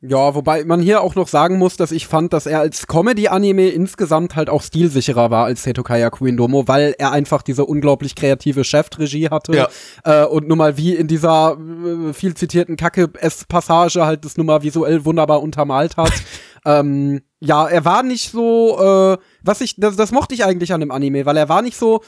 [0.08, 3.70] Ja, wobei man hier auch noch sagen muss, dass ich fand, dass er als Comedy-Anime
[3.70, 8.64] insgesamt halt auch stilsicherer war als Setokaya Queen Domo, weil er einfach diese unglaublich kreative
[8.64, 9.56] Chefregie hatte.
[9.56, 9.68] Ja.
[10.04, 14.62] Äh, und nun mal wie in dieser äh, viel zitierten Kacke-Passage halt das nun mal
[14.64, 16.14] visuell wunderbar untermalt hat.
[16.66, 20.82] ähm, ja, er war nicht so, äh, was ich, das, das mochte ich eigentlich an
[20.82, 22.02] dem Anime, weil er war nicht so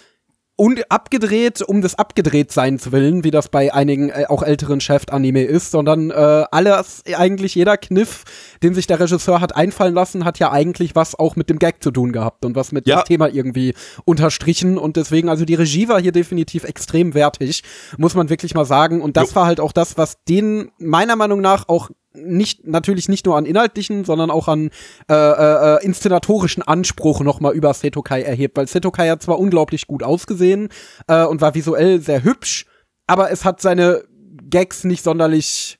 [0.58, 5.72] und abgedreht um des Abgedrehtseins willen, wie das bei einigen äh, auch älteren Chef-Anime ist,
[5.72, 6.14] sondern äh,
[6.52, 8.24] alles, eigentlich jeder Kniff,
[8.64, 11.84] den sich der Regisseur hat einfallen lassen, hat ja eigentlich was auch mit dem Gag
[11.84, 13.02] zu tun gehabt und was mit Ja.
[13.02, 17.62] dem Thema irgendwie unterstrichen und deswegen, also die Regie war hier definitiv extrem wertig,
[17.98, 19.36] muss man wirklich mal sagen und das Jo.
[19.36, 21.92] war halt auch das, was den meiner Meinung nach auch
[22.26, 24.70] nicht natürlich nicht nur an inhaltlichen, sondern auch an
[25.10, 30.04] äh, äh, äh, inszenatorischen Anspruch nochmal über Setokai erhebt, weil Setokai hat zwar unglaublich gut
[30.04, 30.70] ausgesehen
[31.08, 32.66] äh, und war visuell sehr hübsch,
[33.08, 34.04] aber es hat seine
[34.50, 35.78] Gags nicht sonderlich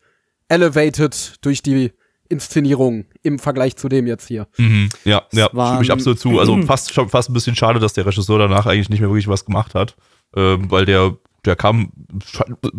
[0.50, 1.92] elevated durch die
[2.30, 4.48] Inszenierung im Vergleich zu dem jetzt hier.
[4.58, 4.90] Mhm.
[5.06, 6.40] Ja, ja, waren- stimme ich absolut zu.
[6.40, 9.28] Also fast, schon fast ein bisschen schade, dass der Regisseur danach eigentlich nicht mehr wirklich
[9.28, 9.96] was gemacht hat,
[10.36, 11.18] ähm, weil der,
[11.48, 11.92] der kam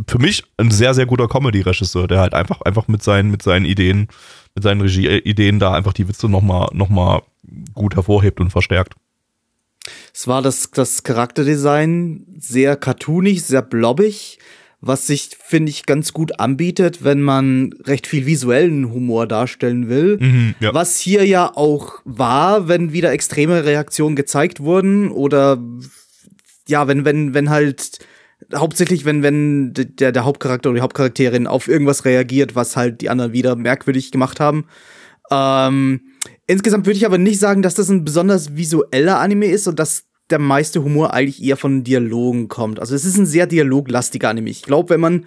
[0.06, 3.64] für mich ein sehr, sehr guter Comedy-Regisseur, der halt einfach, einfach mit seinen, mit seinen
[3.64, 4.08] Ideen,
[4.54, 7.22] mit seinen Regie-Ideen da einfach die Witze nochmal noch mal
[7.74, 8.94] gut hervorhebt und verstärkt.
[10.14, 14.38] Es war das, das Charakterdesign sehr cartoonig, sehr blobbig,
[14.80, 20.18] was sich, finde ich, ganz gut anbietet, wenn man recht viel visuellen Humor darstellen will.
[20.20, 20.74] Mhm, ja.
[20.74, 25.58] Was hier ja auch war, wenn wieder extreme Reaktionen gezeigt wurden oder
[26.68, 27.98] ja, wenn, wenn, wenn halt
[28.54, 33.10] hauptsächlich, wenn, wenn der, der Hauptcharakter oder die Hauptcharakterin auf irgendwas reagiert, was halt die
[33.10, 34.66] anderen wieder merkwürdig gemacht haben.
[35.30, 36.00] Ähm,
[36.46, 40.04] insgesamt würde ich aber nicht sagen, dass das ein besonders visueller Anime ist und dass
[40.30, 42.80] der meiste Humor eigentlich eher von Dialogen kommt.
[42.80, 44.50] Also es ist ein sehr dialoglastiger Anime.
[44.50, 45.26] Ich glaube, wenn man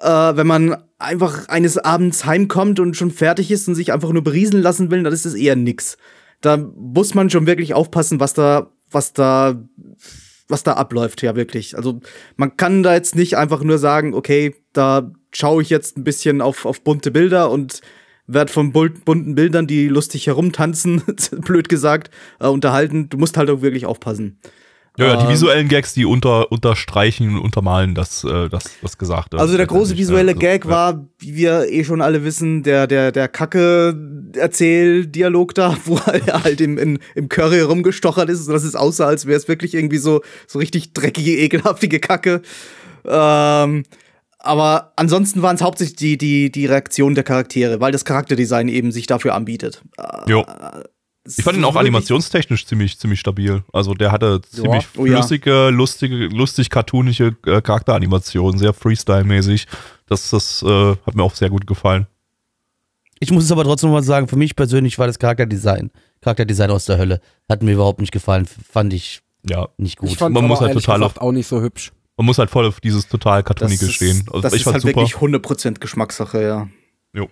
[0.00, 4.24] äh, wenn man einfach eines Abends heimkommt und schon fertig ist und sich einfach nur
[4.24, 5.96] berieseln lassen will, dann ist es eher nix.
[6.40, 9.62] Da muss man schon wirklich aufpassen, was da, was da
[10.48, 11.76] was da abläuft, ja wirklich.
[11.76, 12.00] Also
[12.36, 16.40] man kann da jetzt nicht einfach nur sagen, okay, da schaue ich jetzt ein bisschen
[16.40, 17.80] auf, auf bunte Bilder und
[18.26, 21.02] werde von bunten Bildern, die lustig herumtanzen,
[21.38, 23.08] blöd gesagt, äh, unterhalten.
[23.08, 24.38] Du musst halt auch wirklich aufpassen.
[24.98, 28.98] Ja, ja, die Ähm, visuellen Gags, die unter, unterstreichen und untermalen das, äh, das, was
[28.98, 30.38] gesagt Also der große visuelle ne?
[30.38, 36.44] Gag war, wie wir eh schon alle wissen, der, der, der Kacke-Erzähl-Dialog da, wo er
[36.44, 39.96] halt im, in, im Curry rumgestochert ist, sodass es aussah, als wäre es wirklich irgendwie
[39.96, 42.42] so, so richtig dreckige, ekelhaftige Kacke.
[43.06, 43.84] Ähm,
[44.44, 48.92] aber ansonsten waren es hauptsächlich die, die, die Reaktionen der Charaktere, weil das Charakterdesign eben
[48.92, 49.80] sich dafür anbietet.
[49.96, 50.44] Äh, Jo.
[51.24, 53.62] Ich fand ihn auch animationstechnisch ziemlich, ziemlich stabil.
[53.72, 55.18] Also der hatte ziemlich Oh ja.
[55.18, 59.66] flüssige, lustige, lustig cartoonische äh, Charakteranimationen, sehr Freestyle-mäßig.
[60.08, 62.06] Das, das äh, hat mir auch sehr gut gefallen.
[63.20, 65.92] Ich muss es aber trotzdem mal sagen, für mich persönlich war das Charakterdesign,
[66.22, 67.20] Charakterdesign aus der Hölle.
[67.48, 70.10] Hat mir überhaupt nicht gefallen, fand ich Ja, nicht gut.
[70.10, 71.92] Ich fand Man aber muss halt total auf- auch nicht so hübsch.
[72.16, 74.24] man muss halt voll auf dieses total cartoonige stehen.
[74.26, 74.96] Also das ich ist halt super.
[74.96, 76.68] wirklich 100% Geschmackssache, ja.
[77.14, 77.28] Jo.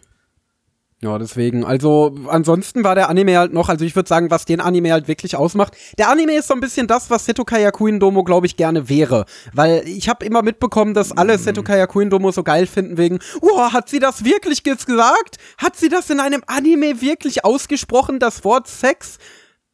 [1.02, 1.64] Ja, deswegen.
[1.64, 5.08] Also, ansonsten war der Anime halt noch, also ich würde sagen, was den Anime halt
[5.08, 5.74] wirklich ausmacht.
[5.98, 9.24] Der Anime ist so ein bisschen das, was Seto Yakuin Domo, glaube ich, gerne wäre.
[9.54, 13.72] Weil ich habe immer mitbekommen, dass alle Seto Yakuin Domo so geil finden wegen, oh,
[13.72, 15.38] hat sie das wirklich gesagt?
[15.56, 19.16] Hat sie das in einem Anime wirklich ausgesprochen, das Wort Sex?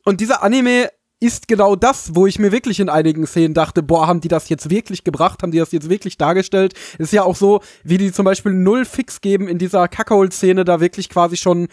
[0.04, 0.90] Und dieser Anime
[1.26, 4.48] ist genau das, wo ich mir wirklich in einigen Szenen dachte, boah, haben die das
[4.48, 6.74] jetzt wirklich gebracht, haben die das jetzt wirklich dargestellt?
[6.98, 10.80] Ist ja auch so, wie die zum Beispiel null Fix geben in dieser Kackhole-Szene, da
[10.80, 11.68] wirklich quasi schon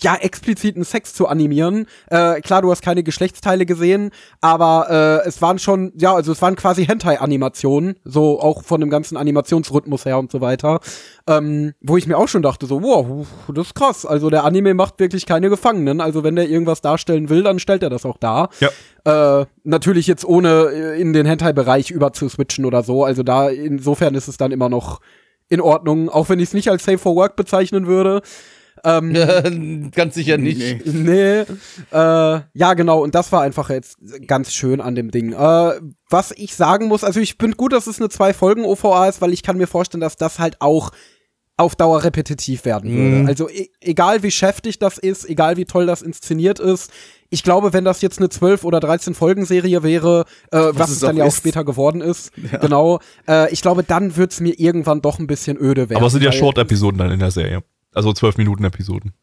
[0.00, 1.86] ja, expliziten Sex zu animieren.
[2.10, 4.10] Äh, klar, du hast keine Geschlechtsteile gesehen,
[4.40, 8.90] aber äh, es waren schon, ja, also es waren quasi Hentai-Animationen, so auch von dem
[8.90, 10.80] ganzen Animationsrhythmus her und so weiter.
[11.28, 14.06] Ähm, wo ich mir auch schon dachte, so, wow, das ist krass.
[14.06, 16.00] Also der Anime macht wirklich keine Gefangenen.
[16.00, 18.50] Also wenn der irgendwas darstellen will, dann stellt er das auch dar.
[18.60, 19.40] Ja.
[19.40, 23.04] Äh, natürlich jetzt ohne äh, in den Hentai-Bereich überzuswitchen oder so.
[23.04, 25.00] Also da, insofern ist es dann immer noch
[25.48, 28.22] in Ordnung, auch wenn ich es nicht als Safe for Work bezeichnen würde.
[28.86, 30.86] Ähm, Ganz sicher nicht.
[30.86, 30.92] Nee.
[31.06, 31.44] Nee,
[31.92, 35.32] äh, ja genau, und das war einfach jetzt ganz schön an dem Ding.
[35.32, 35.72] Äh,
[36.08, 39.20] was ich sagen muss, also ich finde gut, dass es eine zwei Folgen OVA ist,
[39.20, 40.92] weil ich kann mir vorstellen, dass das halt auch
[41.56, 43.22] auf Dauer repetitiv werden würde.
[43.22, 43.26] Mhm.
[43.26, 46.92] Also e egal wie schäftig das ist, egal wie toll das inszeniert ist,
[47.30, 51.00] ich glaube, wenn das jetzt eine 12 oder 13 Folgenserie wäre, äh, was, es es
[51.00, 52.30] dann ja auch später geworden ist,
[52.60, 55.96] genau, äh, ich glaube, dann wird's mir irgendwann doch ein bisschen öde werden.
[55.96, 57.64] Aber es sind ja Short-Episoden dann in der Serie.
[57.96, 59.14] Also 12 Minuten Episoden.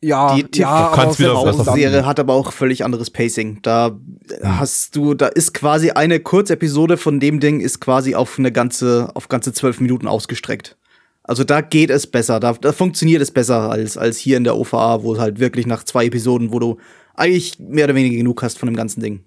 [0.00, 3.60] Ja, Die ja, Du kannst aber wieder dann- Serie hat aber auch völlig anderes Pacing.
[3.62, 3.96] Da
[4.42, 9.10] hast du, da ist quasi eine Kurzepisode von dem Ding ist quasi auf eine ganze,
[9.14, 10.76] auf ganze zwölf Minuten ausgestreckt.
[11.22, 14.56] Also da geht es besser, da, da funktioniert es besser als, als hier in der
[14.56, 16.78] OVA, wo es halt wirklich nach zwei Episoden, wo du
[17.14, 19.22] eigentlich mehr oder weniger genug hast von dem ganzen Ding.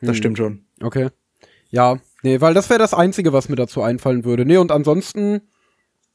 [0.00, 0.64] Das stimmt schon.
[0.82, 1.10] Okay.
[1.70, 4.44] Ja, nee, weil das wäre das Einzige, was mir dazu einfallen würde.
[4.44, 5.42] Nee, und ansonsten,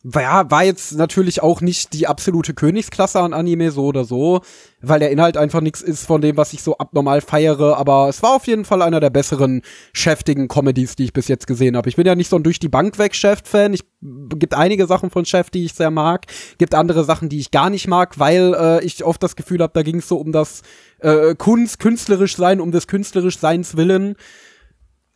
[0.04, 4.42] war- war jetzt natürlich auch nicht die absolute Königsklasse an Anime, so oder so,
[4.82, 8.24] weil der Inhalt einfach nichts ist von dem, was ich so abnormal feiere, aber es
[8.24, 9.62] war auf jeden Fall einer der besseren
[9.94, 11.88] cheftigen Comedies, die ich bis jetzt gesehen habe.
[11.88, 13.74] Ich bin ja nicht so ein durch die Bank weg Chef-Fan.
[13.74, 16.26] Ich gibt einige Sachen von Chef, die ich sehr mag,
[16.58, 19.74] gibt andere Sachen, die ich gar nicht mag, weil äh, ich oft das Gefühl habe,
[19.74, 20.64] da ging es so um das
[21.00, 24.16] äh, Kunst, künstlerisch sein, um des künstlerisch Seins willen.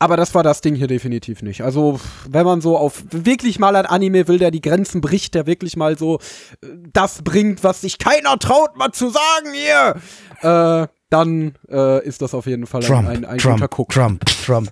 [0.06, 1.64] Aber das war das Ding hier definitiv nicht.
[1.64, 2.00] Also,
[2.30, 5.78] wenn man so auf wirklich mal ein Anime will, der die Grenzen bricht, der wirklich
[5.78, 6.20] mal so
[6.62, 9.96] äh, das bringt, was sich keiner traut, mal zu sagen hier,
[10.42, 13.90] äh, dann äh, ist das auf jeden Fall Trump, ein, ein, Trump, guter Guck.
[13.90, 14.70] Trump, Trump.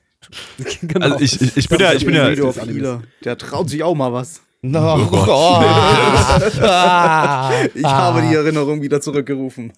[0.83, 1.03] genau.
[1.03, 4.41] Also ich, ich, ich bin ja, ich bin ja der traut sich auch mal was.
[4.61, 5.29] No, Oh Gott.
[6.61, 7.51] Ah.
[7.73, 9.73] Ich habe die Erinnerung wieder zurückgerufen.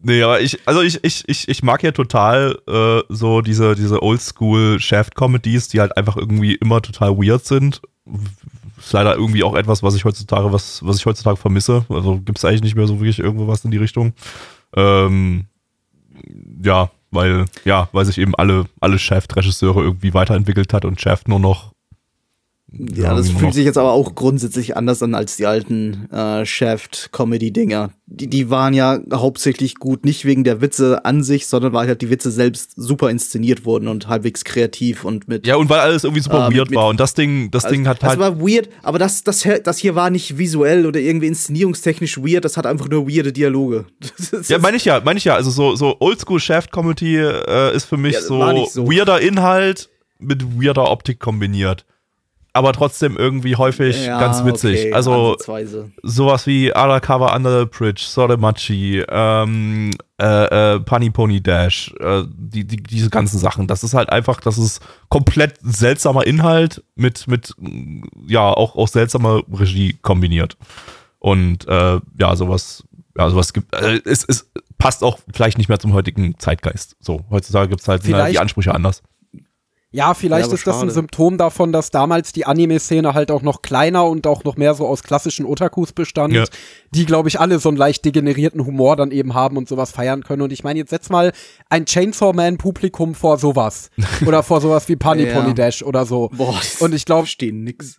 [0.00, 4.02] Nee, aber ich, also ich, ich, ich, ich mag ja total äh, so diese, diese
[4.02, 7.82] Oldschool Shaft-Comedies, die halt einfach irgendwie immer total weird sind.
[8.78, 11.84] Ist leider irgendwie auch etwas, was ich heutzutage, was, was ich heutzutage vermisse.
[11.88, 14.12] Also gibt es eigentlich nicht mehr so wirklich irgendwo was in die Richtung.
[14.76, 15.46] Ähm,
[16.62, 21.40] ja, weil, ja, weil sich eben alle, alle Shaft-Regisseure irgendwie weiterentwickelt hat und Shaft nur
[21.40, 21.72] noch.
[22.70, 27.90] Ja, das fühlt sich jetzt aber auch grundsätzlich anders an als die alten äh, Shaft-Comedy-Dinger.
[28.06, 32.02] Die, die waren ja hauptsächlich gut, nicht wegen der Witze an sich, sondern weil halt
[32.02, 35.46] die Witze selbst super inszeniert wurden und halbwegs kreativ und mit.
[35.46, 36.88] Ja, und weil alles irgendwie super mit- weird mit- war.
[36.88, 38.18] Und das Ding, das Ding hat das halt.
[38.20, 42.44] war weird, aber das, das, hier- das hier war nicht visuell oder irgendwie inszenierungstechnisch weird,
[42.44, 43.86] das hat einfach nur weirde Dialoge.
[44.30, 45.34] Das Ja, meine ich ja, meine ich ja.
[45.34, 48.90] Also so, so Oldschool Shaft Comedy äh, ist für mich Ja, das so, so.
[48.92, 49.88] weirder Inhalt
[50.18, 51.84] mit weirder Optik kombiniert.
[52.52, 54.80] Aber trotzdem irgendwie häufig Ja, ganz witzig.
[54.80, 55.36] okay, also
[56.02, 62.64] sowas wie Undercover Under the Bridge, Sodemachi, ähm, äh, äh, Punny Pony Dash, äh, die,
[62.64, 63.66] die, diese ganzen Sachen.
[63.66, 68.88] Das ist halt einfach, das ist komplett seltsamer Inhalt mit, mit mm, ja, auch, auch
[68.88, 70.56] seltsamer Regie kombiniert.
[71.20, 72.84] Und äh, ja, sowas,
[73.16, 76.96] ja, sowas gibt, äh, es, es passt auch vielleicht nicht mehr zum heutigen Zeitgeist.
[77.00, 79.02] So, heutzutage gibt's halt sind halt die Ansprüche anders.
[79.90, 80.92] Ja, vielleicht Ja, ist das ein schade.
[80.92, 84.86] Symptom davon, dass damals die Anime-Szene halt auch noch kleiner und auch noch mehr so
[84.86, 86.44] aus klassischen Otakus bestand, Ja.
[86.94, 90.24] die, glaube ich, alle so einen leicht degenerierten Humor dann eben haben und sowas feiern
[90.24, 90.42] können.
[90.42, 91.32] Und ich meine, jetzt setz mal
[91.70, 93.88] ein Chainsaw Man-Publikum vor sowas.
[94.26, 94.98] oder vor sowas wie Ja.
[95.40, 96.28] Pony Dash oder so.
[96.36, 97.96] Boah, Und ich glaube, verstehen nix.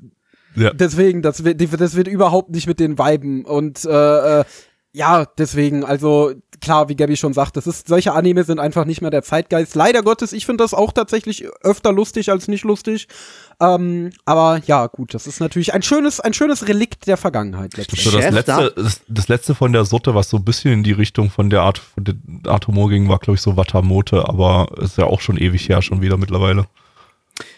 [0.56, 0.72] Ja.
[0.74, 3.46] deswegen, das wird, das wird überhaupt nicht mit den Weiben.
[3.46, 4.44] Und äh, äh,
[4.92, 9.02] ja, deswegen, also klar, wie Gabby schon sagt, das ist, solche Anime sind einfach nicht
[9.02, 9.76] mehr der Zeitgeist.
[9.76, 13.08] Leider Gottes, ich finde das auch tatsächlich öfter lustig als nicht lustig.
[13.62, 18.04] Ähm, aber ja, gut, das ist natürlich ein schönes, ein schönes Relikt der Vergangenheit letztlich.
[18.04, 20.84] So, das, Chef, letzte, das, das letzte von der Sorte, was so ein bisschen in
[20.84, 22.16] die Richtung von der Art, von der
[22.48, 25.82] Art Humor ging, war, glaube ich, so Watamote, aber ist ja auch schon ewig her,
[25.84, 26.66] schon wieder mittlerweile.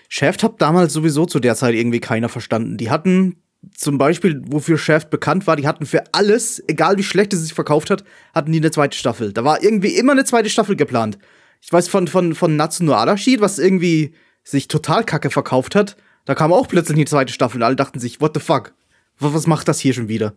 [0.10, 2.78] Shaft hat damals sowieso zu der Zeit irgendwie keiner verstanden.
[2.78, 3.40] Die hatten
[3.76, 7.54] zum Beispiel, wofür Shaft bekannt war, die hatten für alles, egal wie schlecht es sich
[7.54, 9.34] verkauft hat, hatten die eine zweite Staffel.
[9.34, 11.18] Da war irgendwie immer eine zweite Staffel geplant.
[11.62, 14.14] Ich weiß von, von, von Natsuno Arashi, was irgendwie
[14.44, 18.00] sich total kacke verkauft hat, da kam auch plötzlich die zweite Staffel und alle dachten
[18.00, 18.74] sich, what the fuck?
[19.20, 20.34] Was macht das hier schon wieder?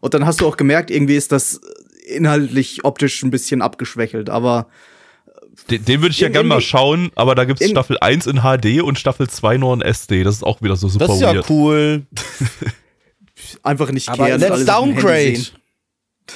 [0.00, 1.60] Und dann hast du auch gemerkt, irgendwie ist das
[2.06, 4.68] inhaltlich optisch ein bisschen abgeschwächelt, aber
[5.70, 8.40] Den, den würde ich ja gerne mal schauen, aber da gibt es Staffel 1 in
[8.40, 10.24] HD und Staffel 2 nur in SD.
[10.24, 11.50] Das ist auch wieder so super Das ist ja weird.
[11.50, 12.02] cool.
[13.62, 15.40] einfach nicht Aber kehren, let's downgrade.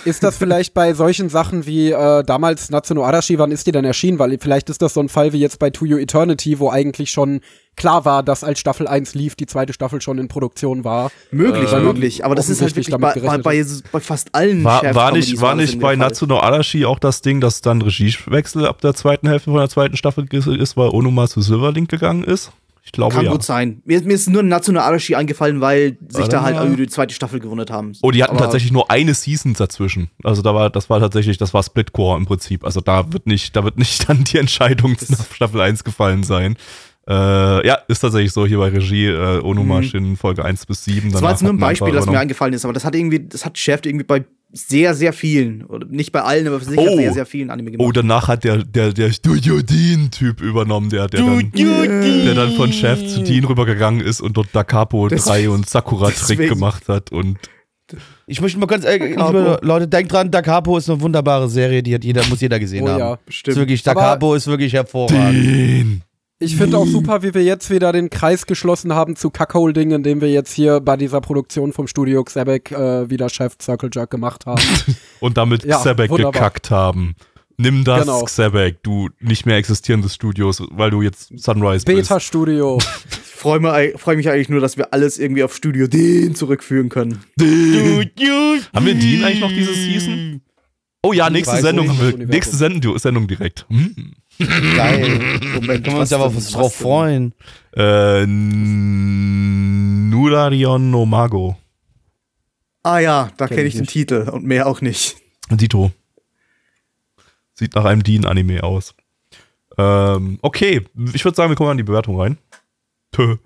[0.04, 3.84] Ist das vielleicht bei solchen Sachen wie äh, damals Natsuno Arashi, wann ist die denn
[3.84, 4.18] erschienen?
[4.18, 7.10] Weil vielleicht ist das so ein Fall wie jetzt bei To You Eternity, wo eigentlich
[7.10, 7.40] schon
[7.74, 11.10] klar war, dass als Staffel 1 lief, die zweite Staffel schon in Produktion war.
[11.30, 12.24] Möglich, Äh, möglich.
[12.24, 15.40] Aber das ist halt wirklich damit bei, bei, bei, bei fast allen War, war nicht,
[15.40, 15.96] war nicht bei.
[15.96, 19.96] Natsuno Arashi auch das Ding, dass dann Regiewechsel ab der zweiten Hälfte von der zweiten
[19.96, 22.52] Staffel ist, weil Onuma zu Silverlink gegangen ist?
[22.88, 23.32] Ich glaube Kann ja.
[23.32, 23.82] gut sein.
[23.84, 27.38] Mir, mir ist nur Natsuno Arashi eingefallen, weil sich da halt irgendwie die zweite Staffel
[27.38, 27.92] gewundert haben.
[28.00, 30.08] Oh, die hatten Aber tatsächlich nur eine Season dazwischen.
[30.24, 32.64] Also da war, das war tatsächlich, das war Splitcore im Prinzip.
[32.64, 36.56] Also da wird nicht, da wird nicht dann die Entscheidung nach Staffel 1 gefallen sein.
[37.08, 41.08] Äh, ja, ist tatsächlich so hier bei Regie, äh, Onuma Shin Folge 1 bis 7.
[41.08, 41.12] Mhm.
[41.12, 43.44] Das war jetzt nur ein Beispiel, das mir eingefallen ist, aber das hat irgendwie, das
[43.46, 46.96] hat Shaft irgendwie bei sehr, sehr vielen, oder nicht bei allen, aber sicher Oh.
[46.96, 47.86] sehr, sehr vielen Anime gemacht.
[47.86, 52.72] Oh, danach hat der, der, der Studio Dean-Typ übernommen, der, der, dann, der dann von
[52.72, 57.10] Chef zu Dean rübergegangen ist und dort Da Capo Das- 3 und Sakura-Trick gemacht hat
[57.12, 57.38] und
[58.26, 59.02] Ich möchte mal ganz, Capo.
[59.38, 62.58] liebe Leute, denkt dran, Da Capo ist eine wunderbare Serie, die hat jeder, muss jeder
[62.58, 62.98] gesehen Oh haben.
[63.00, 63.56] ja, Ist bestimmt.
[63.58, 65.44] wirklich, Da Aber- Capo ist wirklich hervorragend.
[65.44, 66.02] Dean.
[66.40, 70.20] Ich finde auch super, wie wir jetzt wieder den Kreis geschlossen haben zu Cuckolding, indem
[70.20, 74.46] wir jetzt hier bei dieser Produktion vom Studio Xebec äh, wieder Chef Circle Jerk gemacht
[74.46, 74.62] haben.
[75.20, 76.32] und damit Ja, Xebek wunderbar.
[76.32, 77.16] gekackt haben.
[77.56, 78.22] Nimm das, Genau.
[78.22, 82.08] Xebek, du nicht mehr existierendes Studios, weil du jetzt Sunrise bist.
[82.08, 82.78] Beta Studio.
[83.38, 86.88] Ich freue mich, freu mich eigentlich nur, dass wir alles irgendwie auf Studio Dean zurückführen
[86.88, 87.20] können.
[87.40, 90.40] Haben wir Dean eigentlich noch diese Season?
[91.08, 91.88] Oh ja, nächste weiß Sendung,
[92.26, 93.64] nächste Sendung, Sendung direkt.
[93.70, 94.12] Hm.
[94.76, 95.18] Geil.
[95.54, 97.32] Moment, Können wir uns was aber was drauf freuen.
[97.74, 98.26] Äh,
[100.10, 101.56] Nurarion no Mago.
[102.82, 103.92] Ah ja, da Kenn kenne ich ich den nicht.
[103.92, 105.16] Titel und mehr auch nicht.
[105.50, 105.92] Dito.
[107.54, 108.94] Sieht nach einem Dean-Anime aus.
[109.78, 112.36] Ähm, okay, ich würde sagen, wir kommen an die Bewertung rein.
[113.12, 113.36] Tö.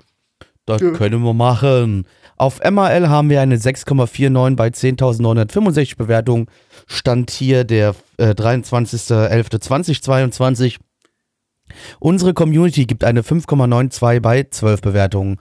[0.66, 2.06] Das können wir machen.
[2.36, 6.46] Auf MAL haben wir eine 6,49 bei 10.965 Bewertungen.
[6.86, 10.76] Stand hier der äh, 23.11.2022.
[11.98, 15.38] Unsere Community gibt eine 5,92 bei 12 Bewertungen.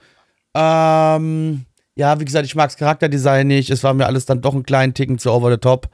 [0.54, 3.70] Ähm, ja, wie gesagt, ich mag das Charakterdesign nicht.
[3.70, 5.88] Es war mir alles dann doch einen kleinen Ticken zu over the top.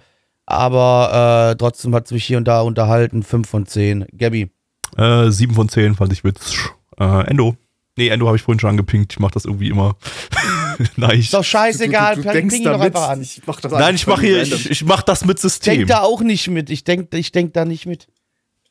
[0.47, 3.23] Aber äh, trotzdem hat es mich hier und da unterhalten.
[3.23, 4.07] 5 von 10.
[4.17, 4.51] Gabby.
[4.97, 6.59] Äh, 7 von 10 fand ich witzig.
[6.99, 7.57] Äh, Endo.
[7.99, 9.15] Nee, Endo habe ich vorhin schon angepinkt.
[9.15, 9.97] Ich mache das irgendwie immer.
[10.97, 12.15] Nein, ich, Ist doch scheißegal.
[12.15, 13.23] du, du, du ping ihn doch einfach an.
[13.23, 15.79] ich mach das nein, ich mache hier, ich, ich mach das mit System.
[15.79, 16.71] Denk da auch nicht mit.
[16.71, 18.07] Ich denk, ich denk da nicht mit.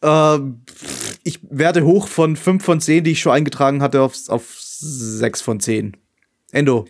[0.01, 0.61] Ähm,
[1.25, 5.41] ich werde hoch von 5 von 10, die ich schon eingetragen hatte, auf, auf 6
[5.41, 5.97] von 10.
[6.53, 6.85] Endo.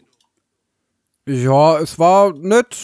[1.25, 2.77] Ja, es war nett.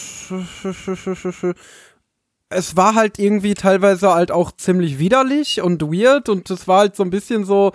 [2.48, 6.96] Es war halt irgendwie teilweise halt auch ziemlich widerlich und weird und es war halt
[6.96, 7.72] so ein bisschen so.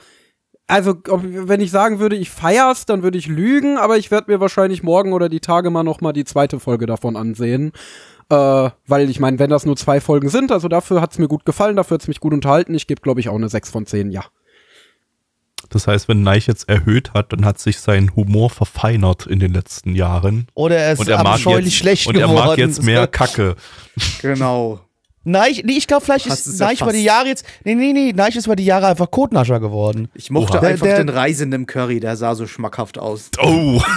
[0.69, 4.31] Also, ob, wenn ich sagen würde, ich feier's, dann würde ich lügen, aber ich werde
[4.31, 7.71] mir wahrscheinlich morgen oder die Tage mal noch mal die zweite Folge davon ansehen.
[8.29, 11.43] Äh, weil ich meine, wenn das nur zwei Folgen sind, also dafür hat's mir gut
[11.43, 12.75] gefallen, dafür hat's mich gut unterhalten.
[12.75, 14.23] Ich gebe, glaube ich, auch eine 6 von 10, ja.
[15.69, 19.53] Das heißt, wenn Neich jetzt erhöht hat, dann hat sich sein Humor verfeinert in den
[19.53, 20.47] letzten Jahren.
[20.53, 22.47] Oder er ist Und er abscheulich jetzt, schlecht und er geworden.
[22.49, 23.55] mag jetzt mehr Kacke.
[24.21, 24.79] Genau.
[25.25, 26.95] Neich, nee, ich glaube, vielleicht ist Neich über erfasst.
[26.95, 27.45] die Jahre jetzt.
[27.65, 30.07] Nee, nee, nee, Neich ist über die Jahre einfach Kotnascher geworden.
[30.15, 30.65] Ich mochte Oha.
[30.67, 33.29] einfach Der- der- den Reisenden Curry, der sah so schmackhaft aus.
[33.41, 33.81] Oh.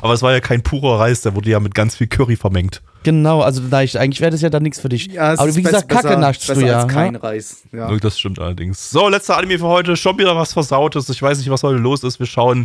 [0.00, 2.82] Aber es war ja kein purer Reis, der wurde ja mit ganz viel Curry vermengt.
[3.04, 5.10] Genau, also Neich, eigentlich wäre das ja dann nichts für dich.
[5.10, 6.82] es Aber ist wie gesagt, Kacke naschst du besser ja.
[6.82, 7.22] als kein ne?
[7.22, 7.62] Reis.
[7.72, 7.94] Ja.
[7.98, 8.90] Das stimmt allerdings.
[8.90, 9.94] So, letzter Anime für heute.
[9.96, 11.08] Schon wieder was Versautes.
[11.10, 12.18] Ich weiß nicht, was heute los ist.
[12.18, 12.64] Wir schauen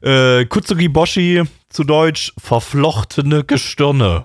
[0.00, 4.24] äh, Kutsugi Boshi, zu Deutsch Verflochtene Gestirne.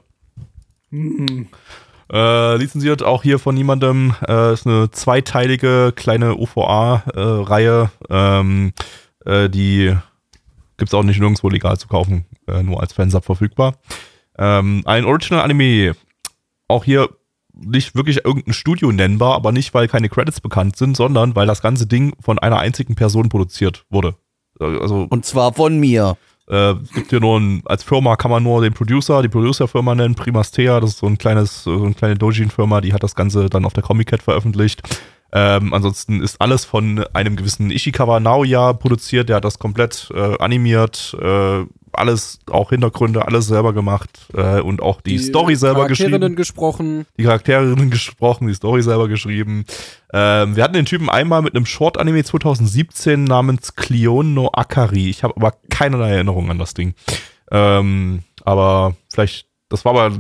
[2.12, 4.16] Äh, lizenziert auch hier von niemandem.
[4.28, 7.92] Äh, ist eine zweiteilige kleine OVA-Reihe.
[8.10, 8.74] ähm,
[9.26, 9.96] äh, die
[10.78, 13.76] gibt's auch nicht nirgendwo legal zu kaufen, äh, nur als Fansub verfügbar.
[14.38, 15.96] Ähm, ein Original-Anime.
[16.68, 17.10] Auch hier
[17.54, 21.62] nicht wirklich irgendein Studio nennbar, aber nicht, weil keine Credits bekannt sind, sondern weil das
[21.62, 24.16] ganze Ding von einer einzigen Person produziert wurde.
[24.60, 26.18] Äh, Also Und zwar von mir.
[26.49, 30.15] Äh, gibt hier nur ein, als Firma kann man nur den Producer, die Producer-Firma nennen,
[30.15, 33.65] Primastea, das ist so ein kleines, so eine kleine Dojin-Firma, die hat das Ganze dann
[33.65, 34.82] auf der Comic Cat veröffentlicht.
[35.34, 40.38] Ähm, ansonsten ist alles von einem gewissen Ishikawa Naoya produziert, der hat das komplett äh,
[40.40, 46.35] animiert, äh, alles, auch Hintergründe, alles selber gemacht äh, und auch die, Story selber Charakterinnen
[46.35, 47.05] geschrieben gesprochen.
[47.18, 49.65] die Charakterinnen gesprochen, die Story selber geschrieben.
[50.14, 55.09] Ähm, wir hatten den Typen einmal mit einem Short-Anime 2017 namens Cleon no Akari.
[55.09, 56.93] Ich habe aber keinerlei Erinnerung an das Ding.
[57.51, 60.18] Ähm, aber vielleicht, das war aber,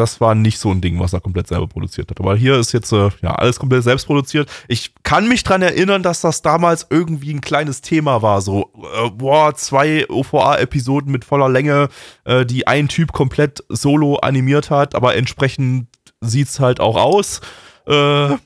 [0.00, 2.18] das war nicht so ein Ding, was er komplett selber produziert hat.
[2.20, 4.48] Aber hier ist jetzt äh, ja alles komplett selbst produziert.
[4.66, 8.40] Ich kann mich dran erinnern, dass das damals irgendwie ein kleines Thema war.
[8.40, 11.90] So, äh, boah, zwei OVA-Episoden mit voller Länge,
[12.24, 15.88] äh, die ein Typ komplett solo animiert hat, aber entsprechend
[16.20, 17.40] sieht's halt auch aus.
[17.86, 18.36] Äh,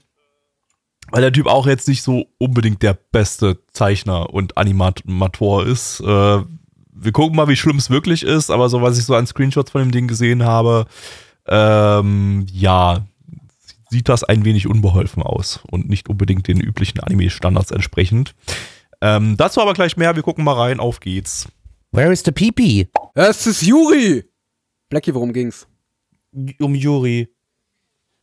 [1.11, 6.01] weil der Typ auch jetzt nicht so unbedingt der beste Zeichner und Animator ist.
[6.01, 6.05] Äh,
[6.95, 9.71] wir gucken mal, wie schlimm es wirklich ist, aber so, was ich so an Screenshots
[9.71, 10.87] von dem Ding gesehen habe,
[11.47, 13.07] ähm, ja,
[13.91, 18.35] sieht das ein wenig unbeholfen aus und nicht unbedingt den üblichen Anime-Standards entsprechend.
[19.01, 21.49] Ähm, dazu aber gleich mehr, wir gucken mal rein, auf geht's.
[21.93, 22.89] Where is the Pipi?
[23.15, 24.25] Es ist Juri!
[24.89, 25.67] Blackie, worum ging's?
[26.61, 27.29] Um Juri.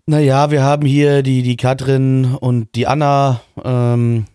[0.05, 3.41] Naja, wir haben hier die, die Katrin und die Anna.
[3.63, 4.25] Ähm,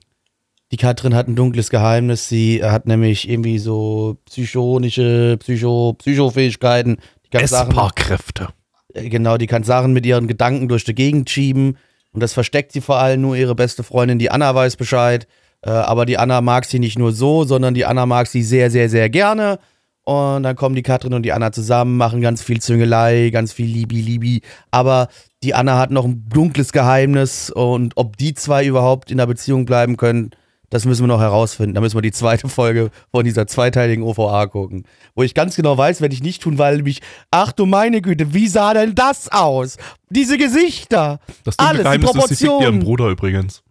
[0.72, 2.28] die Katrin hat ein dunkles Geheimnis.
[2.28, 6.96] Sie hat nämlich irgendwie so psychonische, Psycho, Psychofähigkeiten.
[7.24, 8.48] Die kann Sachen, Essbar-Kräfte.
[8.96, 11.76] Äh, genau, die kann Sachen mit ihren Gedanken durch die Gegend schieben.
[12.12, 15.26] Und das versteckt sie vor allem nur ihre beste Freundin, die Anna weiß Bescheid.
[15.62, 18.70] Äh, aber die Anna mag sie nicht nur so, sondern die Anna mag sie sehr,
[18.70, 19.58] sehr, sehr gerne.
[20.04, 23.66] Und dann kommen die Katrin und die Anna zusammen, machen ganz viel Züngelei, ganz viel
[23.66, 24.42] Libi, Libi.
[24.70, 25.08] Aber
[25.42, 29.66] die Anna hat noch ein dunkles Geheimnis und ob die zwei überhaupt in der Beziehung
[29.66, 30.30] bleiben können,
[30.76, 31.74] das müssen wir noch herausfinden.
[31.74, 34.84] Da müssen wir die zweite Folge von dieser zweiteiligen OVA gucken.
[35.14, 37.00] Wo ich ganz genau weiß, werde ich nicht tun, weil mich,
[37.30, 39.78] ach du meine Güte, wie sah denn das aus?
[40.10, 41.18] Diese Gesichter.
[41.44, 42.80] Das Alles, die Geheimnis ist, sie ihren Proportionen.
[42.80, 43.62] Bruder übrigens.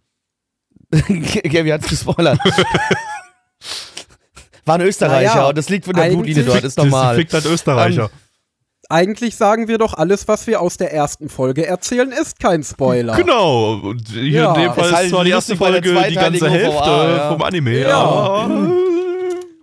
[0.90, 2.40] Gabi hat's gespoilert.
[4.64, 7.14] War ein Österreicher Naja, und das liegt von der Blutlinie dort, ist Sie normal.
[7.14, 8.10] fickt halt Österreicher.
[8.88, 13.16] Eigentlich sagen wir doch, alles, was wir aus der ersten Folge erzählen, ist kein Spoiler.
[13.16, 13.74] Genau.
[13.82, 14.54] Und hier Ja.
[14.54, 17.32] in dem Fall Ist ist halt zwar die erste Folge die ganze Hälfte OVA, ja.
[17.32, 17.98] vom Anime, Ja.
[17.98, 18.70] aber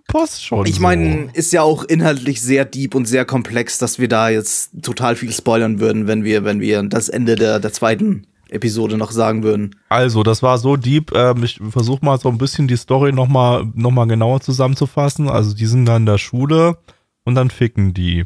[0.08, 0.66] passt schon.
[0.66, 0.82] Ich so.
[0.82, 5.16] meine, ist ja auch inhaltlich sehr deep und sehr komplex, dass wir da jetzt total
[5.16, 9.42] viel spoilern würden, wenn wir, wenn wir das Ende der, der zweiten Episode noch sagen
[9.42, 9.74] würden.
[9.88, 11.12] Also, das war so deep.
[11.14, 15.28] Ähm, ich versuche mal so ein bisschen die Story nochmal noch mal genauer zusammenzufassen.
[15.28, 16.76] Also, die sind dann in der Schule
[17.24, 18.24] und dann ficken die.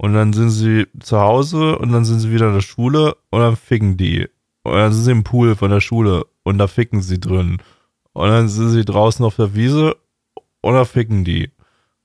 [0.00, 3.40] Und dann sind sie zu Hause und dann sind sie wieder in der Schule und
[3.40, 4.26] dann ficken die.
[4.62, 7.58] Und dann sind sie im Pool von der Schule und da ficken sie drin.
[8.14, 9.98] Und dann sind sie draußen auf der Wiese
[10.62, 11.50] und da ficken die.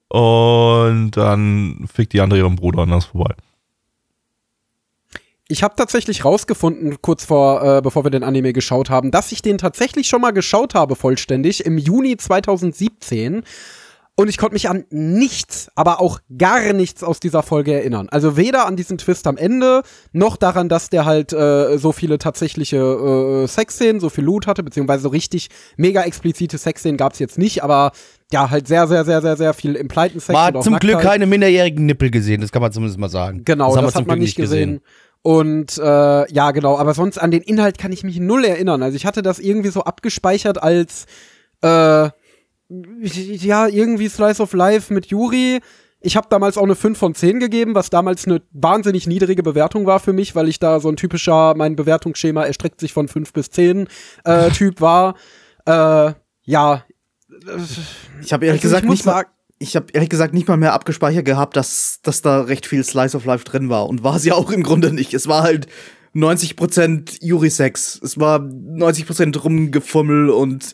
[0.10, 3.34] Und dann fickt die andere ihren Bruder ist vorbei.
[5.48, 9.42] Ich habe tatsächlich rausgefunden, kurz vor, äh, bevor wir den Anime geschaut haben, dass ich
[9.42, 13.44] den tatsächlich schon mal geschaut habe, vollständig, im Juni 2017.
[14.18, 18.08] Und ich konnte mich an nichts, aber auch gar nichts aus dieser Folge erinnern.
[18.10, 19.82] Also weder an diesen Twist am Ende,
[20.14, 24.64] noch daran, dass der halt äh, so viele tatsächliche äh, Sexszenen, so viel Loot hatte,
[24.64, 27.92] beziehungsweise so richtig mega explizite Sexszenen gab's jetzt nicht, aber
[28.32, 30.30] ja, halt sehr, sehr, sehr, sehr, sehr viel implied Sex.
[30.30, 31.12] Man hat zum Glück Nacktheit.
[31.12, 33.42] keine minderjährigen Nippel gesehen, das kann man zumindest mal sagen.
[33.44, 34.80] Genau, das, wir hat man Glück nicht gesehen.
[35.24, 38.82] Und äh, ja, genau, aber sonst an den Inhalt kann ich mich null erinnern.
[38.82, 41.06] Also ich hatte das irgendwie so abgespeichert als
[41.62, 42.10] äh,
[42.70, 45.60] ja, irgendwie Slice of Life mit Yuri.
[46.02, 49.86] Ich habe damals auch eine 5 von 10 gegeben, was damals eine wahnsinnig niedrige Bewertung
[49.86, 53.34] war für mich, weil ich da so ein typischer, mein Bewertungsschema erstreckt sich von 5
[53.34, 53.88] bis 10
[54.24, 55.16] äh, Typ war.
[55.66, 56.14] Äh,
[56.44, 56.86] ja.
[58.22, 59.26] Ich habe ehrlich Also gesagt nicht mal,
[59.58, 63.18] ich habe ehrlich gesagt nicht mal mehr abgespeichert gehabt, dass, dass da recht viel Slice
[63.18, 65.14] of Life drin war und war es ja auch im Grunde nicht.
[65.14, 65.68] Es war halt
[66.14, 68.00] 90% Yuri-Sex.
[68.04, 70.74] Es war 90% Rumgefummel und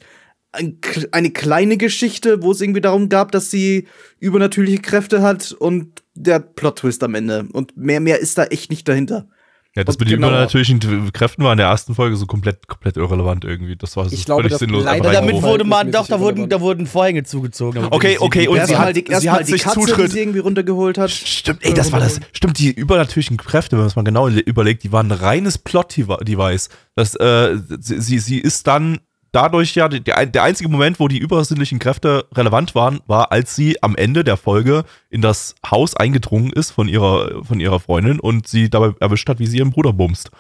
[0.54, 0.80] ein,
[1.12, 3.88] eine kleine Geschichte, wo es irgendwie darum gab, dass sie
[4.20, 7.48] übernatürliche Kräfte hat und der Plot-Twist am Ende.
[7.54, 9.28] Und mehr, mehr ist da echt nicht dahinter.
[9.74, 10.28] Ja, das Und mit den genau.
[10.28, 10.82] übernatürlichen
[11.14, 13.78] Kräften war in der ersten Folge so komplett, komplett irrelevant irgendwie.
[13.78, 14.84] Das war so Ich glaube, völlig das sinnlos.
[14.84, 17.88] leider damit wurde man, doch, da wurden, da wurden Vorhänge zugezogen.
[17.90, 20.12] Okay, die- okay, und sie hat, die, sie hat die sich Katze, die Zutritt.
[20.12, 21.10] sie irgendwie runtergeholt hat.
[21.12, 22.20] Stimmt, ey, das war das.
[22.34, 26.68] Stimmt, die übernatürlichen Kräfte, wenn man es mal genau überlegt, die waren ein reines Plot-Device.
[26.98, 29.00] Das, äh, sie- sie ist dann
[29.32, 33.82] dadurch ja, die, der einzige Moment, wo die übersinnlichen Kräfte relevant waren, war, als sie
[33.82, 38.48] am Ende der Folge in das Haus eingedrungen ist von ihrer, von ihrer Freundin und
[38.48, 40.32] sie dabei erwischt hat, wie sie ihren Bruder bumst.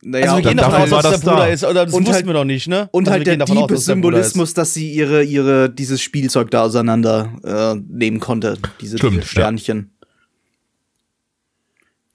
[0.00, 1.46] Naja, Also wir gehen davon aus, dass das der Bruder da.
[1.46, 2.88] ist, oder das Und wussten halt- wir doch nicht, ne?
[2.92, 3.74] Und Also halt der gehen davon aus, diebe
[4.54, 8.58] dass sie ihre, ihre, dieses Spielzeug da auseinander äh, nehmen konnte.
[8.80, 9.97] Diese, Stimmt, diese Sternchen.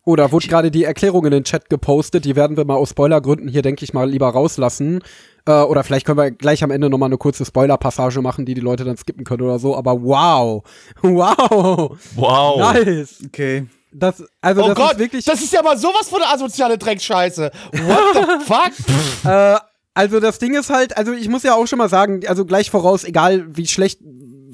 [0.05, 2.25] Oh, da wurde gerade die Erklärung in den Chat gepostet.
[2.25, 5.01] Die werden wir mal aus Spoilergründen hier, denke ich mal, lieber rauslassen.
[5.45, 8.53] Äh, oder vielleicht können wir gleich am Ende noch mal eine kurze Spoiler-Passage machen, die
[8.53, 9.77] die Leute dann skippen können oder so.
[9.77, 10.63] Aber wow,
[11.01, 12.73] wow, Wow.
[12.73, 13.15] nice.
[13.25, 13.65] Okay.
[13.93, 15.25] Das, also Oh das Gott, ist wirklich.
[15.25, 17.51] das ist ja mal sowas von eine asoziale Dreckscheiße.
[17.71, 19.31] What the fuck?
[19.31, 19.57] Äh,
[19.93, 22.71] also das Ding ist halt, also ich muss ja auch schon mal sagen, also gleich
[22.71, 23.99] voraus, egal wie schlecht,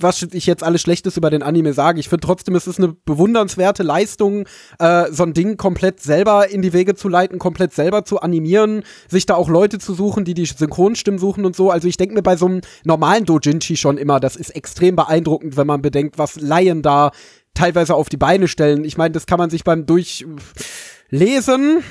[0.02, 2.90] was ich jetzt alles Schlechtes über den Anime sage, ich finde trotzdem, es ist eine
[3.06, 4.46] bewundernswerte Leistung,
[4.80, 8.84] äh, so ein Ding komplett selber in die Wege zu leiten, komplett selber zu animieren,
[9.08, 11.72] sich da auch Leute zu suchen, die die Synchronstimmen suchen und so.
[11.72, 15.58] Also ich denke mir bei so einem normalen Dojinshi schon immer, das ist extrem beeindruckend,
[15.58, 17.12] wenn man bedenkt, was Laien da
[17.54, 18.84] teilweise auf die Beine stellen.
[18.86, 21.84] Ich meine, das kann man sich beim Durchlesen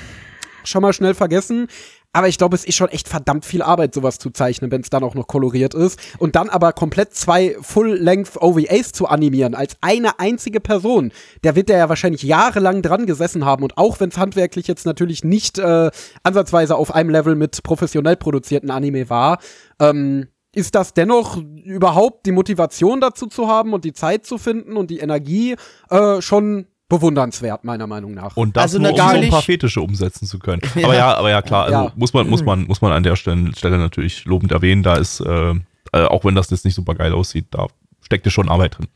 [0.63, 1.67] schon mal schnell vergessen.
[2.11, 4.89] Aber ich glaube, es ist schon echt verdammt viel Arbeit, sowas zu zeichnen, wenn es
[4.89, 5.99] dann auch noch koloriert ist.
[6.17, 11.11] Und dann aber komplett zwei Full-Length OVAs zu animieren, als eine einzige Person.
[11.43, 13.63] Der wird der ja wahrscheinlich jahrelang dran gesessen haben.
[13.63, 15.91] Und auch wenn es handwerklich jetzt natürlich nicht äh,
[16.23, 19.37] ansatzweise auf einem Level mit professionell produzierten Anime war,
[19.79, 24.77] ähm, ist das dennoch überhaupt die Motivation dazu zu haben und die Zeit zu finden
[24.77, 25.55] und die Energie
[25.91, 28.35] äh, schon bewundernswert, meiner Meinung nach.
[28.35, 30.61] Und das Also nur, um so ein paar Fetische umsetzen zu können.
[30.83, 31.93] Aber ja, aber ja, klar, also Ja.
[31.95, 35.19] muss man, muss man, muss man an der Stelle, Stelle natürlich lobend erwähnen, da ist,
[35.21, 35.51] äh,
[35.93, 37.67] äh, auch wenn das jetzt nicht super geil aussieht, da
[38.01, 38.87] steckt ja schon Arbeit drin.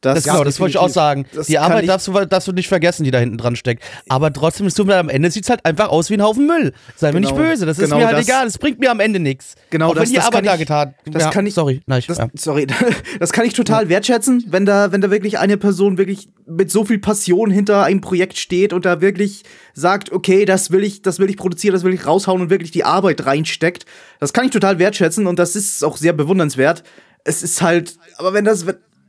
[0.00, 1.26] Das, genau, das wollte ich auch sagen.
[1.34, 3.82] Das Die Arbeit ich- darfst du, darfst du nicht vergessen, die da hinten dran steckt.
[4.08, 6.72] Aber trotzdem, es tut mir am Ende sieht's halt einfach aus wie ein Haufen Müll.
[6.94, 8.46] Sei mir Genau, nicht böse, das ist genau mir halt das- egal.
[8.46, 9.56] Es bringt mir am Ende nichts.
[9.70, 10.94] Genau, auch das- wenn die das Arbeit kann da ich- getan.
[11.06, 12.28] das ja, kann ich- Sorry, nein, ich, Das, ja.
[12.36, 12.66] Sorry,
[13.18, 16.84] das kann ich total wertschätzen, wenn da, wenn da wirklich eine Person wirklich mit so
[16.84, 19.42] viel Passion hinter einem Projekt steht und da wirklich
[19.74, 22.70] sagt, okay, das will ich, das will ich produzieren, das will ich raushauen und wirklich
[22.70, 23.84] die Arbeit reinsteckt.
[24.20, 26.84] Das kann ich total wertschätzen und das ist auch sehr bewundernswert.
[27.24, 28.64] Es ist halt, aber wenn das,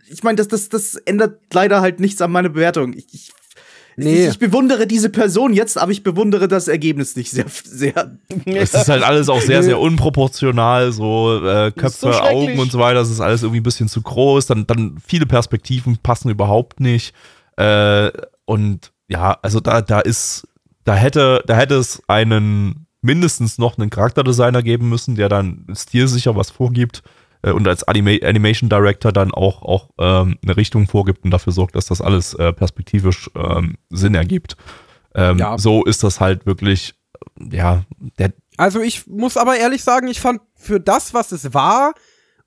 [0.10, 2.94] ich meine, das, das, das ändert leider halt nichts an meiner Bewertung.
[2.94, 3.32] Ich, ich,
[4.00, 4.24] Nee.
[4.24, 8.18] ich, ich bewundere diese Person jetzt, aber ich bewundere das Ergebnis nicht sehr, sehr.
[8.46, 12.20] Es ist halt alles auch sehr, sehr unproportional, so äh, Köpfe, so.
[12.22, 15.26] Augen und so weiter, das ist alles irgendwie ein bisschen zu groß, dann, dann viele
[15.26, 17.14] Perspektiven passen überhaupt nicht.
[17.58, 18.10] Äh,
[18.46, 20.48] und ja, also da, da ist,
[20.86, 26.38] da hätte, da hätte es einen mindestens noch einen Charakterdesigner geben müssen, der dann stilsicher
[26.38, 27.04] was vorgibt
[27.42, 31.54] äh, und als Anima Animation Director dann auch, auch ähm, eine Richtung vorgibt und dafür
[31.54, 34.56] sorgt, dass das alles äh, perspektivisch ähm, Sinn ergibt.
[35.16, 35.58] Ähm, Ja.
[35.58, 36.96] So ist das halt wirklich,
[37.40, 37.84] äh, ja,
[38.18, 41.94] der, Also ich muss aber ehrlich sagen, ich fand für das, was es war,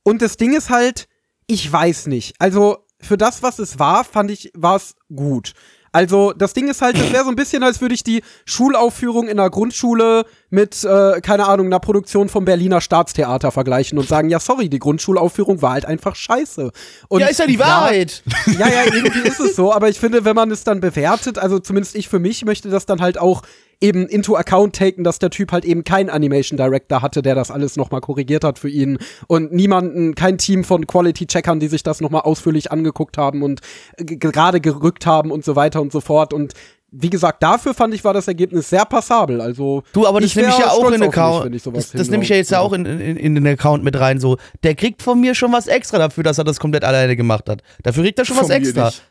[0.02, 1.09] und das Ding ist halt,
[1.47, 2.35] ich weiß nicht.
[2.39, 5.55] Also für das, was es war, fand ich, war es gut.
[5.93, 9.28] Also das Ding ist halt, das wäre so ein bisschen, als würde ich die Schulaufführung
[9.28, 14.31] in der Grundschule mit, äh, keine Ahnung, einer Produktion vom Berliner Staatstheater vergleichen und sagen,
[14.31, 16.73] ja, sorry, die Grundschulaufführung war halt einfach scheiße.
[17.09, 18.23] Und ja, ist ja die Wahrheit.
[18.59, 21.59] ja, ja, irgendwie ist es so, aber ich finde, wenn man es dann bewertet, also
[21.59, 23.43] zumindest ich für mich möchte das dann halt auch
[23.83, 27.51] eben into account taken, dass der Typ halt eben keinen Animation Director hatte, der das
[27.51, 31.83] alles nochmal korrigiert hat für ihn und niemanden, kein Team von Quality Checkern, die sich
[31.83, 33.61] das nochmal ausführlich angeguckt haben und
[33.99, 36.53] g- gerade gerückt haben und so weiter und so fort und
[36.95, 39.41] wie gesagt, dafür fand ich, war das Ergebnis sehr passabel.
[39.41, 41.47] Also Du, aber das nehme ich ja auch in den mich, Account.
[41.47, 43.47] wenn ich sowas Das, das nehme ich ja jetzt ja auch in, in, in den
[43.47, 44.21] Account mit rein.
[44.21, 47.49] So, der kriegt von mir schon was extra dafür, dass er das komplett alleine gemacht
[47.49, 47.63] hat.
[47.83, 48.85] Dafür kriegt er schon was Von mir extra.
[48.87, 49.03] nicht.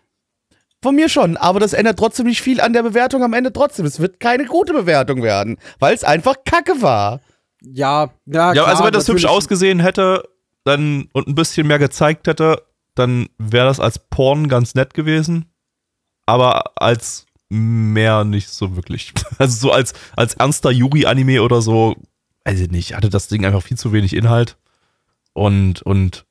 [0.84, 3.86] Von mir schon, aber das ändert trotzdem nicht viel an der Bewertung am Ende trotzdem.
[3.86, 7.22] Es wird keine gute Bewertung werden, weil es einfach Kacke war.
[7.62, 10.24] Ja, ja, Ja, klar, also wenn das hübsch ausgesehen hätte
[10.64, 12.64] dann und ein bisschen mehr gezeigt hätte,
[12.96, 15.46] dann wäre das als Porn ganz nett gewesen.
[16.26, 19.14] Aber als mehr nicht so wirklich.
[19.38, 21.96] Also so als, als ernster Yuri-Anime oder so,
[22.46, 24.58] weiß ich nicht, hatte das Ding einfach viel zu wenig Inhalt.
[25.34, 26.26] Und, und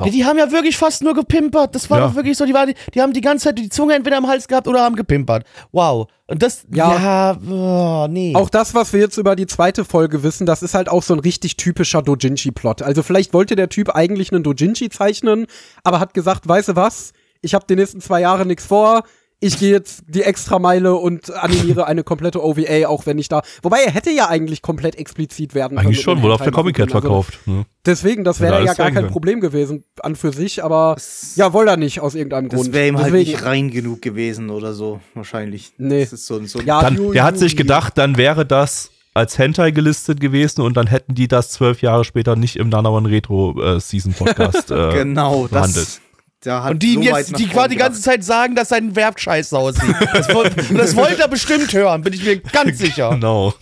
[0.00, 1.74] Ja, die haben ja wirklich fast nur gepimpert.
[1.74, 2.06] Das war Ja.
[2.08, 2.44] doch wirklich so.
[2.44, 4.96] Die, waren, die haben die ganze Zeit die Zunge entweder im Hals gehabt oder haben
[4.96, 5.44] gepimpert.
[5.70, 6.08] Wow.
[6.26, 7.32] Und das, Ja.
[7.38, 8.34] ja, oh, nee.
[8.34, 11.14] Auch das, was wir jetzt über die zweite Folge wissen, das ist halt auch so
[11.14, 12.82] ein richtig typischer Dojinshi-Plot.
[12.82, 15.46] Also vielleicht wollte der Typ eigentlich einen Dojinshi zeichnen,
[15.84, 19.04] aber hat gesagt, weißt du was, ich habe die nächsten zwei Jahre nichts vor.
[19.42, 23.42] Ich gehe jetzt die Extrameile und animiere eine komplette OVA, auch wenn ich da.
[23.62, 25.88] Wobei er hätte ja eigentlich komplett explizit werden können.
[25.88, 26.94] Eigentlich schon, wurde auf der Hentai machen Comic Cat.
[26.94, 27.38] Also verkauft.
[27.46, 27.66] Ne?
[27.84, 29.08] Deswegen, das wäre ja gar kein können.
[29.10, 30.96] Problem gewesen an für sich, aber
[31.34, 32.72] ja, wollte er nicht aus irgendeinem Das Grund.
[32.72, 35.72] wäre ihm halt Deswegen, nicht rein genug gewesen oder so, wahrscheinlich.
[35.76, 36.02] Nee.
[36.02, 39.72] Das ist so, so Ja, Dann, der hat sich gedacht, dann wäre das als Hentai
[39.72, 43.80] gelistet gewesen und dann hätten die das zwölf Jahre später nicht im Nanawan Retro äh,
[43.80, 45.76] Season Podcast äh, genau, behandelt.
[45.76, 46.00] das.
[46.44, 48.00] Der hat und die so jetzt, die quasi die ganze.
[48.02, 49.94] Zeit sagen, dass sein Werk scheiße aussieht.
[50.12, 53.10] Das, woll- das wollte er bestimmt hören, bin ich mir ganz sicher.
[53.10, 53.54] Genau.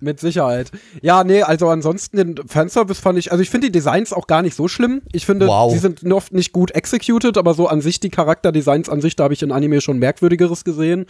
[0.00, 0.70] Mit Sicherheit.
[1.02, 4.42] Ja, nee, also ansonsten den Fanservice fand ich, also ich finde die Designs auch gar
[4.42, 5.02] nicht so schlimm.
[5.12, 5.72] Ich finde, Wow.
[5.72, 9.24] die sind oft nicht gut executed, aber so an sich die Charakterdesigns an sich, da
[9.24, 11.06] habe ich in Anime schon merkwürdigeres gesehen.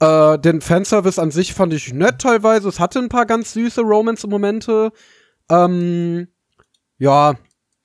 [0.00, 2.68] Äh, den Fanservice an sich fand ich nett teilweise.
[2.68, 4.92] Es hatte ein paar ganz süße Romance-Momente.
[5.50, 6.28] Ähm,
[6.98, 7.34] ja,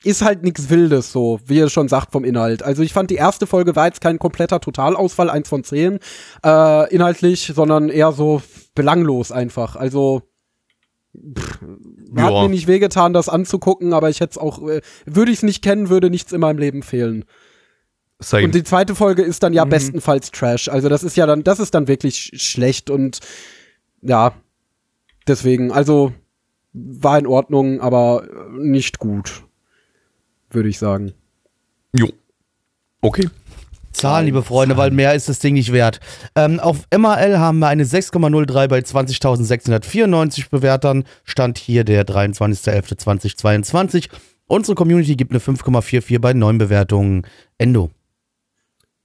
[0.04, 2.64] ist halt nichts Wildes, so, wie ihr schon sagt vom Inhalt.
[2.64, 6.00] Also ich fand die erste Folge war jetzt kein kompletter Totalausfall, eins von zehn,
[6.44, 8.42] äh, inhaltlich, sondern eher so
[8.74, 9.76] belanglos einfach.
[9.76, 10.24] Also
[12.16, 12.42] hat Ja.
[12.44, 15.62] mir nicht wehgetan, das anzugucken, aber ich hätte es auch, äh, würde ich es nicht
[15.62, 17.26] kennen, würde nichts in meinem Leben fehlen.
[18.20, 18.46] Same.
[18.46, 20.70] Und die zweite Folge ist dann ja bestenfalls Trash.
[20.70, 23.20] Also das ist ja dann, das ist dann wirklich sch schlecht und
[24.02, 24.34] ja,
[25.28, 26.14] deswegen, also
[26.74, 29.44] war in Ordnung, aber nicht gut,
[30.54, 31.14] würde ich sagen.
[31.94, 32.08] jo.
[33.02, 33.28] Okay.
[33.94, 36.00] Zahlen, liebe Freunde, weil mehr ist das Ding nicht wert.
[36.36, 41.04] Ähm, auf MAL haben wir eine 6,03 bei 20.694 Bewertern.
[41.24, 44.10] Stand hier der 23.11.2022.
[44.48, 47.24] Unsere Community gibt eine 5,44 bei neun Bewertungen.
[47.58, 47.92] Endo.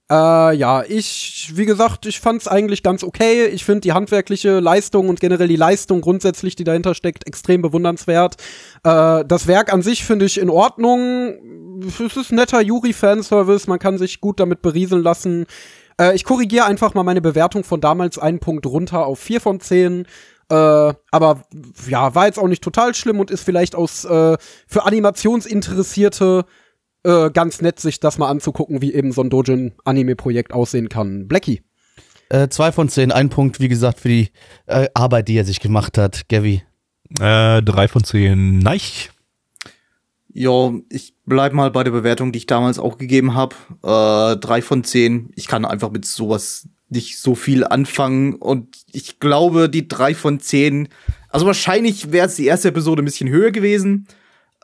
[0.09, 3.45] Äh, ja, ich, wie gesagt, ich fand's eigentlich ganz okay.
[3.47, 8.35] Ich finde die handwerkliche Leistung und generell die Leistung grundsätzlich, die dahinter steckt, extrem bewundernswert.
[8.83, 11.81] Äh, das Werk an sich finde ich in Ordnung.
[11.85, 15.45] Es ist netter Yuri-Fanservice, man kann sich gut damit berieseln lassen.
[15.99, 19.59] Äh, ich korrigiere einfach mal meine Bewertung von damals einen Punkt runter auf 4 von
[19.59, 20.05] 10.
[20.49, 21.43] Äh, aber
[21.89, 26.45] ja, war jetzt auch nicht total schlimm und ist vielleicht aus äh, für Animationsinteressierte
[27.07, 31.27] äh, ganz nett, sich das mal anzugucken, wie eben so ein Dojin-Anime-Projekt aussehen kann.
[31.27, 31.61] Blackie.
[32.29, 34.29] Äh, zwei von zehn, ein Punkt, wie gesagt, für die
[34.65, 36.27] äh, Arbeit, die er sich gemacht hat.
[36.27, 36.63] Gavi.
[37.21, 38.59] Äh, drei von zehn.
[38.59, 38.81] Nein.
[40.33, 43.55] Ja, ich bleib mal bei der Bewertung, die ich damals auch gegeben habe.
[43.81, 45.31] Äh, drei von zehn.
[45.35, 48.35] Ich kann einfach mit sowas nicht so viel anfangen.
[48.35, 50.89] Und ich glaube, die drei von zehn.
[51.29, 54.07] Also wahrscheinlich wäre es die erste Episode ein bisschen höher gewesen.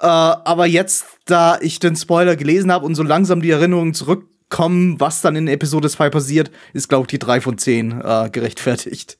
[0.03, 4.99] Äh, aber jetzt, da ich den Spoiler gelesen habe und so langsam die Erinnerungen zurückkommen,
[4.99, 9.17] was dann in Episode 2 passiert, ist, glaube ich, die drei von zehn äh, gerechtfertigt.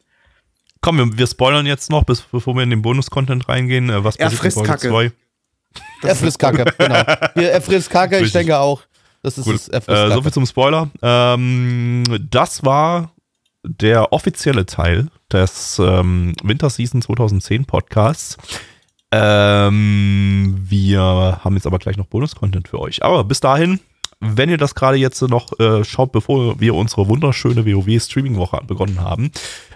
[0.82, 3.90] Komm, wir, wir spoilern jetzt noch, bis, bevor wir in den Bonus-Content reingehen.
[3.90, 4.90] Äh, was Er passiert in frisst Kacke.
[4.90, 5.12] zwei?
[6.04, 7.04] Er frisst Kacke, genau.
[7.36, 8.82] Er frisst Kacke, ich denke auch.
[9.24, 9.48] Das ist.
[9.70, 10.14] Er frisst Äh, Kacke.
[10.16, 10.92] Soviel zum Spoiler.
[11.02, 13.12] Ähm, das war
[13.64, 18.38] der offizielle Teil des ähm, Winter Season 2010 Podcasts.
[19.16, 23.04] Ähm, wir haben jetzt aber gleich noch Bonus-Content für euch.
[23.04, 23.80] Aber bis dahin,
[24.20, 29.32] wenn ihr das gerade jetzt noch äh, schaut, bevor wir unsere wunderschöne WoW-Streaming-Woche begonnen haben,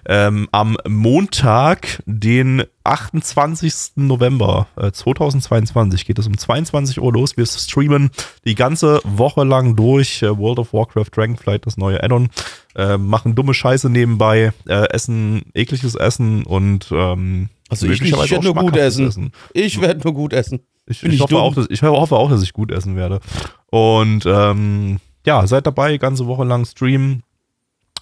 [0.08, 3.98] ähm, am Montag, den 28.
[3.98, 7.38] November äh, 2022, geht es um 22 Uhr los.
[7.38, 8.10] Wir streamen
[8.44, 12.30] die ganze Woche lang durch äh, World of Warcraft Dragonflight, das neue Add-on,
[12.76, 18.44] äh, machen dumme Scheiße nebenbei, äh, essen ekliges Essen und ähm, Also ich ich werde
[18.44, 19.32] nur gut schmackhaftes essen.
[19.54, 20.60] Ich werde nur gut essen.
[20.86, 21.42] ich, ich, ich hoffe dumm?
[21.42, 23.20] auch, dass, ich hoffe auch, dass ich gut essen werde.
[23.68, 27.24] Und ähm, ja, seid dabei, ganze Woche lang streamen.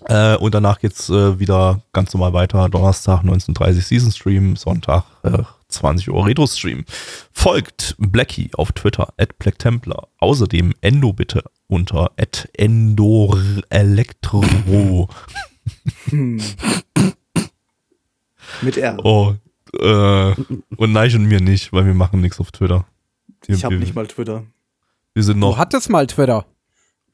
[0.07, 2.69] Äh, und danach geht's äh, wieder ganz normal weiter.
[2.69, 6.85] Donnerstag 19.30 Season Stream, Sonntag äh, 20 Uhr Retro Stream.
[7.31, 10.07] Folgt Blackie auf Twitter, at Black Templar.
[10.19, 13.39] Außerdem Endo bitte unter at Endor
[13.69, 15.09] Elektro.
[16.09, 16.39] Hm.
[18.61, 19.03] Mit R.
[19.03, 19.33] Oh,
[19.79, 20.35] äh,
[20.77, 22.85] und Neich und mir nicht, weil wir machen nichts auf Twitter.
[23.45, 24.43] Wir, Ich habe nicht mal Twitter.
[25.13, 26.45] wir sind Du noch, hattest mal Twitter.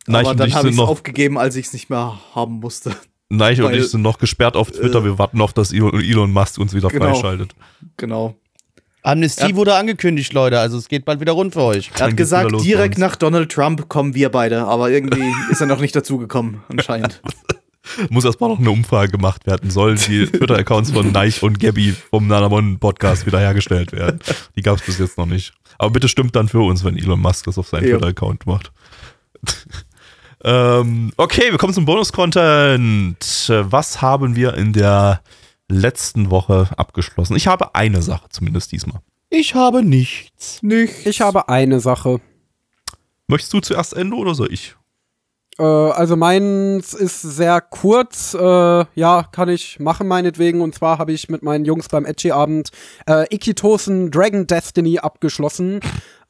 [0.08, 1.90] Neich aber und dann ich habe sind ich es noch aufgegeben, als ich es nicht
[1.90, 2.96] mehr haben musste.
[3.30, 5.00] Neich und Weil- ich sind noch gesperrt auf Twitter.
[5.00, 7.14] Äh, wir warten auf, dass Elon Musk uns wieder Genau.
[7.14, 7.54] freischaltet.
[7.98, 8.36] Genau.
[9.04, 9.56] Amnestie Ja.
[9.56, 10.60] wurde angekündigt, Leute.
[10.60, 11.92] Also es geht bald wieder rund für euch.
[11.98, 15.80] Er hat gesagt, direkt nach Donald Trump kommen wir beide, aber irgendwie ist er noch
[15.80, 17.22] nicht dazugekommen, anscheinend.
[18.10, 19.70] Muss erstmal noch eine Umfrage gemacht werden.
[19.72, 24.20] Sollen die Twitter-Accounts von Neich und Gabby vom Nanamon Podcast wiederhergestellt werden?
[24.56, 25.54] Die gab es bis jetzt noch nicht.
[25.78, 27.98] Aber bitte stimmt dann für uns, wenn Elon Musk das auf seinen Ja.
[27.98, 28.72] Twitter-Account macht.
[30.44, 33.48] ähm, okay, wir kommen zum Bonus-Content.
[33.50, 35.22] Was haben wir in der
[35.68, 37.36] letzten Woche abgeschlossen?
[37.36, 39.02] Ich habe eine Sache zumindest diesmal.
[39.30, 40.62] Ich habe nichts.
[40.62, 41.06] Nicht.
[41.06, 42.20] Ich habe eine Sache.
[43.28, 44.76] Möchtest du zuerst Ende oder soll ich?
[45.62, 48.34] Äh, also meins ist sehr kurz.
[48.34, 48.40] Äh,
[48.96, 50.62] ja, kann ich machen meinetwegen.
[50.62, 52.72] Und zwar habe ich mit meinen Jungs beim Edgy-Abend
[53.08, 55.80] äh, Ikitosen Dragon Destiny abgeschlossen.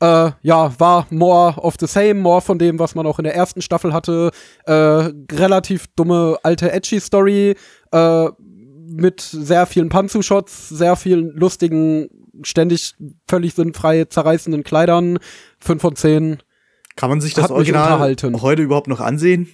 [0.02, 3.36] Äh, ja, war more of the same, more von dem, was man auch in der
[3.36, 4.32] ersten Staffel hatte.
[4.66, 7.56] Äh, relativ dumme alte Edgy-Story.
[7.92, 8.30] Äh,
[8.94, 12.10] mit sehr vielen Panzu-Shots, sehr vielen lustigen,
[12.44, 12.96] ständig
[13.26, 15.18] völlig sinnfrei zerreißenden Kleidern.
[15.62, 16.44] 5 von 10.
[16.96, 19.48] Kann man sich das Hat Original heute überhaupt noch ansehen?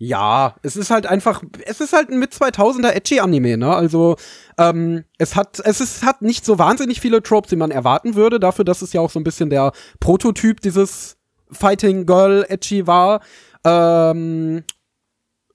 [0.00, 3.74] Ja, es ist halt einfach, es ist halt ein mit 2000er edgy Anime, ne?
[3.74, 4.14] Also
[4.56, 8.38] ähm, es hat, es ist, hat nicht so wahnsinnig viele Tropes, die man erwarten würde,
[8.38, 11.16] dafür, dass es ja auch so ein bisschen der Prototyp dieses
[11.50, 13.20] Fighting Girl edgy war.
[13.64, 14.62] Ähm,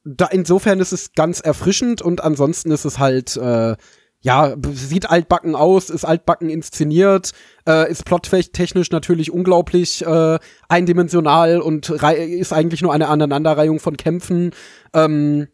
[0.03, 3.77] da insofern ist es ganz erfrischend und ansonsten ist es halt äh,
[4.23, 7.33] ja, sieht altbacken aus, ist altbacken inszeniert,
[7.67, 10.39] äh, ist plottechnisch natürlich unglaublich äh,
[10.69, 14.51] eindimensional und ist eigentlich nur eine Aneinanderreihung von Kämpfen.
[14.93, 15.49] Ähm,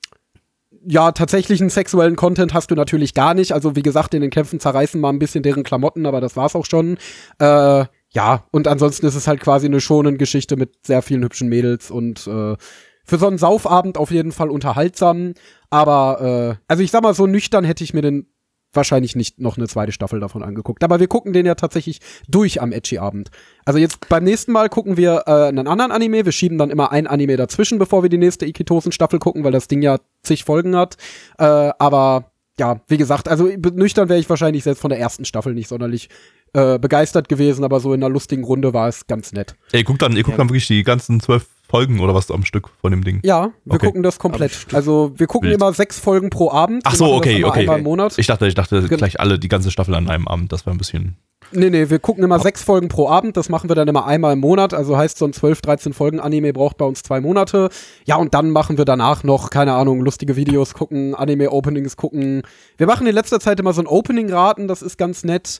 [0.85, 3.53] ja, tatsächlichen sexuellen Content hast du natürlich gar nicht.
[3.53, 6.55] Also wie gesagt, in den Kämpfen zerreißen mal ein bisschen deren Klamotten, aber das war's
[6.55, 6.97] auch schon.
[7.39, 11.49] Äh, ja, und ansonsten ist es halt quasi eine schonen Geschichte mit sehr vielen hübschen
[11.49, 12.55] Mädels und äh,
[13.03, 15.33] für so einen Saufabend auf jeden Fall unterhaltsam.
[15.71, 18.27] Aber äh, also ich sag mal, so nüchtern hätte ich mir den
[18.73, 20.83] wahrscheinlich nicht noch eine zweite Staffel davon angeguckt.
[20.83, 23.29] Aber wir gucken den ja tatsächlich durch am Edgy-Abend.
[23.65, 26.25] Also jetzt beim nächsten Mal gucken wir äh, einen anderen Anime.
[26.25, 29.67] Wir schieben dann immer ein Anime dazwischen, bevor wir die nächste Ikitosen-Staffel gucken, weil das
[29.67, 30.97] Ding ja zig Folgen hat.
[31.37, 35.53] Äh, aber ja, wie gesagt, also nüchtern wäre ich wahrscheinlich selbst von der ersten Staffel
[35.53, 36.09] nicht sonderlich
[36.53, 39.55] äh, begeistert gewesen, aber so in einer lustigen Runde war es ganz nett.
[39.71, 42.69] Ey, guck dann, ihr guckt dann wirklich die ganzen zwölf Folgen oder was am Stück
[42.81, 43.19] von dem Ding.
[43.23, 43.85] Ja, wir Okay.
[43.87, 44.51] gucken das komplett.
[44.73, 45.61] Also wir gucken Wild.
[45.61, 46.81] immer sechs Folgen pro Abend.
[46.85, 47.61] Ach so, okay, okay.
[47.61, 48.17] Einmal im Monat.
[48.17, 50.51] Ich dachte, ich dachte Gen- gleich alle, die ganze Staffel an einem Abend.
[50.51, 51.17] Das war ein bisschen.
[51.51, 53.35] Nee, nee, wir gucken immer sechs Folgen pro Abend.
[53.37, 54.73] Das machen wir dann immer einmal im Monat.
[54.73, 57.69] Also heißt, so ein 12, 13 Folgen Anime braucht bei uns zwei Monate.
[58.05, 62.43] Ja, und dann machen wir danach noch, keine Ahnung, lustige Videos gucken, Anime-Openings gucken.
[62.77, 64.67] Wir machen in letzter Zeit immer so ein Opening-Raten.
[64.67, 65.59] Das ist ganz nett.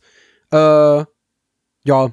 [0.52, 1.06] Äh,
[1.86, 2.12] ja,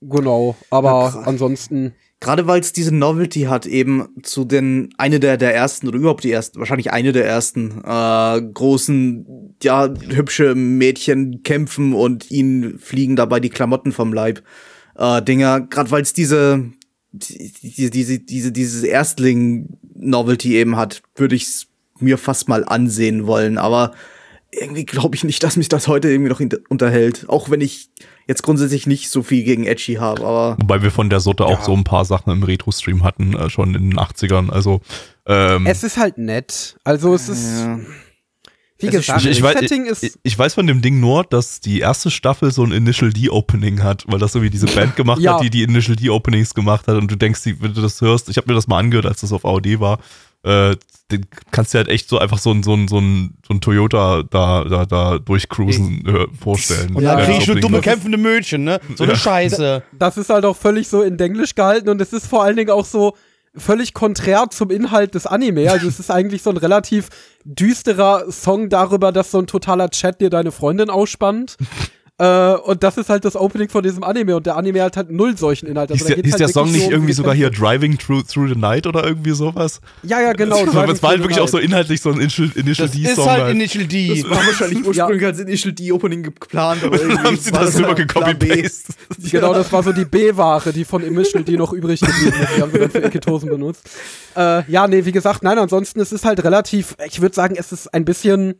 [0.00, 0.54] genau.
[0.70, 5.54] Aber Ja, ansonsten, Gerade weil es diese Novelty hat, eben zu den, eine der, der
[5.54, 11.94] ersten oder überhaupt die ersten, wahrscheinlich eine der ersten äh, großen, ja, hübsche Mädchen kämpfen
[11.94, 14.42] und ihnen fliegen dabei die Klamotten vom Leib.
[14.96, 16.70] Äh, Dinger, gerade weil es diese,
[17.12, 21.66] diese, diese, diese, dieses Erstling-Novelty eben hat, würde ich es
[22.00, 23.56] mir fast mal ansehen wollen.
[23.56, 23.92] Aber
[24.52, 27.24] irgendwie glaube ich nicht, dass mich das heute irgendwie noch unterhält.
[27.28, 27.90] Auch wenn ich
[28.30, 30.56] jetzt grundsätzlich nicht so viel gegen Edgy habe, aber.
[30.60, 33.74] Wobei wir von der Sorte auch so ein paar Sachen im Retro-Stream hatten, äh, schon
[33.74, 34.50] in den 80ern.
[34.50, 34.80] Also,
[35.26, 36.76] ähm, es ist halt nett.
[36.84, 37.78] Also es ist, Ja.
[38.78, 40.80] wie Es ist gesagt, ich, ich, das weiß, Setting ich, ist ich weiß von dem
[40.80, 44.48] Ding nur, dass die erste Staffel so ein Initial D-Opening hat, weil das so wie
[44.50, 45.34] diese Band gemacht Ja.
[45.34, 48.28] hat, die die Initial D-Openings gemacht hat und du denkst, die- wenn du das hörst,
[48.30, 49.98] ich habe mir das mal angehört, als das auf AOD war,
[50.42, 50.76] äh,
[51.10, 53.60] den kannst du halt echt so einfach so ein, so ein, so ein, so ein
[53.60, 56.94] Toyota da, da, da durchcruisen äh, vorstellen.
[56.94, 57.70] Und Ja, dann das krieg ich nur Opening.
[57.72, 58.80] dumme kämpfende Mädchen, ne?
[58.96, 59.18] So eine Ja.
[59.18, 59.82] Scheiße.
[59.98, 62.70] das ist halt auch völlig so in Englisch gehalten und es ist vor allen Dingen
[62.70, 63.16] auch so
[63.56, 65.68] völlig konträr zum Inhalt des Anime.
[65.72, 67.08] Also es ist eigentlich so ein relativ
[67.44, 71.56] düsterer Song darüber, dass so ein totaler Chat dir deine Freundin ausspannt.
[72.20, 75.10] Äh, und das ist halt das Opening von diesem Anime und der Anime hat halt
[75.10, 75.90] null solchen Inhalt.
[75.90, 77.48] Also Hieß der, hieß halt der Song nicht so irgendwie sogar hier.
[77.50, 79.80] Driving Through, through the Night oder irgendwie sowas?
[80.02, 80.66] Ja, ja, genau.
[80.66, 83.24] Driving es war halt wirklich auch so inhaltlich so ein Initial, Initial Das D-Song.
[83.24, 83.54] ist halt halt.
[83.54, 84.20] Initial D.
[84.22, 88.92] Das war wahrscheinlich ursprünglich als Initial D-Opening geplant, aber irgendwie haben sie das immer gecopy-paste.
[89.30, 92.56] Genau, das war so die B-Ware, die von Initial D noch übrig geblieben ist.
[92.56, 93.88] Die haben wir dann für Iketosen benutzt.
[94.36, 97.72] Äh, ja, nee, wie gesagt, nein, ansonsten es ist halt relativ, ich würde sagen, es
[97.72, 98.56] ist ein bisschen,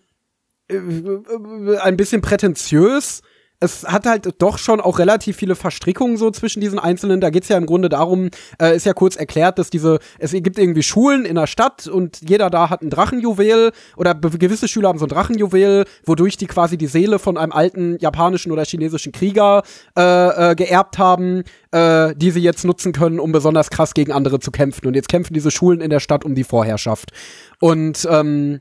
[0.68, 3.20] äh, äh, ein bisschen prätentiös.
[3.60, 7.20] Es hat halt doch schon auch relativ viele Verstrickungen so zwischen diesen einzelnen.
[7.20, 8.30] Da geht's ja im Grunde darum,
[8.60, 12.20] äh, ist ja kurz erklärt, dass diese, es gibt irgendwie Schulen in der Stadt und
[12.26, 16.78] jeder da hat ein Drachenjuwel oder gewisse Schüler haben so ein Drachenjuwel, wodurch die quasi
[16.78, 19.62] die Seele von einem alten japanischen oder chinesischen Krieger
[19.96, 24.40] äh, äh, geerbt haben, äh, die sie jetzt nutzen können, um besonders krass gegen andere
[24.40, 24.86] zu kämpfen.
[24.86, 27.12] Und jetzt kämpfen diese Schulen in der Stadt um die Vorherrschaft.
[27.60, 28.60] Und ähm,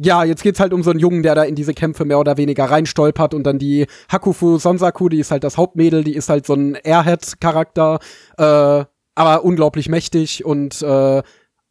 [0.00, 2.36] ja, jetzt geht's halt um so einen Jungen, der da in diese Kämpfe mehr oder
[2.36, 6.46] weniger reinstolpert und dann die Hakufu Sonsaku, die ist halt das Hauptmädel, die ist halt
[6.46, 7.98] so ein Airhead-Charakter,
[8.36, 8.84] äh,
[9.14, 11.22] aber unglaublich mächtig und äh,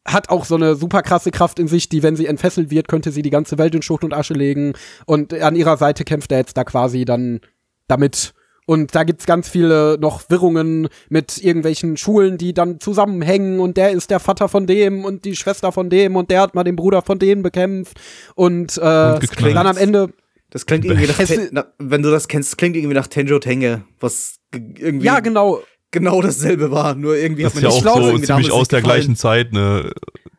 [0.05, 3.11] hat auch so eine super krasse Kraft in sich, die, wenn sie entfesselt wird, könnte
[3.11, 4.73] sie die ganze Welt in Schutt und Asche legen.
[5.05, 7.41] Und an ihrer Seite kämpft er jetzt da quasi dann
[7.87, 8.33] damit
[8.67, 13.91] Und da gibt's ganz viele noch Wirrungen mit irgendwelchen Schulen, die dann zusammenhängen und der
[13.91, 16.75] ist der Vater von dem und die Schwester von dem und der hat mal den
[16.75, 17.97] Bruder von denen bekämpft
[18.35, 20.09] und, äh, Und dann am Ende
[20.49, 23.39] Das klingt irgendwie nach, Es- Ten- na, wenn du das kennst, klingt irgendwie nach Tenjo
[23.39, 25.59] Tenge, was irgendwie ja genau
[25.91, 28.67] genau dasselbe war, nur irgendwie Das hat ist ja man auch so irgendwie ziemlich aus
[28.67, 28.99] der gefallen.
[28.99, 29.91] gleichen Zeit, ne,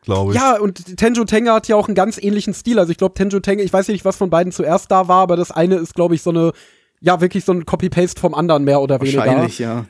[0.04, 0.38] glaube ich.
[0.38, 2.78] Ja, und Tenjo Tenge hat ja auch einen ganz ähnlichen Stil.
[2.78, 5.36] Also ich glaube, Tenjo Tenge, ich weiß nicht, was von beiden zuerst da war, aber
[5.36, 6.52] das eine ist, glaube ich, so eine,
[7.00, 9.18] ja, wirklich so ein Copy-Paste vom anderen mehr oder weniger.
[9.18, 9.86] Wahrscheinlich, ja.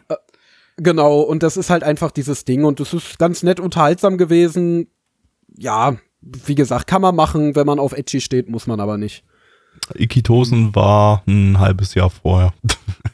[0.77, 4.87] Genau, und das ist halt einfach dieses Ding und das ist ganz nett unterhaltsam gewesen.
[5.57, 9.25] Ja, wie gesagt, kann man machen, wenn man auf Edgy steht, muss man aber nicht.
[9.95, 12.53] Ikitosen war ein halbes Jahr vorher.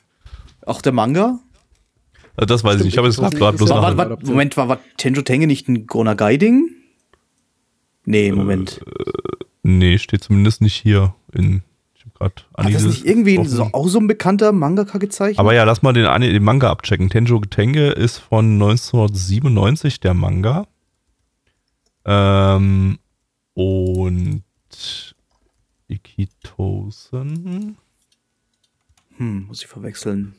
[0.66, 1.38] Auch der Manga?
[2.36, 2.94] Also Das weiß ich nicht.
[2.94, 5.68] Ich habe jetzt Ikitosen gerade bloß War, war, war, Moment, war, war Tenjo Tenge nicht
[5.68, 6.70] ein Gonagai-Ding?
[8.06, 8.80] Nee, Moment.
[9.62, 11.62] Nee, steht zumindest nicht hier in.
[12.28, 15.38] Gerade Hat das nicht irgendwie so, auch so ein bekannter Mangaka gezeichnet?
[15.38, 17.10] Aber ja, lass mal den, den Manga abchecken.
[17.10, 20.66] Tenjo Tenge ist von 1997 der Manga.
[22.04, 22.98] Ähm,
[23.54, 24.42] und
[25.88, 27.76] Ikitosen.
[29.16, 30.34] hm, muss ich verwechseln.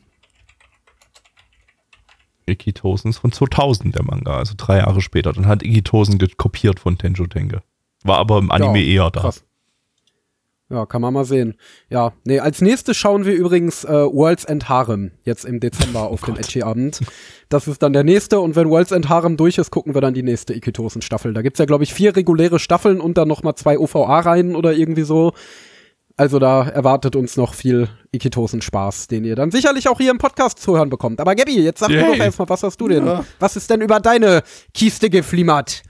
[2.48, 5.32] Ikitosen ist von 2000 der Manga, also drei Jahre später.
[5.32, 7.62] Dann hat Ikitosen kopiert von Tenjo Tenge.
[8.04, 9.20] War aber im Anime Ja, eher da.
[9.20, 9.44] Krass.
[10.68, 11.54] Ja, kann man mal sehen.
[11.90, 16.22] Ja, nee, als nächstes schauen wir übrigens äh, Worlds End Harem jetzt im Dezember auf
[16.22, 17.00] dem Edgy-Abend.
[17.48, 20.14] Das ist dann der nächste und wenn Worlds End Harem durch ist, gucken wir dann
[20.14, 21.32] die nächste Ikitosen-Staffel.
[21.34, 24.72] Da gibt's ja, glaube ich, vier reguläre Staffeln und dann noch mal zwei OVA-Reihen oder
[24.72, 25.34] irgendwie so.
[26.16, 30.58] Also da erwartet uns noch viel Ikitosen-Spaß, den ihr dann sicherlich auch hier im Podcast
[30.58, 31.20] zu hören bekommt.
[31.20, 32.06] Aber Gabby, jetzt sag du Yay.
[32.06, 33.06] doch erstmal, was hast du denn?
[33.06, 33.24] Ja.
[33.38, 34.42] Was ist denn über deine
[34.74, 35.84] Kiste geflimmert?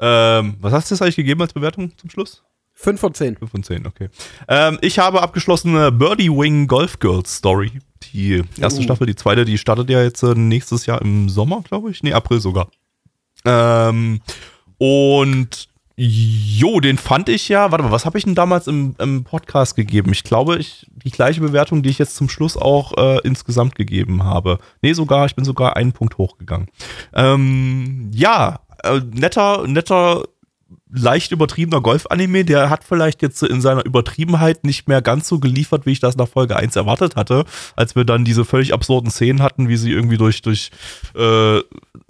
[0.00, 2.42] Ähm, was hast du jetzt eigentlich gegeben als Bewertung zum Schluss?
[2.80, 3.36] Fünf von zehn.
[3.36, 4.08] 5 von 10, okay.
[4.46, 7.72] Ähm, ich habe abgeschlossene Birdie Wing Golf Girls Story.
[8.12, 8.84] Die erste Uh.
[8.84, 12.04] Staffel, die zweite, die startet ja jetzt äh, nächstes Jahr im Sommer, glaube ich.
[12.04, 12.68] Nee, April sogar.
[13.44, 14.20] Ähm,
[14.78, 19.24] und jo, den fand ich ja, warte mal, was habe ich denn damals im, im
[19.24, 20.12] Podcast gegeben?
[20.12, 24.22] Ich glaube, ich die gleiche Bewertung, die ich jetzt zum Schluss auch äh, insgesamt gegeben
[24.22, 24.60] habe.
[24.82, 26.68] Nee, sogar, ich bin sogar einen Punkt hochgegangen.
[27.12, 30.22] Ähm, ja, äh, netter, netter
[30.90, 35.86] leicht übertriebener Golf-Anime, der hat vielleicht jetzt in seiner Übertriebenheit nicht mehr ganz so geliefert,
[35.86, 37.44] wie ich das nach Folge 1 erwartet hatte,
[37.76, 40.70] als wir dann diese völlig absurden Szenen hatten, wie sie irgendwie durch, durch,
[41.14, 41.58] äh,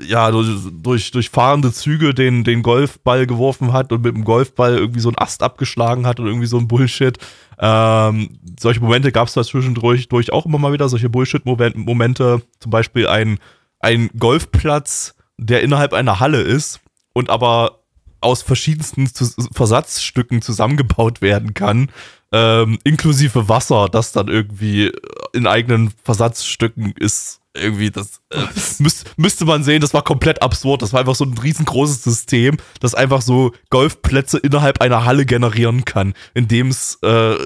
[0.01, 4.77] ja, durch, durch, durch fahrende Züge den, den Golfball geworfen hat und mit dem Golfball
[4.79, 7.19] irgendwie so einen Ast abgeschlagen hat und irgendwie so ein Bullshit.
[7.59, 12.71] Ähm, solche Momente gab es da zwischendurch durch auch immer mal wieder, solche Bullshit-Momente, zum
[12.71, 13.39] Beispiel ein,
[13.81, 16.81] ein Golfplatz, der innerhalb einer Halle ist
[17.13, 17.79] und aber
[18.21, 19.09] aus verschiedensten
[19.53, 21.91] Versatzstücken zusammengebaut werden kann,
[22.33, 24.93] ähm, inklusive Wasser, das dann irgendwie
[25.33, 27.41] in eigenen Versatzstücken ist.
[27.55, 28.39] Irgendwie, das äh,
[28.79, 30.83] müß, müsste man sehen, das war komplett absurd.
[30.83, 35.85] Das war einfach so ein riesengroßes System, das einfach so Golfplätze innerhalb einer Halle generieren
[35.85, 37.37] kann, indem es äh,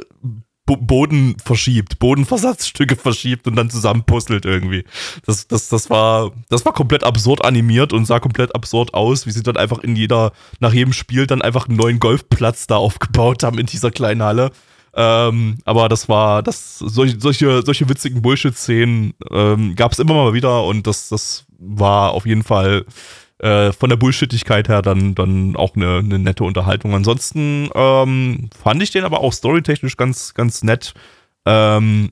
[0.67, 4.85] Boden verschiebt, Bodenversatzstücke verschiebt und dann zusammenpuzzelt irgendwie.
[5.27, 9.33] Das, das, das war, das war komplett absurd animiert und sah komplett absurd aus, wie
[9.33, 13.43] sie dann einfach in jeder, nach jedem Spiel dann einfach einen neuen Golfplatz da aufgebaut
[13.43, 14.53] haben in dieser kleinen Halle.
[14.95, 20.35] Ähm, aber das war, das, solche, solche, solche witzigen Bullshit-Szenen ähm, gab es immer mal
[20.35, 22.85] wieder und das, das war auf jeden Fall
[23.43, 26.95] äh, von der Bullshittigkeit her dann, dann auch eine, eine nette Unterhaltung.
[26.95, 30.95] Ansonsten ähm, fand ich den aber auch storytechnisch ganz, ganz nett,
[31.45, 32.11] ähm,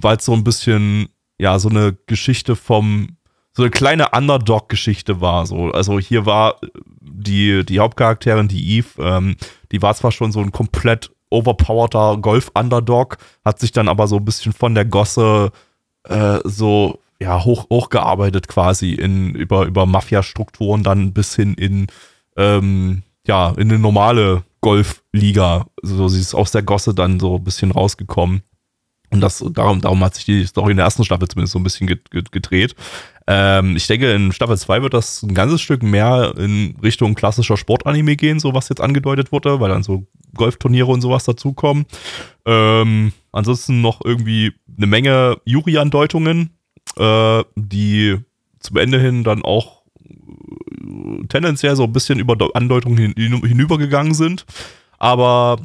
[0.00, 1.08] weil es so ein bisschen,
[1.38, 3.18] ja, so eine Geschichte vom,
[3.52, 5.44] so eine kleine Underdog-Geschichte war.
[5.44, 5.70] So.
[5.70, 6.56] Also hier war
[7.02, 9.36] die, die Hauptcharakterin, die Eve, ähm,
[9.70, 14.24] die war zwar schon so ein komplett overpowerter Golf-Underdog, hat sich dann aber so ein
[14.24, 15.52] bisschen von der Gosse
[16.04, 21.86] äh, so ja, hoch, hochgearbeitet quasi in, über, über Mafia-Strukturen dann bis hin in,
[22.36, 25.66] ähm, ja, in eine normale Golfliga.
[25.82, 28.42] So, sie ist aus der Gosse dann so ein bisschen rausgekommen.
[29.10, 31.62] Und das, darum, darum hat sich die Story in der ersten Staffel zumindest so ein
[31.62, 32.74] bisschen gedreht.
[33.26, 37.56] Ähm, ich denke, in Staffel 2 wird das ein ganzes Stück mehr in Richtung klassischer
[37.56, 41.86] Sportanime gehen, so was jetzt angedeutet wurde, weil dann so Golfturniere und sowas dazukommen.
[42.44, 46.50] Ähm, ansonsten noch irgendwie eine Menge Yuri-Andeutungen,
[46.96, 48.18] äh, die
[48.60, 54.46] zum Ende hin dann auch äh, tendenziell so ein bisschen über Andeutungen hin, hinübergegangen sind.
[54.98, 55.58] Aber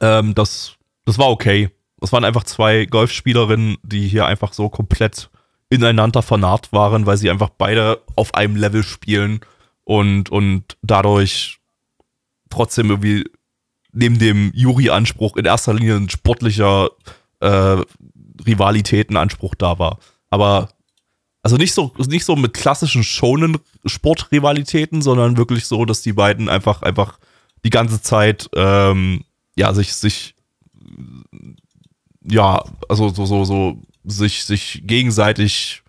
[0.00, 1.70] ähm, das, das war okay.
[2.00, 5.30] Das waren einfach zwei Golfspielerinnen, die hier einfach so komplett
[5.70, 9.40] ineinander vernarrt waren, weil sie einfach beide auf einem Level spielen
[9.84, 11.58] und, und dadurch
[12.50, 13.24] trotzdem irgendwie
[13.92, 16.90] neben dem Juri-Anspruch in erster Linie ein sportlicher
[17.40, 17.78] äh,
[18.46, 19.98] Rivalitätenanspruch da war.
[20.30, 20.70] Aber
[21.42, 26.48] also nicht so, nicht so mit klassischen schonen Sportrivalitäten, sondern wirklich so, dass die beiden
[26.48, 27.18] einfach, einfach
[27.64, 29.24] die ganze Zeit ähm,
[29.54, 30.34] ja sich, sich
[32.28, 35.82] ja, also so, so, so sich, sich gegenseitig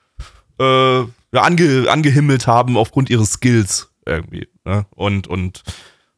[0.60, 4.48] äh, ange, angehimmelt haben aufgrund ihres Skills irgendwie.
[4.66, 4.86] Ne?
[4.92, 5.64] Und, und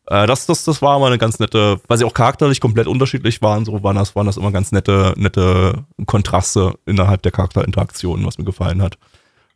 [0.10, 3.44] äh, das, das, das war immer eine ganz nette, weil sie auch charakterlich komplett unterschiedlich
[3.44, 8.40] waren, so waren das, waren das immer ganz nette, nette Kontraste innerhalb der Charakterinteraktionen, was
[8.40, 8.98] mir gefallen hat.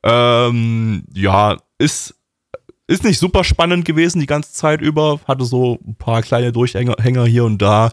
[0.04, 2.16] Ähm, ja, ist,
[2.86, 7.26] ist nicht super spannend gewesen die ganze Zeit über, hatte so ein paar kleine Durchhänger
[7.26, 7.92] hier und da,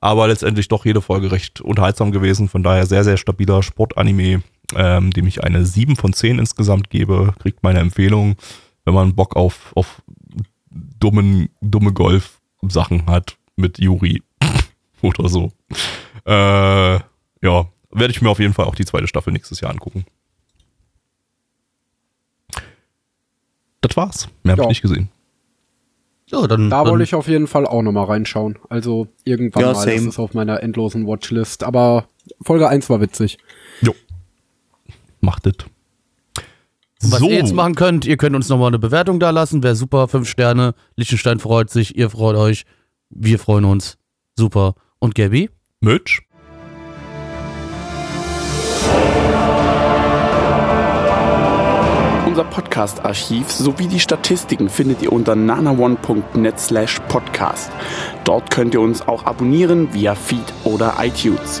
[0.00, 4.42] aber letztendlich doch jede Folge recht unterhaltsam gewesen, von daher sehr, sehr stabiler Sportanime,
[4.76, 8.36] ähm, dem ich eine 7 von 10 insgesamt gebe, kriegt meine Empfehlung,
[8.84, 10.02] wenn man Bock auf, auf
[11.00, 14.22] dummen, dumme Golf-Sachen hat mit Yuri
[15.02, 15.52] oder so.
[16.24, 17.02] Äh, ja,
[17.90, 20.04] werde ich mir auf jeden Fall auch die zweite Staffel nächstes Jahr angucken.
[23.80, 24.28] Das war's.
[24.44, 24.66] Mehr habe Ja.
[24.66, 25.08] ich nicht gesehen.
[26.26, 28.58] Ja, dann, Da wollte ich auf jeden Fall auch noch mal reinschauen.
[28.70, 29.96] Also irgendwann Ja, mal, same.
[29.96, 31.62] das ist auf meiner endlosen Watchlist.
[31.64, 32.06] Aber
[32.40, 33.38] Folge 1 war witzig.
[33.82, 33.94] Jo.
[35.20, 35.44] Macht
[37.02, 37.12] es.
[37.12, 39.62] Was ihr jetzt machen könnt, ihr könnt uns nochmal eine Bewertung da lassen.
[39.62, 40.74] Wäre super, fünf Sterne.
[40.96, 42.64] Liechtenstein freut sich, ihr freut euch.
[43.10, 43.98] Wir freuen uns.
[44.36, 44.74] Super.
[44.98, 45.50] Und Gabby?
[45.80, 46.22] Mitch?
[52.26, 57.70] Unser Podcast-Archiv sowie die Statistiken findet ihr unter nanaone.net slash podcast.
[58.24, 61.60] Dort könnt ihr uns auch abonnieren via Feed oder iTunes.